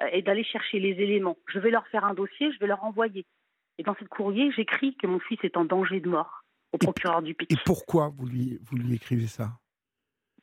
euh, 0.00 0.06
et 0.12 0.22
d'aller 0.22 0.44
chercher 0.44 0.78
les 0.78 0.92
éléments. 1.02 1.36
Je 1.46 1.58
vais 1.58 1.70
leur 1.70 1.86
faire 1.88 2.04
un 2.04 2.14
dossier, 2.14 2.52
je 2.52 2.58
vais 2.58 2.66
leur 2.66 2.84
envoyer. 2.84 3.26
Et 3.78 3.82
dans 3.82 3.94
ce 3.94 4.04
courrier, 4.04 4.50
j'écris 4.52 4.96
que 4.96 5.06
mon 5.06 5.20
fils 5.20 5.38
est 5.44 5.56
en 5.56 5.64
danger 5.64 6.00
de 6.00 6.08
mort 6.08 6.44
au 6.72 6.78
procureur 6.78 7.22
du 7.22 7.34
PIC. 7.34 7.52
Et 7.52 7.56
pourquoi 7.64 8.08
vous 8.08 8.26
lui, 8.26 8.58
vous 8.62 8.76
lui 8.76 8.94
écrivez 8.96 9.26
ça? 9.26 9.52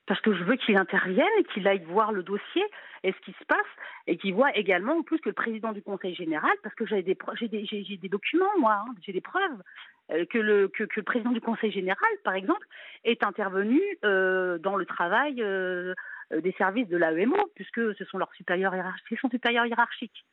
Parce 0.07 0.21
que 0.21 0.33
je 0.33 0.43
veux 0.43 0.55
qu'il 0.55 0.77
intervienne 0.77 1.27
et 1.39 1.43
qu'il 1.45 1.67
aille 1.67 1.83
voir 1.83 2.11
le 2.11 2.23
dossier 2.23 2.63
et 3.03 3.11
ce 3.11 3.19
qui 3.19 3.31
se 3.33 3.45
passe 3.45 3.59
et 4.07 4.17
qu'il 4.17 4.33
voit 4.33 4.55
également 4.55 4.97
en 4.97 5.03
plus 5.03 5.19
que 5.19 5.29
le 5.29 5.33
président 5.33 5.71
du 5.71 5.81
Conseil 5.81 6.13
général, 6.13 6.51
parce 6.63 6.75
que 6.75 6.85
j'ai 6.85 7.01
des, 7.01 7.15
des, 7.15 8.09
documents, 8.09 8.59
moi, 8.59 8.83
hein, 8.85 8.93
j'ai 9.01 9.13
des 9.13 9.21
preuves, 9.21 9.61
euh, 10.11 10.25
que, 10.25 10.37
le, 10.37 10.67
que, 10.67 10.83
le 10.95 11.03
président 11.03 11.31
du 11.31 11.41
Conseil 11.41 11.71
général, 11.71 12.09
par 12.23 12.35
exemple, 12.35 12.67
est 13.03 13.23
intervenu 13.23 13.81
euh, 14.03 14.59
dans 14.59 14.75
le 14.75 14.85
travail 14.85 15.41
euh, 15.41 15.93
des 16.31 16.51
services 16.53 16.87
de 16.87 16.97
l'AEMO, 16.97 17.37
puisque 17.55 17.95
ce 17.95 18.05
sont 18.05 18.19
leurs 18.19 18.33
supérieurs 18.33 18.75
hiérarchiques. 18.75 20.25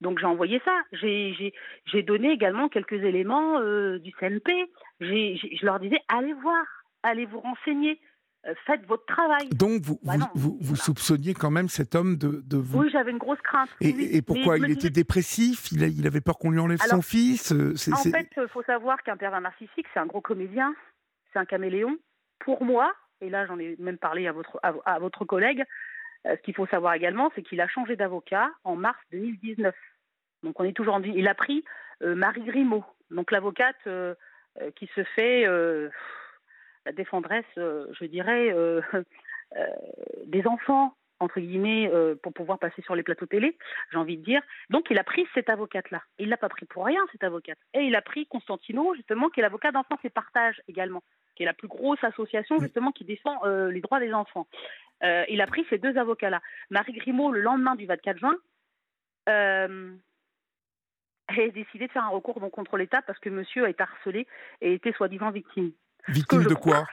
Donc 0.00 0.20
j'ai 0.20 0.26
envoyé 0.26 0.60
ça. 0.64 0.82
J'ai 0.92 2.02
donné 2.02 2.30
également 2.30 2.68
quelques 2.68 3.02
éléments 3.02 3.60
du 3.98 4.12
CNP. 4.12 4.70
je 5.00 5.64
leur 5.64 5.80
disais, 5.80 5.98
allez 6.08 6.34
voir, 6.34 6.64
allez 7.02 7.26
vous 7.26 7.40
renseigner. 7.40 8.00
Euh, 8.46 8.54
faites 8.66 8.86
votre 8.86 9.04
travail. 9.06 9.48
Donc 9.50 9.82
vous, 9.82 9.98
bah 10.04 10.12
vous, 10.34 10.56
vous, 10.60 10.76
soupçonniez 10.76 11.34
quand 11.34 11.50
même 11.50 11.68
cet 11.68 11.96
homme 11.96 12.16
de, 12.16 12.40
de 12.46 12.56
vous... 12.56 12.78
Oui, 12.78 12.90
j'avais 12.90 13.10
une 13.10 13.18
grosse 13.18 13.40
crainte. 13.42 13.68
Et, 13.80 14.22
pourquoi 14.22 14.58
Il 14.58 14.70
était 14.70 14.90
dépressif? 14.90 15.72
Il, 15.72 15.82
il, 15.82 16.06
avait 16.06 16.20
peur 16.20 16.38
qu'on 16.38 16.50
lui 16.50 16.60
enlève 16.60 16.78
son 16.78 17.02
fils 17.02 17.52
euh, 17.52 17.74
En 17.92 17.96
fait, 17.96 18.28
il 18.36 18.48
faut 18.48 18.62
savoir 18.62 19.02
qu'un 19.02 19.16
pervers 19.16 19.40
narcissique, 19.40 19.86
c'est 19.92 19.98
un 19.98 20.06
gros 20.06 20.20
comédien, 20.20 20.72
c'est 21.32 21.40
un 21.40 21.44
caméléon. 21.44 21.98
Pour 22.38 22.62
moi, 22.62 22.94
et 23.20 23.28
là 23.28 23.44
j'en 23.46 23.58
ai 23.58 23.74
même 23.80 23.98
parlé 23.98 24.28
à 24.28 24.32
votre, 24.32 24.60
à, 24.62 24.98
votre 25.00 25.24
collègue, 25.24 25.64
euh, 26.26 26.36
ce 26.36 26.42
qu'il 26.42 26.54
faut 26.54 26.66
savoir 26.66 26.94
également, 26.94 27.32
c'est 27.34 27.42
qu'il 27.42 27.60
a 27.60 27.66
changé 27.66 27.96
d'avocat 27.96 28.50
en 28.62 28.76
mars 28.76 29.00
2019. 29.10 29.74
Donc 30.44 30.60
on 30.60 30.64
est 30.64 30.74
toujours 30.74 30.94
en... 30.94 31.02
Il 31.02 31.26
a 31.26 31.34
pris 31.34 31.64
Marie 32.00 32.44
Grimaud, 32.44 32.84
donc 33.10 33.32
l'avocate 33.32 33.88
qui 34.76 34.88
se 34.94 35.02
fait 35.16 35.44
la 36.88 36.92
défendresse, 36.92 37.44
euh, 37.58 37.86
je 38.00 38.06
dirais, 38.06 38.50
euh, 38.50 38.80
euh, 39.56 39.66
des 40.26 40.46
enfants 40.46 40.94
entre 41.20 41.40
guillemets, 41.40 41.90
pour 42.22 42.32
pouvoir 42.32 42.60
passer 42.60 42.80
sur 42.82 42.94
les 42.94 43.02
plateaux 43.02 43.26
télé, 43.26 43.58
j'ai 43.90 43.98
envie 43.98 44.16
de 44.16 44.22
dire. 44.22 44.40
Donc, 44.70 44.86
il 44.88 45.00
a 45.00 45.02
pris 45.02 45.26
cette 45.34 45.50
avocate-là. 45.50 46.00
Il 46.20 46.28
l'a 46.28 46.36
pas 46.36 46.48
pris 46.48 46.64
pour 46.64 46.86
rien, 46.86 47.00
cette 47.10 47.24
avocate. 47.24 47.58
Et 47.74 47.80
il 47.80 47.96
a 47.96 48.02
pris 48.02 48.28
Constantino, 48.28 48.94
justement, 48.94 49.28
qui 49.28 49.40
est 49.40 49.42
l'avocat 49.42 49.72
d'enfants 49.72 49.98
et 50.04 50.10
partage 50.10 50.62
également, 50.68 51.02
qui 51.34 51.42
est 51.42 51.46
la 51.46 51.54
plus 51.54 51.66
grosse 51.66 51.98
association, 52.04 52.60
justement, 52.60 52.92
qui 52.92 53.02
défend 53.02 53.44
les 53.44 53.80
droits 53.80 53.98
des 53.98 54.14
enfants. 54.14 54.46
il 55.02 55.40
a 55.40 55.46
pris 55.48 55.66
ces 55.68 55.78
deux 55.78 55.98
avocats-là. 55.98 56.40
Marie 56.70 56.92
Grimaud, 56.92 57.32
le 57.32 57.40
lendemain 57.40 57.74
du 57.74 57.86
24 57.86 58.18
juin, 58.18 58.36
a 59.26 59.66
décidé 61.52 61.88
de 61.88 61.92
faire 61.92 62.04
un 62.04 62.10
recours 62.10 62.40
contre 62.52 62.76
l'État 62.76 63.02
parce 63.02 63.18
que 63.18 63.28
monsieur 63.28 63.64
a 63.64 63.70
été 63.70 63.82
harcelé 63.82 64.28
et 64.60 64.72
était 64.72 64.92
soi-disant 64.92 65.32
victime. 65.32 65.72
Victime 66.08 66.44
de 66.44 66.54
quoi 66.54 66.86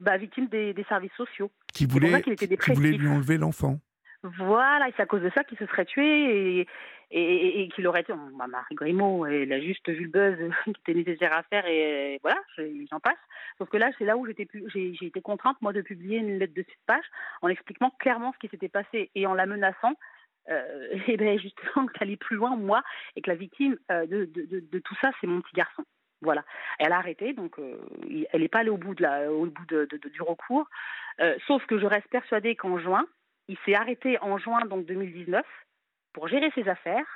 bah, 0.00 0.16
Victime 0.16 0.46
des, 0.46 0.74
services 0.88 1.12
sociaux. 1.16 1.50
Qui 1.72 1.86
voulait, 1.86 2.22
qui 2.22 2.72
voulait 2.72 2.92
lui 2.92 3.08
enlever 3.08 3.38
l'enfant. 3.38 3.78
Voilà, 4.22 4.88
et 4.88 4.92
c'est 4.96 5.02
à 5.02 5.06
cause 5.06 5.22
de 5.22 5.30
ça 5.30 5.44
qu'il 5.44 5.58
se 5.58 5.66
serait 5.66 5.84
tué 5.84 6.60
et, 6.60 7.62
et, 7.62 7.68
qu'il 7.68 7.86
aurait 7.86 8.00
été. 8.00 8.12
Bah, 8.36 8.48
Marie 8.48 8.74
Grimaud, 8.74 9.26
elle 9.26 9.52
a 9.52 9.60
juste 9.60 9.88
vu 9.88 10.04
le 10.04 10.10
buzz 10.10 10.36
qui 10.64 10.70
était 10.70 10.94
nécessaire 10.94 11.32
à 11.32 11.44
faire 11.44 11.66
et 11.66 12.18
voilà, 12.22 12.40
j'en 12.90 12.98
passe. 12.98 13.18
Sauf 13.58 13.68
que 13.68 13.76
là, 13.76 13.90
c'est 13.96 14.04
là 14.04 14.16
où 14.16 14.26
j'ai 14.26 14.98
été 15.00 15.20
contrainte, 15.20 15.56
moi, 15.60 15.72
de 15.72 15.82
publier 15.82 16.18
une 16.18 16.38
lettre 16.38 16.54
de 16.54 16.64
cette 16.68 16.86
page 16.86 17.04
en 17.42 17.48
expliquant 17.48 17.90
clairement 18.00 18.32
ce 18.32 18.38
qui 18.38 18.48
s'était 18.48 18.68
passé 18.68 19.10
et 19.14 19.26
en 19.26 19.34
la 19.34 19.46
menaçant. 19.46 19.94
Euh, 20.50 20.98
et 21.06 21.16
ben 21.16 21.38
justement 21.38 21.86
ça 21.98 22.06
plus 22.18 22.36
loin 22.36 22.56
moi 22.56 22.82
et 23.16 23.20
que 23.20 23.28
la 23.28 23.36
victime 23.36 23.76
euh, 23.90 24.06
de, 24.06 24.24
de, 24.24 24.60
de 24.60 24.78
tout 24.78 24.94
ça 24.98 25.10
c'est 25.20 25.26
mon 25.26 25.42
petit 25.42 25.54
garçon 25.54 25.84
voilà. 26.22 26.44
Elle 26.78 26.92
a 26.92 26.98
arrêté, 26.98 27.32
donc 27.32 27.58
euh, 27.58 27.78
elle 28.32 28.40
n'est 28.40 28.48
pas 28.48 28.60
allée 28.60 28.70
au 28.70 28.76
bout, 28.76 28.94
de 28.94 29.02
la, 29.02 29.30
au 29.32 29.46
bout 29.46 29.66
de, 29.66 29.86
du 29.86 30.22
recours. 30.22 30.68
Euh, 31.20 31.36
sauf 31.46 31.64
que 31.66 31.78
je 31.78 31.86
reste 31.86 32.08
persuadée 32.08 32.56
qu'en 32.56 32.78
juin, 32.78 33.06
il 33.48 33.56
s'est 33.64 33.74
arrêté 33.74 34.18
en 34.20 34.38
juin 34.38 34.60
donc 34.66 34.86
2019 34.86 35.44
pour 36.12 36.28
gérer 36.28 36.50
ses 36.54 36.68
affaires. 36.68 37.06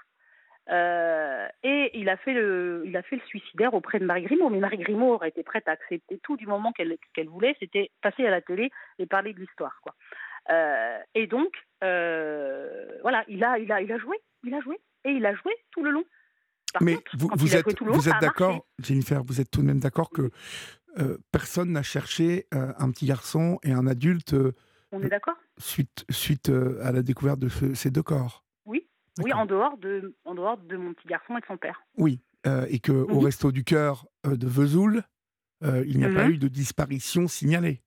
Euh, 0.70 1.48
et 1.64 1.90
il 1.98 2.08
a, 2.08 2.16
fait 2.16 2.32
le, 2.32 2.84
suicidaire 3.26 3.74
auprès 3.74 3.98
de 3.98 4.04
Marie 4.04 4.22
Grimaud. 4.22 4.50
Mais 4.50 4.60
Marie 4.60 4.78
Grimaud 4.78 5.14
aurait 5.14 5.30
été 5.30 5.42
prête 5.42 5.66
à 5.66 5.72
accepter 5.72 6.20
tout 6.22 6.36
du 6.36 6.46
moment 6.46 6.70
qu'elle 6.72 6.96
qu'elle 7.14 7.28
voulait, 7.28 7.56
c'était 7.58 7.90
passer 8.00 8.24
à 8.24 8.30
la 8.30 8.40
télé 8.40 8.70
et 9.00 9.06
parler 9.06 9.32
de 9.32 9.40
l'histoire. 9.40 9.80
quoi. 9.82 9.94
et 11.14 11.26
donc, 11.26 11.52
voilà, 11.80 13.24
il 13.26 13.42
a, 13.42 13.58
il, 13.58 13.72
a, 13.72 13.82
il 13.82 13.92
a 13.92 13.98
joué, 13.98 14.16
il 14.44 14.54
a 14.54 14.60
joué, 14.60 14.78
et 15.04 15.10
il 15.10 15.26
a 15.26 15.34
joué 15.34 15.52
tout 15.72 15.82
le 15.82 15.90
long. 15.90 16.04
Mais 16.80 16.98
vous, 17.18 17.28
vous 17.34 17.56
êtes, 17.56 17.80
vous 17.80 18.08
êtes 18.08 18.20
d'accord, 18.20 18.66
Jennifer, 18.78 19.22
vous 19.22 19.40
êtes 19.40 19.50
tout 19.50 19.60
de 19.60 19.66
même 19.66 19.80
d'accord 19.80 20.10
que 20.10 20.30
euh, 20.98 21.18
personne 21.30 21.72
n'a 21.72 21.82
cherché 21.82 22.46
euh, 22.54 22.72
un 22.78 22.90
petit 22.90 23.06
garçon 23.06 23.58
et 23.62 23.72
un 23.72 23.86
adulte. 23.86 24.34
Euh, 24.34 24.52
On 24.92 25.02
est 25.02 25.08
d'accord 25.08 25.36
Suite, 25.58 26.04
suite 26.10 26.50
à 26.82 26.92
la 26.92 27.02
découverte 27.02 27.38
de 27.38 27.48
ces 27.74 27.90
deux 27.90 28.02
corps. 28.02 28.44
Oui, 28.64 28.88
oui, 29.22 29.32
en 29.32 29.46
dehors 29.46 29.76
de, 29.76 30.16
en 30.24 30.34
dehors 30.34 30.56
de 30.56 30.76
mon 30.76 30.94
petit 30.94 31.08
garçon 31.08 31.36
et 31.36 31.40
de 31.40 31.46
son 31.46 31.56
père. 31.56 31.82
Oui, 31.96 32.20
et 32.68 32.80
que 32.80 32.92
au 32.92 33.20
mhm. 33.20 33.24
resto 33.24 33.52
du 33.52 33.62
cœur 33.62 34.06
de 34.24 34.46
Vesoul, 34.46 35.02
il 35.62 35.98
n'y 35.98 36.04
a 36.04 36.12
pas 36.12 36.24
mhm. 36.24 36.32
eu 36.32 36.38
de 36.38 36.48
disparition 36.48 37.28
signalée. 37.28 37.82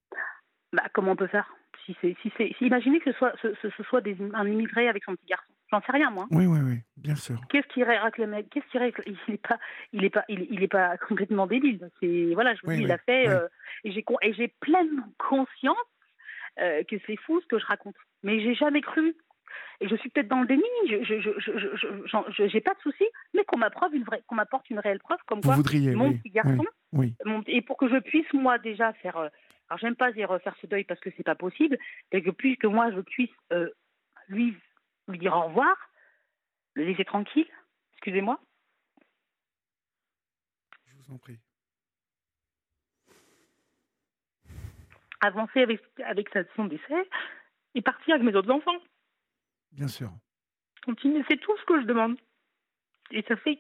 Bah, 0.74 0.84
comment 0.94 1.14
on 1.14 1.16
peut 1.16 1.28
faire? 1.28 1.52
Si 1.86 1.98
c'est, 2.02 2.16
si 2.22 2.32
c'est, 2.38 2.56
imaginez 2.62 3.00
que 3.00 3.12
ce 3.12 3.18
soit, 3.18 3.34
ce, 3.42 3.50
ce 3.62 3.84
soit 3.84 4.02
des, 4.02 4.16
un 4.34 4.48
immigré 4.48 4.88
avec 4.88 5.04
son 5.04 5.16
petit 5.16 5.28
garçon. 5.28 5.54
J'en 5.72 5.82
sais 5.82 5.92
rien, 5.92 6.12
moi. 6.12 6.28
Oui, 6.32 6.46
oui, 6.46 6.60
oui, 6.62 6.82
bien 6.98 7.16
sûr. 7.16 7.40
Qu'est-ce 7.50 7.68
qu'il 7.68 7.84
réclame 7.84 8.44
Qu'est-ce 8.52 8.68
qu'il 8.70 9.16
Il 9.28 9.32
n'est 9.32 9.38
pas, 9.38 9.58
il 9.94 10.04
est 10.04 10.10
pas, 10.10 10.26
il, 10.30 10.64
est 10.64 10.68
pas 10.68 10.98
complètement 10.98 11.48
débile. 11.48 11.90
C'est 12.00 12.34
voilà, 12.34 12.54
je 12.54 12.62
vous 12.64 12.74
dis, 12.74 12.84
il 12.84 12.92
a 12.92 13.00
fait. 13.00 13.28
Euh, 13.28 13.48
et 13.84 13.92
j'ai 13.92 14.06
et 14.22 14.34
j'ai 14.34 14.48
pleinement 14.60 15.08
conscience 15.18 15.78
euh, 16.60 16.84
que 16.84 16.98
c'est 17.08 17.18
fou 17.18 17.42
ce 17.42 17.48
que 17.48 17.58
je 17.58 17.66
raconte. 17.66 17.96
Mais 18.24 18.42
j'ai 18.42 18.54
jamais 18.54 18.82
cru. 18.82 19.16
Et 19.82 19.88
je 19.88 19.96
suis 19.96 20.10
peut-être 20.10 20.28
dans 20.28 20.42
le 20.42 20.48
déni. 20.48 20.64
Je, 20.88 21.04
je, 21.04 21.20
je, 21.20 22.48
j'ai 22.48 22.62
pas 22.62 22.74
de 22.74 22.80
souci, 22.82 23.04
mais 23.34 23.44
qu'on 23.44 23.58
m'apporte 23.58 23.92
une 23.94 24.04
vraie, 24.04 24.22
qu'on 24.28 24.36
m'apporte 24.36 24.70
une 24.70 24.80
réelle 24.80 25.00
preuve, 25.00 25.20
comme 25.26 25.42
quoi 25.42 25.58
mon 25.58 25.64
petit 25.64 26.30
garçon. 26.30 26.66
Oui, 26.94 27.16
et 27.48 27.62
pour 27.62 27.78
que 27.78 27.90
je 27.90 27.98
puisse 27.98 28.32
moi 28.34 28.60
déjà 28.60 28.94
faire. 28.94 29.18
Euh, 29.18 29.30
alors 29.68 29.80
j'aime 29.80 29.96
pas 29.96 30.12
dire 30.12 30.38
faire 30.44 30.56
ce 30.62 30.68
deuil 30.68 30.84
parce 30.84 31.00
que 31.00 31.10
c'est 31.18 31.24
pas 31.24 31.34
possible, 31.34 31.80
mais 32.14 32.22
que 32.22 32.30
puisque 32.30 32.66
moi 32.66 32.92
je 32.92 33.02
puisse 33.02 33.32
lui 34.28 34.56
lui 35.08 35.20
dire 35.20 35.36
au 35.36 35.44
revoir, 35.44 35.76
le 36.74 36.86
laisser 36.86 37.06
tranquille. 37.06 37.50
Excusez-moi. 37.94 38.40
Je 40.86 40.96
vous 40.96 41.14
en 41.14 41.18
prie. 41.18 41.40
Avancer 45.22 45.62
avec, 45.62 45.82
avec 46.06 46.30
son 46.56 46.66
décès 46.66 47.10
et 47.74 47.82
partir 47.82 48.16
avec 48.16 48.26
mes 48.26 48.36
autres 48.36 48.52
enfants. 48.52 48.78
Bien 49.72 49.88
sûr. 49.88 50.12
Continuer, 50.86 51.24
c'est 51.28 51.38
tout 51.38 51.58
ce 51.58 51.66
que 51.66 51.82
je 51.82 51.86
demande. 51.86 52.18
Et 53.12 53.24
ça 53.28 53.36
fait 53.38 53.60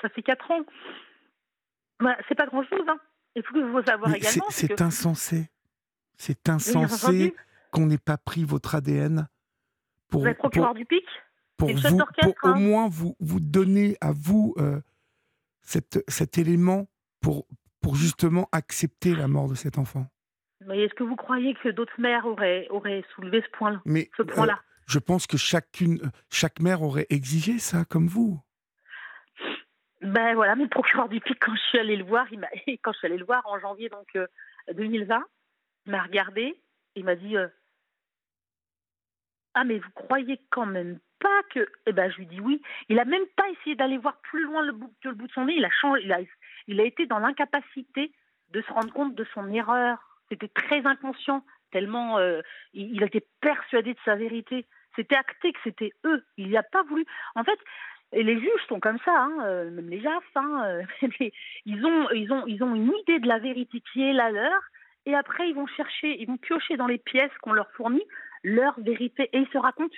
ça 0.00 0.08
fait 0.08 0.22
quatre 0.22 0.50
ans. 0.50 0.64
Bah, 2.00 2.16
c'est 2.28 2.34
pas 2.34 2.46
grand 2.46 2.64
chose. 2.64 2.84
Hein. 2.88 2.98
Il 3.36 3.42
faut 3.42 3.54
que 3.54 3.60
vous 3.60 3.82
savoir 3.84 4.14
également. 4.14 4.44
C'est 4.50 4.80
insensé. 4.80 5.48
C'est 6.16 6.48
insensé 6.48 7.34
qu'on 7.70 7.86
n'ait 7.86 7.98
pas 7.98 8.18
pris 8.18 8.44
votre 8.44 8.74
ADN 8.74 9.28
pour, 10.12 10.24
vous 10.24 10.34
procureur 10.34 10.74
du 10.74 10.84
PIC 10.84 11.04
pour, 11.56 11.68
vous, 11.70 11.98
pour 11.98 12.34
au 12.42 12.48
hein. 12.48 12.58
moins 12.58 12.88
vous, 12.88 13.16
vous 13.20 13.40
donner 13.40 13.96
à 14.00 14.12
vous 14.12 14.54
euh, 14.58 14.80
cette, 15.62 16.04
cet 16.08 16.38
élément 16.38 16.86
pour, 17.20 17.46
pour 17.80 17.96
justement 17.96 18.48
accepter 18.52 19.14
la 19.14 19.28
mort 19.28 19.48
de 19.48 19.54
cet 19.54 19.78
enfant. 19.78 20.06
Mais 20.66 20.84
est-ce 20.84 20.94
que 20.94 21.02
vous 21.02 21.16
croyez 21.16 21.54
que 21.54 21.68
d'autres 21.70 22.00
mères 22.00 22.26
auraient, 22.26 22.68
auraient 22.70 23.04
soulevé 23.14 23.42
ce 23.42 23.50
point-là 23.56 23.80
Mais 23.84 24.10
ce 24.16 24.22
point 24.22 24.46
-là 24.46 24.52
euh, 24.52 24.72
je 24.86 24.98
pense 24.98 25.26
que 25.26 25.36
chacune, 25.36 26.10
chaque 26.30 26.60
mère 26.60 26.82
aurait 26.82 27.06
exigé 27.08 27.58
ça, 27.58 27.84
comme 27.84 28.08
vous. 28.08 28.40
Ben 30.02 30.34
voilà, 30.34 30.56
mais 30.56 30.64
le 30.64 30.68
procureur 30.68 31.08
du 31.08 31.20
PIC, 31.20 31.38
quand 31.40 31.54
je 31.54 31.60
suis 31.70 31.78
allée 31.78 31.96
le 31.96 32.04
voir, 32.04 32.26
il 32.32 32.40
quand 32.82 32.92
je 32.92 32.98
suis 32.98 33.06
allée 33.06 33.16
le 33.16 33.24
voir 33.24 33.42
en 33.46 33.58
janvier 33.60 33.88
donc 33.88 34.18
2020, 34.74 35.16
euh, 35.16 35.20
il 35.86 35.92
m'a 35.92 36.02
regardé, 36.02 36.60
il 36.96 37.04
m'a 37.04 37.14
dit 37.14 37.36
ah, 39.54 39.64
mais 39.64 39.78
vous 39.78 39.90
croyez 39.94 40.40
quand 40.50 40.66
même 40.66 40.98
pas 41.20 41.42
que? 41.50 41.66
Eh 41.86 41.92
ben, 41.92 42.10
je 42.10 42.18
lui 42.18 42.26
dis 42.26 42.40
oui. 42.40 42.60
Il 42.88 42.98
a 42.98 43.04
même 43.04 43.26
pas 43.36 43.48
essayé 43.50 43.76
d'aller 43.76 43.98
voir 43.98 44.16
plus 44.22 44.44
loin 44.44 44.62
le 44.62 44.72
bout, 44.72 44.92
que 45.02 45.08
le 45.08 45.14
bout 45.14 45.26
de 45.26 45.32
son 45.32 45.44
nez. 45.44 45.54
Il 45.56 45.64
a, 45.64 45.70
changé, 45.70 46.02
il 46.04 46.12
a, 46.12 46.20
il 46.68 46.80
a 46.80 46.84
été 46.84 47.06
dans 47.06 47.18
l'incapacité 47.18 48.12
de 48.50 48.62
se 48.62 48.72
rendre 48.72 48.92
compte 48.92 49.14
de 49.14 49.26
son 49.34 49.50
erreur. 49.52 49.98
C'était 50.28 50.48
très 50.48 50.86
inconscient, 50.86 51.44
tellement 51.70 52.18
euh, 52.18 52.40
il, 52.72 52.94
il, 52.94 53.02
était 53.02 53.26
persuadé 53.40 53.94
de 53.94 53.98
sa 54.04 54.14
vérité. 54.14 54.66
C'était 54.96 55.16
acté 55.16 55.52
que 55.52 55.58
c'était 55.64 55.92
eux. 56.04 56.24
Il 56.36 56.48
n'y 56.48 56.56
a 56.56 56.62
pas 56.62 56.82
voulu. 56.82 57.04
En 57.34 57.44
fait, 57.44 57.58
et 58.12 58.22
les 58.22 58.38
juges 58.38 58.66
sont 58.68 58.80
comme 58.80 58.98
ça, 59.04 59.22
hein, 59.22 59.38
euh, 59.44 59.70
même 59.70 59.88
les 59.88 60.00
JAF. 60.00 60.24
Hein, 60.34 60.62
euh, 60.64 60.82
ils, 61.66 61.86
ont, 61.86 62.10
ils, 62.10 62.32
ont, 62.32 62.46
ils 62.46 62.62
ont 62.62 62.74
une 62.74 62.92
idée 63.02 63.18
de 63.20 63.28
la 63.28 63.38
vérité 63.38 63.82
qui 63.92 64.02
est 64.02 64.12
la 64.12 64.30
leur. 64.30 64.60
Et 65.06 65.14
après, 65.14 65.48
ils 65.48 65.54
vont 65.54 65.66
chercher, 65.66 66.20
ils 66.20 66.26
vont 66.26 66.36
piocher 66.36 66.76
dans 66.76 66.86
les 66.86 66.98
pièces 66.98 67.32
qu'on 67.40 67.52
leur 67.52 67.70
fournit 67.72 68.04
leur 68.42 68.78
vérité. 68.80 69.28
Et 69.32 69.38
ils 69.38 69.48
se 69.48 69.58
racontent, 69.58 69.94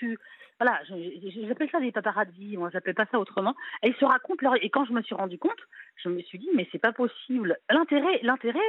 voilà, 0.60 0.80
j'appelle 0.84 1.70
ça 1.70 1.80
des 1.80 1.92
paparazzi, 1.92 2.56
moi 2.56 2.70
j'appelle 2.72 2.94
pas 2.94 3.06
ça 3.10 3.18
autrement. 3.18 3.54
Et 3.82 3.88
ils 3.88 3.96
se 3.96 4.04
racontent 4.04 4.42
leur, 4.42 4.62
et 4.62 4.70
quand 4.70 4.84
je 4.84 4.92
me 4.92 5.02
suis 5.02 5.14
rendu 5.14 5.38
compte, 5.38 5.60
je 5.96 6.08
me 6.08 6.20
suis 6.22 6.38
dit, 6.38 6.48
mais 6.54 6.68
c'est 6.72 6.78
pas 6.78 6.92
possible. 6.92 7.58
L'intérêt, 7.70 8.20
l'intérêt, 8.22 8.60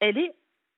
elle 0.00 0.18
est 0.18 0.32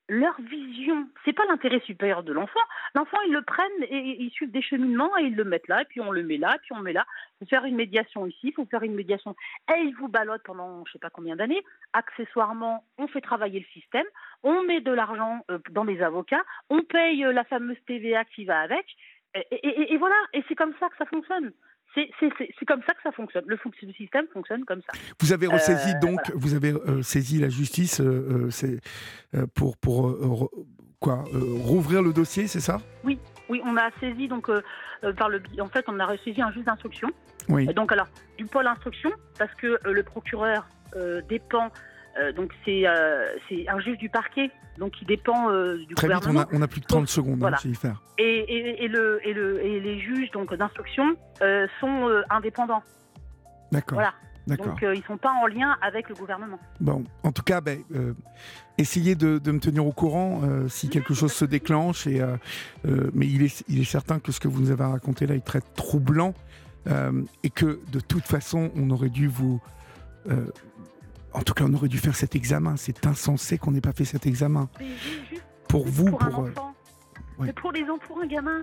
leur 0.08 0.40
vision. 0.40 1.06
C'est 1.24 1.32
pas 1.32 1.44
l'intérêt 1.46 1.80
supérieur 1.80 2.22
de 2.22 2.32
l'enfant. 2.32 2.60
L'enfant, 2.94 3.18
ils 3.26 3.32
le 3.32 3.42
prennent 3.42 3.82
et 3.82 4.22
ils 4.22 4.30
suivent 4.30 4.50
des 4.50 4.62
cheminements 4.62 5.16
et 5.18 5.24
ils 5.24 5.36
le 5.36 5.44
mettent 5.44 5.68
là, 5.68 5.82
et 5.82 5.84
puis 5.84 6.00
on 6.00 6.10
le 6.10 6.22
met 6.22 6.38
là, 6.38 6.54
et 6.54 6.58
puis 6.58 6.72
on 6.72 6.78
le 6.78 6.82
met 6.82 6.92
là. 6.92 7.04
Il 7.40 7.44
faut 7.44 7.50
faire 7.50 7.64
une 7.64 7.76
médiation 7.76 8.26
ici, 8.26 8.48
il 8.48 8.52
faut 8.54 8.64
faire 8.66 8.82
une 8.82 8.94
médiation. 8.94 9.36
Et 9.74 9.80
ils 9.80 9.94
vous 9.94 10.08
ballottent 10.08 10.44
pendant 10.44 10.84
je 10.86 10.92
sais 10.92 10.98
pas 10.98 11.10
combien 11.10 11.36
d'années. 11.36 11.62
Accessoirement, 11.92 12.84
on 12.96 13.06
fait 13.06 13.20
travailler 13.20 13.60
le 13.60 13.80
système, 13.80 14.06
on 14.42 14.62
met 14.62 14.80
de 14.80 14.92
l'argent 14.92 15.44
euh, 15.50 15.58
dans 15.70 15.84
des 15.84 16.02
avocats, 16.02 16.44
on 16.70 16.82
paye 16.82 17.24
euh, 17.24 17.32
la 17.32 17.44
fameuse 17.44 17.78
TVA 17.86 18.24
qui 18.24 18.44
va 18.44 18.60
avec. 18.60 18.86
Et 19.52 19.96
voilà, 19.98 20.16
et 20.32 20.42
c'est 20.48 20.54
comme 20.54 20.72
ça 20.80 20.88
que 20.88 20.96
ça 20.96 21.04
fonctionne. 21.04 21.52
C'est 21.94 22.64
comme 22.66 22.82
ça 22.86 22.94
que 22.94 23.02
ça 23.02 23.12
fonctionne. 23.12 23.44
Le, 23.46 23.58
système 23.96 24.26
fonctionne 24.32 24.64
comme 24.64 24.80
ça. 24.82 24.98
Vous 25.20 25.32
avez 25.32 25.46
ressaisi 25.46 25.94
euh, 25.94 26.00
donc, 26.00 26.20
vous 26.34 26.54
avez 26.54 26.72
euh, 26.72 27.02
saisi 27.02 27.38
la 27.38 27.48
justice 27.48 28.00
euh, 28.00 28.48
pour, 29.54 29.76
pour 29.76 30.50
quoi 31.00 31.24
rouvrir 31.32 32.02
le 32.02 32.12
dossier, 32.12 32.46
c'est 32.46 32.60
ça? 32.60 32.78
Oui, 33.04 33.18
oui, 33.48 33.60
on 33.64 33.76
a 33.76 33.90
saisi 34.00 34.28
donc 34.28 34.50
par 35.16 35.28
le 35.28 35.40
en 35.60 35.68
fait 35.68 35.84
on 35.88 35.98
a 36.00 36.06
un 36.06 36.16
juge 36.52 36.64
d'instruction. 36.64 37.08
Oui. 37.48 37.66
donc 37.66 37.92
alors 37.92 38.08
du 38.36 38.44
pôle 38.44 38.66
instruction 38.66 39.10
parce 39.38 39.54
que 39.54 39.78
le 39.88 40.02
procureur 40.02 40.68
dépend 41.28 41.70
euh, 42.18 42.32
donc 42.32 42.52
euh, 42.66 43.26
c'est 43.48 43.68
un 43.68 43.80
juge 43.80 43.98
du 43.98 44.08
parquet, 44.08 44.50
donc 44.78 44.94
il 45.00 45.06
dépend 45.06 45.50
euh, 45.50 45.78
du 45.86 45.94
Très 45.94 46.08
gouvernement. 46.08 46.40
Vite, 46.40 46.48
on, 46.52 46.62
a, 46.62 46.68
plus 46.68 46.80
de 46.80 46.86
30 46.86 47.08
secondes, 47.08 47.34
hein, 47.44 47.50
voilà. 47.50 47.56
faire. 47.58 48.02
Et, 48.18 48.84
et, 48.84 48.88
le, 48.88 49.20
et, 49.24 49.32
le, 49.32 49.64
et 49.64 49.80
les 49.80 50.00
juges 50.00 50.30
donc 50.32 50.54
d'instruction 50.54 51.16
sont 51.80 52.22
indépendants. 52.30 52.82
D'accord. 53.70 53.96
Voilà. 53.96 54.14
Donc 54.46 54.78
ils 54.80 54.88
ne 54.88 55.02
sont 55.02 55.18
pas 55.18 55.30
en 55.30 55.46
lien 55.46 55.76
avec 55.82 56.08
le 56.08 56.14
gouvernement. 56.14 56.58
Bon, 56.80 57.04
en 57.22 57.32
tout 57.32 57.42
cas, 57.42 57.60
ben, 57.60 57.82
essayez 58.78 59.14
de, 59.14 59.38
de, 59.38 59.52
me 59.52 59.60
tenir 59.60 59.86
au 59.86 59.92
courant 59.92 60.40
si 60.68 60.88
quelque 60.88 61.12
chose 61.12 61.32
se 61.32 61.44
déclenche. 61.44 62.06
Et, 62.06 62.22
mais 63.12 63.26
il 63.26 63.42
est, 63.42 63.62
il 63.68 63.80
est 63.80 63.84
certain 63.84 64.20
que 64.20 64.32
ce 64.32 64.40
que 64.40 64.48
vous 64.48 64.62
nous 64.62 64.70
avez 64.70 64.84
raconté 64.84 65.26
là 65.26 65.34
est 65.34 65.44
très 65.44 65.60
troublant 65.60 66.32
et 67.44 67.50
que 67.50 67.80
de 67.92 68.00
toute 68.00 68.24
façon, 68.24 68.70
on 68.74 68.88
aurait 68.88 69.10
dû 69.10 69.28
vous 69.28 69.60
en 71.38 71.42
tout 71.42 71.54
cas, 71.54 71.64
on 71.66 71.72
aurait 71.74 71.88
dû 71.88 71.98
faire 71.98 72.16
cet 72.16 72.34
examen. 72.34 72.76
C'est 72.76 73.06
insensé 73.06 73.58
qu'on 73.58 73.70
n'ait 73.70 73.80
pas 73.80 73.92
fait 73.92 74.04
cet 74.04 74.26
examen. 74.26 74.68
pour 75.68 75.86
vous, 75.86 76.10
pour. 76.10 76.18
pour, 76.18 76.44
euh, 77.40 77.52
pour 77.54 77.72
les 77.72 77.84
enfants, 77.84 77.98
pour 78.08 78.20
un 78.20 78.26
gamin, 78.26 78.62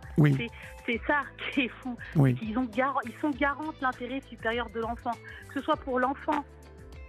c'est 0.85 0.99
ça 1.07 1.21
qui 1.51 1.61
est 1.61 1.69
fou. 1.69 1.97
Ils, 2.15 2.57
ont 2.57 2.67
ils 3.05 3.19
sont 3.21 3.29
garants 3.29 3.71
de 3.71 3.81
l'intérêt 3.81 4.21
supérieur 4.27 4.69
de 4.71 4.81
l'enfant. 4.81 5.13
Que 5.47 5.59
ce 5.59 5.61
soit 5.61 5.77
pour 5.77 5.99
l'enfant 5.99 6.43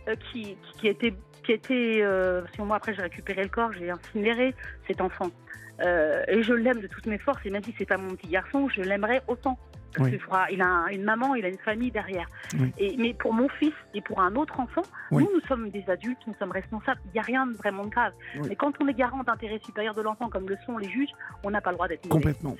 euh, 0.08 0.14
qui, 0.30 0.56
qui, 0.78 0.86
était. 0.86 1.14
Qui 1.42 1.52
était 1.52 1.98
euh, 2.00 2.42
moi, 2.58 2.76
après, 2.76 2.94
j'ai 2.94 3.02
récupéré 3.02 3.42
le 3.42 3.48
corps, 3.48 3.72
j'ai 3.72 3.90
incinéré 3.90 4.54
cet 4.86 5.00
enfant. 5.00 5.30
et 5.80 6.42
je 6.42 6.52
l'aime 6.52 6.80
de 6.80 6.86
toutes 6.86 7.06
mes 7.06 7.18
forces. 7.18 7.44
Et 7.44 7.50
même 7.50 7.64
si 7.64 7.74
c'est 7.76 7.86
pas 7.86 7.96
mon 7.96 8.14
petit 8.14 8.28
garçon, 8.28 8.68
je 8.68 8.82
l'aimerais 8.82 9.22
autant 9.26 9.58
il 10.50 10.62
a 10.62 10.86
une 10.92 11.04
maman, 11.04 11.34
il 11.34 11.44
a 11.44 11.48
une 11.48 11.58
famille 11.58 11.90
derrière. 11.90 12.26
Et, 12.78 12.96
mais 12.98 13.14
pour 13.14 13.32
mon 13.32 13.48
fils 13.48 13.72
et 13.94 14.00
pour 14.00 14.20
un 14.20 14.34
autre 14.36 14.58
enfant, 14.60 14.82
nous, 15.10 15.20
nous 15.20 15.40
sommes 15.48 15.70
des 15.70 15.84
adultes, 15.88 16.18
nous 16.26 16.34
sommes 16.38 16.52
responsables. 16.52 17.00
Il 17.06 17.12
n'y 17.12 17.20
a 17.20 17.22
rien 17.22 17.46
de 17.46 17.54
vraiment 17.54 17.86
grave. 17.86 18.12
Mais 18.48 18.56
quand 18.56 18.72
on 18.80 18.88
est 18.88 18.94
garant 18.94 19.22
d'intérêt 19.22 19.60
supérieur 19.64 19.94
de 19.94 20.02
l'enfant, 20.02 20.28
comme 20.28 20.48
le 20.48 20.56
sont 20.66 20.78
les 20.78 20.88
juges, 20.88 21.10
on 21.44 21.50
n'a 21.50 21.60
pas 21.60 21.70
le 21.70 21.76
droit 21.76 21.88
d'être 21.88 22.08
Complètement. 22.08 22.56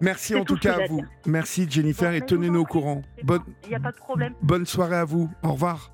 Merci 0.00 0.34
en 0.34 0.44
tout, 0.44 0.56
cas 0.56 0.74
à 0.74 0.86
vous. 0.86 1.04
Merci 1.26 1.66
Jennifer 1.68 2.12
et 2.12 2.20
tenez-nous 2.20 2.60
au 2.60 2.64
courant. 2.64 3.02
Bonne... 3.22 3.42
Il 3.64 3.70
n'y 3.70 3.74
a 3.74 3.80
pas 3.80 3.92
de 3.92 3.96
problème. 3.96 4.34
Bonne 4.42 4.66
soirée 4.66 4.96
à 4.96 5.04
vous. 5.04 5.30
Au 5.42 5.52
revoir. 5.52 5.80